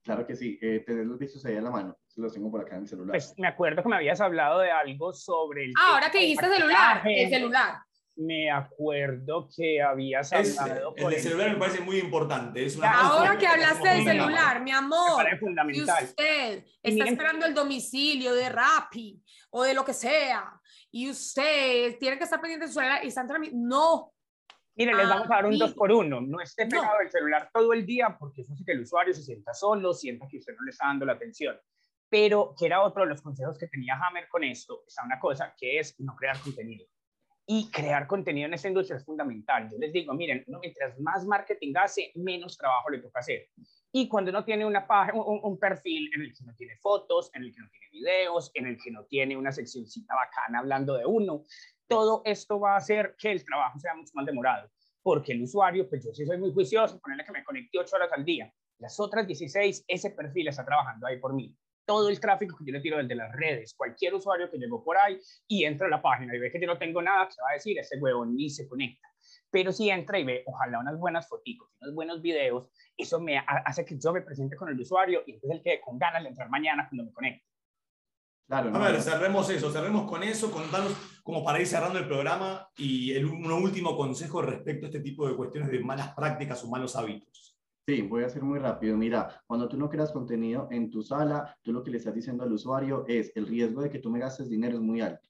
Claro 0.04 0.26
que 0.26 0.36
sí, 0.36 0.58
eh, 0.62 0.84
tener 0.86 1.06
los 1.06 1.20
vicios 1.20 1.46
ahí 1.46 1.56
a 1.56 1.62
la 1.62 1.70
mano, 1.70 1.96
los 2.16 2.34
tengo 2.34 2.50
por 2.50 2.62
acá 2.62 2.76
en 2.76 2.82
mi 2.82 2.88
celular. 2.88 3.12
Pues 3.12 3.34
me 3.38 3.48
acuerdo 3.48 3.84
que 3.84 3.90
me 3.90 3.96
habías 3.96 4.20
hablado 4.20 4.60
de 4.60 4.72
algo 4.72 5.14
sobre 5.14 5.66
el... 5.66 5.74
Ah, 5.80 5.94
ahora 5.94 6.10
que 6.10 6.20
dijiste 6.20 6.48
celular, 6.50 7.02
el 7.06 7.30
celular. 7.30 7.80
Me 8.16 8.50
acuerdo 8.50 9.48
que 9.56 9.82
habías 9.82 10.34
hablado... 10.34 10.96
el, 10.98 11.20
celular 11.20 11.52
me 11.52 11.58
parece 11.58 11.82
muy 11.82 12.00
importante. 12.00 12.66
Es 12.66 12.78
una 12.78 12.92
ahora 12.92 13.38
que 13.38 13.46
hablaste 13.46 13.88
del 13.88 14.04
celular, 14.04 14.64
mi 14.64 14.72
amor, 14.72 15.24
y 15.72 15.82
usted 15.82 16.66
está 16.82 17.06
esperando 17.06 17.46
el 17.46 17.54
domicilio 17.54 18.34
de 18.34 18.50
Rappi 18.50 19.22
o 19.52 19.64
de 19.64 19.76
lo 19.76 19.86
que 19.86 19.94
sea, 19.94 20.52
y 20.90 21.10
usted 21.10 21.98
tiene 22.00 22.18
que 22.18 22.24
estar 22.24 22.42
pendiente 22.42 22.66
de 22.66 22.72
su 22.72 22.80
celular 22.80 23.04
y 23.04 23.08
está 23.08 23.22
entrando... 23.22 23.48
No, 23.54 24.14
Mire, 24.76 24.94
les 24.94 25.10
vamos 25.10 25.26
a 25.30 25.36
dar 25.36 25.46
un 25.46 25.58
dos 25.58 25.74
por 25.74 25.92
uno. 25.92 26.22
No 26.22 26.40
esté 26.42 26.66
pegado 26.66 27.00
el 27.02 27.12
celular 27.12 27.50
todo 27.54 27.74
el 27.74 27.86
día 27.86 28.16
porque 28.18 28.42
eso 28.42 28.54
hace 28.54 28.64
que 28.64 28.72
el 28.72 28.82
usuario 28.82 29.14
se 29.14 29.22
sienta 29.22 29.54
solo, 29.54 29.94
sienta 29.94 30.28
que 30.28 30.38
usted 30.38 30.54
no 30.54 30.64
le 30.64 30.72
está 30.72 30.88
dando 30.88 31.06
la 31.06 31.14
atención. 31.14 31.60
Pero 32.10 32.54
que 32.58 32.66
era 32.66 32.82
otro 32.82 33.04
de 33.04 33.10
los 33.10 33.22
consejos 33.22 33.58
que 33.58 33.68
tenía 33.68 33.96
Hammer 33.96 34.28
con 34.30 34.44
esto, 34.44 34.84
está 34.88 35.04
una 35.04 35.20
cosa 35.20 35.54
que 35.58 35.80
es 35.80 36.00
no 36.00 36.16
crear 36.16 36.40
contenido. 36.40 36.86
Y 37.46 37.70
crear 37.70 38.08
contenido 38.08 38.48
en 38.48 38.54
esta 38.54 38.68
industria 38.68 38.98
es 38.98 39.06
fundamental. 39.06 39.70
Yo 39.70 39.78
les 39.78 39.92
digo, 39.92 40.14
miren, 40.14 40.44
mientras 40.48 41.00
más 41.00 41.26
marketing 41.26 41.74
hace, 41.76 42.12
menos 42.16 42.58
trabajo 42.58 42.90
le 42.90 43.00
toca 43.00 43.20
hacer. 43.20 43.50
Y 43.94 44.08
cuando 44.08 44.32
uno 44.32 44.46
tiene 44.46 44.66
una 44.66 44.88
página, 44.88 45.22
un, 45.22 45.60
perfil 45.60 46.10
en 46.16 46.22
el 46.22 46.34
que 46.34 46.46
no 46.46 46.56
tiene 46.56 46.78
fotos, 46.78 47.30
en 47.34 47.44
el 47.44 47.54
que 47.54 47.60
no 47.60 47.70
tiene 47.70 47.88
videos, 47.92 48.52
en 48.54 48.68
el 48.68 48.78
que 48.78 48.90
no 48.90 49.04
tiene 49.06 49.36
una 49.36 49.52
seccióncita 49.52 50.16
bacana 50.16 50.60
hablando 50.60 50.98
de 50.98 51.06
uno, 51.06 51.44
todo 51.88 52.22
esto 52.24 52.58
va 52.58 52.76
a 52.76 52.78
hacer 52.78 53.16
que 53.18 53.32
el 53.32 53.44
trabajo 53.44 53.78
sea 53.80 53.94
mucho 53.94 54.12
más 54.14 54.26
demorado, 54.26 54.72
porque 55.04 55.34
el 55.34 55.44
usuario, 55.44 55.90
pues 55.90 56.06
yo 56.06 56.14
sí 56.14 56.26
soy 56.26 56.38
muy 56.38 56.54
juicioso, 56.54 57.02
ponerle 57.02 57.26
que 57.26 57.34
me 57.34 57.44
conecte 57.44 57.80
8 57.80 57.96
horas 57.98 58.14
al 58.14 58.24
día, 58.24 58.54
las 58.78 58.98
otras 58.98 59.28
16, 59.28 59.84
ese 59.88 60.10
perfil 60.12 60.48
está 60.48 60.66
trabajando 60.66 61.06
ahí 61.06 61.20
por 61.20 61.34
mí. 61.34 61.54
Todo 61.86 62.08
el 62.08 62.20
tráfico 62.20 62.56
que 62.58 62.66
yo 62.66 62.72
le 62.72 62.80
tiro 62.80 62.98
desde 62.98 63.16
las 63.16 63.32
redes, 63.34 63.74
cualquier 63.76 64.14
usuario 64.14 64.50
que 64.50 64.58
llegó 64.58 64.82
por 64.84 64.98
ahí 64.98 65.20
y 65.48 65.66
entra 65.66 65.88
a 65.88 65.90
la 65.90 66.02
página 66.02 66.34
y 66.34 66.40
ve 66.40 66.50
que 66.50 66.62
yo 66.62 66.68
no 66.68 66.78
tengo 66.78 67.02
nada, 67.02 67.30
se 67.30 67.42
va 67.42 67.50
a 67.50 67.54
decir, 67.54 67.78
ese 67.78 68.00
huevo 68.00 68.26
ni 68.26 68.50
se 68.50 68.70
conecta. 68.70 69.11
Pero 69.52 69.72
si 69.74 69.90
entra 69.90 70.18
y 70.18 70.24
ve, 70.24 70.44
ojalá 70.46 70.80
unas 70.80 70.98
buenas 70.98 71.28
fotos, 71.28 71.44
unos 71.82 71.94
buenos 71.94 72.22
videos, 72.22 72.70
eso 72.98 73.20
me 73.20 73.38
hace 73.38 73.86
que 73.86 74.00
yo 74.00 74.14
me 74.14 74.22
presente 74.22 74.56
con 74.56 74.70
el 74.70 74.80
usuario 74.80 75.24
y 75.28 75.34
entonces 75.34 75.58
el 75.58 75.64
que 75.64 75.82
con 75.82 76.00
ganas 76.00 76.24
de 76.24 76.30
entrar 76.30 76.50
mañana 76.50 76.88
cuando 76.90 77.06
me 77.06 77.14
conecte. 77.14 77.46
Claro, 78.48 78.76
a 78.76 78.80
ver, 78.80 79.02
cerremos 79.02 79.50
eso, 79.50 79.72
cerremos 79.72 80.10
con 80.10 80.24
eso, 80.24 80.52
contanos 80.52 80.94
como 81.24 81.44
para 81.44 81.60
ir 81.60 81.68
cerrando 81.68 82.00
el 82.00 82.08
programa 82.08 82.70
y 82.78 83.14
el, 83.14 83.26
un 83.26 83.50
último 83.52 83.96
consejo 83.96 84.42
respecto 84.42 84.86
a 84.86 84.90
este 84.90 85.00
tipo 85.00 85.28
de 85.28 85.36
cuestiones 85.36 85.72
de 85.72 85.80
malas 85.80 86.14
prácticas 86.14 86.62
o 86.64 86.68
malos 86.68 86.96
hábitos. 86.96 87.58
Sí, 87.88 88.02
voy 88.02 88.24
a 88.24 88.30
ser 88.30 88.44
muy 88.44 88.60
rápido. 88.60 88.98
Mira, 88.98 89.42
cuando 89.48 89.68
tú 89.68 89.78
no 89.78 89.90
creas 89.90 90.12
contenido 90.12 90.68
en 90.70 90.92
tu 90.92 91.02
sala, 91.02 91.58
tú 91.62 91.72
lo 91.72 91.84
que 91.84 91.92
le 91.92 91.98
estás 91.98 92.14
diciendo 92.14 92.44
al 92.44 92.52
usuario 92.52 93.06
es 93.08 93.32
el 93.36 93.48
riesgo 93.48 93.82
de 93.82 93.90
que 93.90 94.00
tú 94.00 94.10
me 94.10 94.20
gastes 94.20 94.50
dinero 94.50 94.76
es 94.76 94.82
muy 94.82 95.02
alto. 95.02 95.28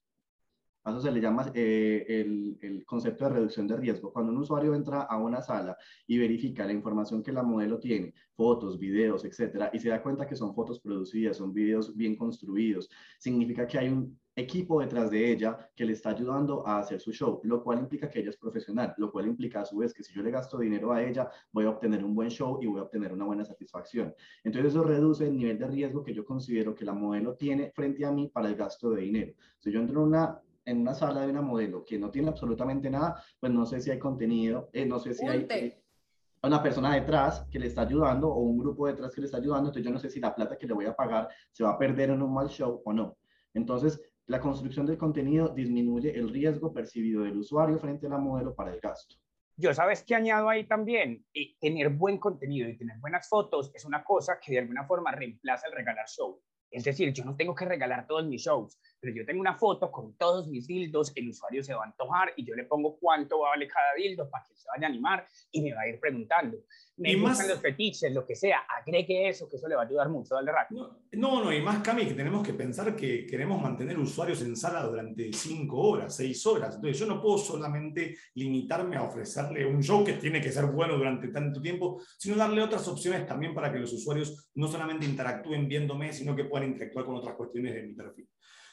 A 0.84 0.92
eso 0.92 1.02
se 1.02 1.12
le 1.12 1.22
llama 1.22 1.52
eh, 1.54 2.06
el, 2.08 2.58
el, 2.62 2.86
concepto 2.86 3.26
de 3.26 3.32
reducción 3.32 3.68
de 3.68 3.78
riesgo. 3.78 4.12
Cuando 4.12 4.32
un 4.32 4.40
usuario 4.40 4.74
entra 4.74 5.04
a 5.04 5.18
una 5.18 5.42
sala 5.42 5.78
y 6.08 6.18
verifica 6.18 6.66
la 6.66 6.74
información 6.74 7.22
que 7.22 7.32
la 7.32 7.44
modelo 7.44 7.80
tiene, 7.80 8.14
fotos, 8.36 8.80
videos, 8.80 9.24
etcétera, 9.24 9.70
y 9.74 9.80
se 9.80 9.90
da 9.90 10.02
cuenta 10.02 10.26
que 10.26 10.36
son 10.36 10.56
fotos 10.56 10.80
producidas, 10.80 11.38
son 11.38 11.54
videos 11.54 11.96
bien 11.96 12.16
construidos, 12.16 12.90
significa 13.20 13.68
que 13.68 13.78
hay 13.78 13.90
un 13.90 14.20
equipo 14.36 14.80
detrás 14.80 15.12
de 15.12 15.32
ella 15.32 15.70
que 15.76 15.86
le 15.86 15.94
está 15.94 16.12
ayudando 16.12 16.66
a 16.66 16.80
hacer 16.80 17.00
su 17.00 17.12
show, 17.12 17.42
lo 17.44 17.62
cual 17.64 17.80
implica 17.80 18.10
que 18.10 18.20
ella 18.20 18.30
es 18.30 18.38
profesional, 18.38 18.94
lo 18.98 19.12
cual 19.12 19.28
implica 19.28 19.62
a 19.62 19.66
su 19.66 19.78
vez 19.78 19.94
que 19.94 20.04
si 20.04 20.14
yo 20.14 20.24
le 20.24 20.32
gasto 20.32 20.58
dinero 20.58 20.92
a 20.92 21.04
ella, 21.04 21.30
voy 21.52 21.66
a 21.66 21.70
obtener 21.70 22.04
un 22.04 22.16
buen 22.16 22.30
show 22.30 22.60
y 22.62 22.68
voy 22.68 22.80
a 22.80 22.84
obtener 22.84 23.12
una 23.12 23.26
buena 23.26 23.46
satisfacción. 23.46 24.14
Entonces 24.44 24.72
eso 24.72 24.84
reduce 24.84 25.28
el 25.28 25.36
nivel 25.36 25.60
de 25.60 25.68
riesgo 25.68 26.04
que 26.04 26.14
yo 26.14 26.26
considero 26.26 26.74
que 26.74 26.86
la 26.86 26.94
modelo 26.94 27.36
tiene 27.36 27.72
frente 27.72 28.06
a 28.06 28.12
mí 28.12 28.30
para 28.30 28.48
el 28.48 28.56
gasto 28.56 28.92
de 28.92 29.02
dinero. 29.02 29.34
Si 29.60 29.72
yo 29.72 29.80
entro 29.80 30.02
en 30.02 30.08
una 30.08 30.42
en 30.66 30.82
una 30.82 30.94
sala 30.94 31.22
de 31.22 31.32
una 31.32 31.42
modelo 31.42 31.84
que 31.84 31.98
no 31.98 32.12
tiene 32.12 32.30
absolutamente 32.30 32.90
nada, 32.90 33.24
pues 33.40 33.52
no 33.52 33.66
sé 33.66 33.82
si 33.82 33.92
hay 33.92 34.00
contenido, 34.00 34.70
eh, 34.74 34.86
no 34.86 35.00
sé 35.00 35.14
si 35.14 35.26
hay 35.28 35.48
eh, 35.50 35.82
una 36.44 36.62
persona 36.62 36.94
detrás 36.96 37.48
que 37.52 37.60
le 37.60 37.68
está 37.68 37.82
ayudando 37.82 38.30
o 38.30 38.40
un 38.40 38.58
grupo 38.58 38.88
detrás 38.88 39.14
que 39.14 39.22
le 39.22 39.26
está 39.26 39.38
ayudando, 39.38 39.70
entonces 39.70 39.86
yo 39.86 39.92
no 39.92 40.00
sé 40.00 40.10
si 40.10 40.20
la 40.20 40.34
plata 40.34 40.58
que 40.58 40.68
le 40.68 40.74
voy 40.74 40.86
a 40.86 40.96
pagar 40.96 41.30
se 41.52 41.64
va 41.64 41.72
a 41.72 41.78
perder 41.78 42.12
en 42.12 42.22
un 42.22 42.34
mal 42.34 42.50
show 42.50 42.82
o 42.84 42.94
no. 42.94 43.18
Entonces, 43.54 44.02
la 44.28 44.40
construcción 44.40 44.86
del 44.86 44.98
contenido 44.98 45.50
disminuye 45.50 46.18
el 46.18 46.30
riesgo 46.30 46.72
percibido 46.74 47.24
del 47.24 47.38
usuario 47.38 47.78
frente 47.80 48.08
a 48.08 48.12
la 48.12 48.18
modelo 48.18 48.56
para 48.56 48.74
el 48.74 48.80
gasto. 48.80 49.16
Yo 49.58 49.74
sabes 49.74 50.04
que 50.04 50.16
añado 50.16 50.50
ahí 50.50 50.66
también, 50.66 51.26
y 51.34 51.58
tener 51.60 51.90
buen 51.90 52.18
contenido 52.18 52.70
y 52.70 52.78
tener 52.78 52.98
buenas 53.00 53.28
fotos 53.28 53.72
es 53.76 53.86
una 53.86 54.04
cosa 54.04 54.40
que 54.40 54.54
de 54.54 54.60
alguna 54.60 54.86
forma 54.86 55.12
reemplaza 55.12 55.68
el 55.68 55.74
regalar 55.74 56.08
show. 56.08 56.42
Es 56.72 56.86
decir, 56.86 57.12
yo 57.14 57.26
no 57.26 57.36
tengo 57.36 57.54
que 57.54 57.66
regalar 57.66 58.08
todos 58.08 58.26
mis 58.26 58.42
shows, 58.42 58.80
pero 59.02 59.16
yo 59.16 59.26
tengo 59.26 59.42
una 59.42 59.56
foto 59.56 59.92
con 59.92 60.14
todos 60.14 60.48
mis 60.48 60.68
dildos, 60.68 61.12
el 61.16 61.30
usuario 61.30 61.64
se 61.64 61.74
va 61.74 61.84
a 61.84 61.88
antojar 61.88 62.34
y 62.38 62.46
yo 62.46 62.56
le 62.56 62.66
pongo 62.66 62.98
cuánto 62.98 63.40
vale 63.40 63.68
cada 63.68 63.96
dildo 63.96 64.30
para 64.30 64.46
que 64.46 64.56
se 64.56 64.68
vaya 64.70 64.86
a 64.86 64.90
animar 64.90 65.26
y 65.52 65.62
me 65.64 65.74
va 65.74 65.82
a 65.82 65.88
ir 65.88 66.00
preguntando. 66.00 66.60
Me 66.98 67.14
y 67.14 67.20
gustan 67.20 67.48
los 67.48 67.60
fetiches, 67.60 68.14
lo 68.14 68.24
que 68.24 68.36
sea, 68.36 68.60
agregue 68.60 69.28
eso, 69.28 69.50
que 69.50 69.56
eso 69.56 69.68
le 69.68 69.76
va 69.76 69.82
a 69.82 69.86
ayudar 69.86 70.08
mucho, 70.10 70.36
dale 70.36 70.52
rápido. 70.52 71.00
No, 71.14 71.44
no, 71.44 71.52
y 71.52 71.60
más, 71.60 71.82
Cami, 71.82 72.06
que 72.06 72.14
tenemos 72.14 72.46
que 72.46 72.54
pensar 72.54 72.96
que 72.96 73.26
queremos 73.26 73.60
mantener 73.60 73.98
usuarios 73.98 74.40
en 74.44 74.56
sala 74.56 74.84
durante 74.84 75.34
cinco 75.34 75.80
horas, 75.80 76.16
seis 76.16 76.46
horas. 76.46 76.76
Entonces, 76.76 77.00
yo 77.00 77.08
no 77.08 77.20
puedo 77.20 77.40
solamente 77.40 78.16
limitarme 78.36 78.98
a 78.98 79.04
ofrecerle 79.04 79.66
un 79.66 79.82
show 79.82 80.06
que 80.06 80.14
tiene 80.14 80.40
que 80.40 80.52
ser 80.52 80.68
bueno 80.68 80.96
durante 80.96 81.30
tanto 81.30 81.60
tiempo, 81.60 82.00
sino 82.20 82.36
darle 82.36 82.62
otras 82.62 82.88
opciones 82.88 83.26
también 83.26 83.56
para 83.56 83.72
que 83.72 83.80
los 83.80 83.92
usuarios 83.94 84.52
no 84.54 84.68
solamente 84.68 85.06
interactúen 85.06 85.68
viéndome, 85.68 86.14
sino 86.14 86.36
que 86.36 86.46
puedan 86.46 86.70
interactuar 86.70 87.06
con 87.06 87.16
otras 87.16 87.36
cuestiones 87.36 87.74
de 87.74 87.82
mi 87.82 87.94
perfil. 87.94 88.30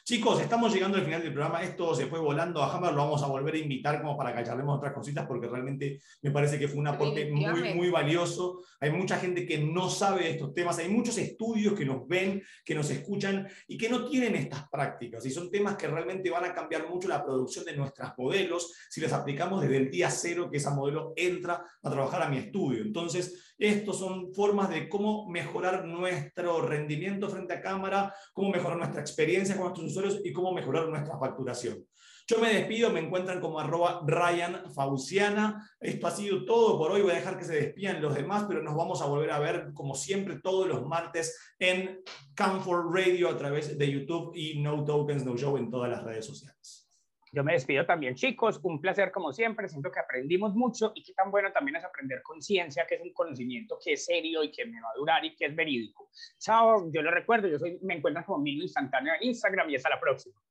Chicos, 0.09 0.41
estamos 0.41 0.73
llegando 0.73 0.97
al 0.97 1.05
final 1.05 1.21
del 1.21 1.31
programa. 1.31 1.61
Esto 1.61 1.93
se 1.93 2.07
fue 2.07 2.17
volando 2.17 2.63
a 2.63 2.75
Hammer. 2.75 2.93
Lo 2.93 3.03
vamos 3.03 3.21
a 3.21 3.27
volver 3.27 3.53
a 3.53 3.59
invitar 3.59 4.01
como 4.01 4.17
para 4.17 4.35
que 4.35 4.43
charlemos 4.43 4.75
otras 4.75 4.91
cositas 4.91 5.27
porque 5.27 5.45
realmente 5.45 6.01
me 6.23 6.31
parece 6.31 6.57
que 6.57 6.67
fue 6.67 6.79
un 6.79 6.87
aporte 6.87 7.31
muy, 7.31 7.75
muy 7.75 7.91
valioso. 7.91 8.63
Hay 8.79 8.89
mucha 8.89 9.17
gente 9.17 9.45
que 9.45 9.59
no 9.59 9.87
sabe 9.87 10.23
de 10.23 10.31
estos 10.31 10.51
temas. 10.51 10.79
Hay 10.79 10.89
muchos 10.89 11.15
estudios 11.19 11.75
que 11.75 11.85
nos 11.85 12.07
ven, 12.07 12.41
que 12.65 12.73
nos 12.73 12.89
escuchan 12.89 13.47
y 13.67 13.77
que 13.77 13.87
no 13.87 14.09
tienen 14.09 14.33
estas 14.33 14.67
prácticas. 14.67 15.23
Y 15.27 15.29
son 15.29 15.51
temas 15.51 15.75
que 15.75 15.85
realmente 15.85 16.31
van 16.31 16.45
a 16.45 16.55
cambiar 16.55 16.89
mucho 16.89 17.07
la 17.07 17.23
producción 17.23 17.63
de 17.65 17.77
nuestras 17.77 18.17
modelos 18.17 18.73
si 18.89 19.01
les 19.01 19.13
aplicamos 19.13 19.61
desde 19.61 19.77
el 19.77 19.91
día 19.91 20.09
cero 20.09 20.49
que 20.49 20.57
esa 20.57 20.73
modelo 20.73 21.13
entra 21.15 21.63
a 21.83 21.89
trabajar 21.91 22.23
a 22.23 22.29
mi 22.29 22.39
estudio. 22.39 22.81
Entonces, 22.81 23.48
estos 23.59 23.99
son 23.99 24.33
formas 24.33 24.69
de 24.69 24.87
cómo 24.87 25.29
mejorar 25.29 25.85
nuestro 25.85 26.61
rendimiento 26.61 27.29
frente 27.29 27.53
a 27.53 27.61
cámara, 27.61 28.13
cómo 28.33 28.49
mejorar 28.49 28.77
nuestra 28.77 29.01
experiencia 29.01 29.55
con 29.55 29.65
nuestros 29.65 29.91
usuarios 29.91 30.21
y 30.23 30.31
cómo 30.31 30.53
mejorar 30.53 30.87
nuestra 30.87 31.19
facturación. 31.19 31.85
Yo 32.25 32.37
me 32.37 32.53
despido, 32.53 32.91
me 32.91 32.99
encuentran 32.99 33.41
como 33.41 33.59
arroba 33.59 34.03
Ryan 34.05 34.71
Fauciana. 34.71 35.67
Esto 35.79 36.05
ha 36.05 36.11
sido 36.11 36.45
todo 36.45 36.77
por 36.77 36.91
hoy. 36.91 37.01
Voy 37.01 37.11
a 37.11 37.15
dejar 37.15 37.39
que 37.39 37.43
se 37.43 37.55
despidan 37.55 38.03
los 38.03 38.13
demás, 38.13 38.45
pero 38.47 38.61
nos 38.61 38.75
vamos 38.75 39.01
a 39.01 39.07
volver 39.07 39.31
a 39.31 39.39
ver, 39.39 39.71
como 39.73 39.95
siempre, 39.95 40.39
todos 40.39 40.67
los 40.67 40.85
martes 40.85 41.55
en 41.57 42.03
Comfort 42.37 42.93
Radio 42.93 43.29
a 43.29 43.35
través 43.37 43.75
de 43.75 43.91
YouTube 43.91 44.31
y 44.35 44.61
No 44.61 44.85
Tokens 44.85 45.25
No 45.25 45.35
Show 45.35 45.57
en 45.57 45.71
todas 45.71 45.89
las 45.89 46.03
redes 46.03 46.27
sociales. 46.27 46.88
Yo 47.31 47.43
me 47.43 47.53
despido 47.53 47.85
también, 47.85 48.15
chicos. 48.15 48.59
Un 48.63 48.81
placer 48.81 49.11
como 49.11 49.31
siempre. 49.31 49.67
Siento 49.67 49.91
que 49.91 49.99
aprendimos 49.99 50.55
mucho 50.55 50.91
y 50.95 51.03
que 51.03 51.13
tan 51.13 51.29
bueno 51.29 51.51
también 51.51 51.75
es 51.75 51.83
aprender 51.83 52.21
conciencia, 52.23 52.85
que 52.87 52.95
es 52.95 53.01
un 53.01 53.13
conocimiento 53.13 53.77
que 53.83 53.93
es 53.93 54.05
serio 54.05 54.43
y 54.43 54.51
que 54.51 54.65
me 54.65 54.81
va 54.81 54.89
a 54.89 54.97
durar 54.97 55.23
y 55.23 55.35
que 55.35 55.45
es 55.45 55.55
verídico. 55.55 56.09
Chao, 56.39 56.91
yo 56.91 57.01
lo 57.01 57.11
recuerdo. 57.11 57.47
Yo 57.47 57.59
soy, 57.59 57.77
me 57.83 57.95
encuentran 57.95 58.25
como 58.25 58.39
Milo 58.39 58.63
Instantáneo 58.63 59.13
en 59.19 59.27
Instagram 59.27 59.69
y 59.69 59.75
hasta 59.75 59.89
la 59.89 59.99
próxima. 59.99 60.41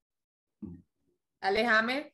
Alejame. 1.41 2.13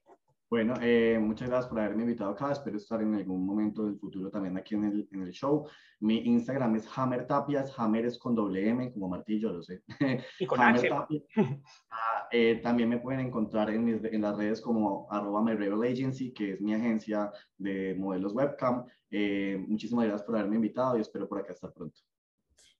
Bueno, 0.50 0.74
eh, 0.80 1.18
muchas 1.20 1.48
gracias 1.48 1.68
por 1.68 1.80
haberme 1.80 2.02
invitado 2.02 2.30
acá. 2.30 2.52
Espero 2.52 2.76
estar 2.76 3.00
en 3.00 3.14
algún 3.14 3.44
momento 3.44 3.86
del 3.86 3.98
futuro 3.98 4.30
también 4.30 4.56
aquí 4.56 4.74
en 4.74 4.84
el, 4.84 5.08
en 5.10 5.22
el 5.22 5.32
show. 5.32 5.66
Mi 6.00 6.18
Instagram 6.18 6.76
es 6.76 6.86
Hammer 6.94 7.26
Tapias. 7.26 7.72
Hammer 7.78 8.04
es 8.06 8.18
con 8.18 8.34
doble 8.34 8.68
M, 8.68 8.92
como 8.92 9.08
martillo, 9.08 9.52
lo 9.52 9.62
sé. 9.62 9.82
Y 10.38 10.46
con 10.46 10.60
H. 10.60 10.88
Ah, 11.90 12.28
eh, 12.30 12.60
también 12.62 12.88
me 12.88 12.98
pueden 12.98 13.20
encontrar 13.20 13.70
en, 13.70 13.84
mis, 13.84 14.04
en 14.04 14.22
las 14.22 14.36
redes 14.36 14.60
como 14.60 15.06
arroba 15.10 15.42
My 15.42 15.52
Agency, 15.52 16.32
que 16.32 16.52
es 16.52 16.60
mi 16.60 16.74
agencia 16.74 17.32
de 17.56 17.94
modelos 17.94 18.32
webcam. 18.34 18.84
Eh, 19.10 19.56
muchísimas 19.66 20.06
gracias 20.06 20.26
por 20.26 20.36
haberme 20.36 20.56
invitado 20.56 20.98
y 20.98 21.00
espero 21.00 21.28
por 21.28 21.40
acá 21.40 21.52
estar 21.52 21.72
pronto. 21.72 22.00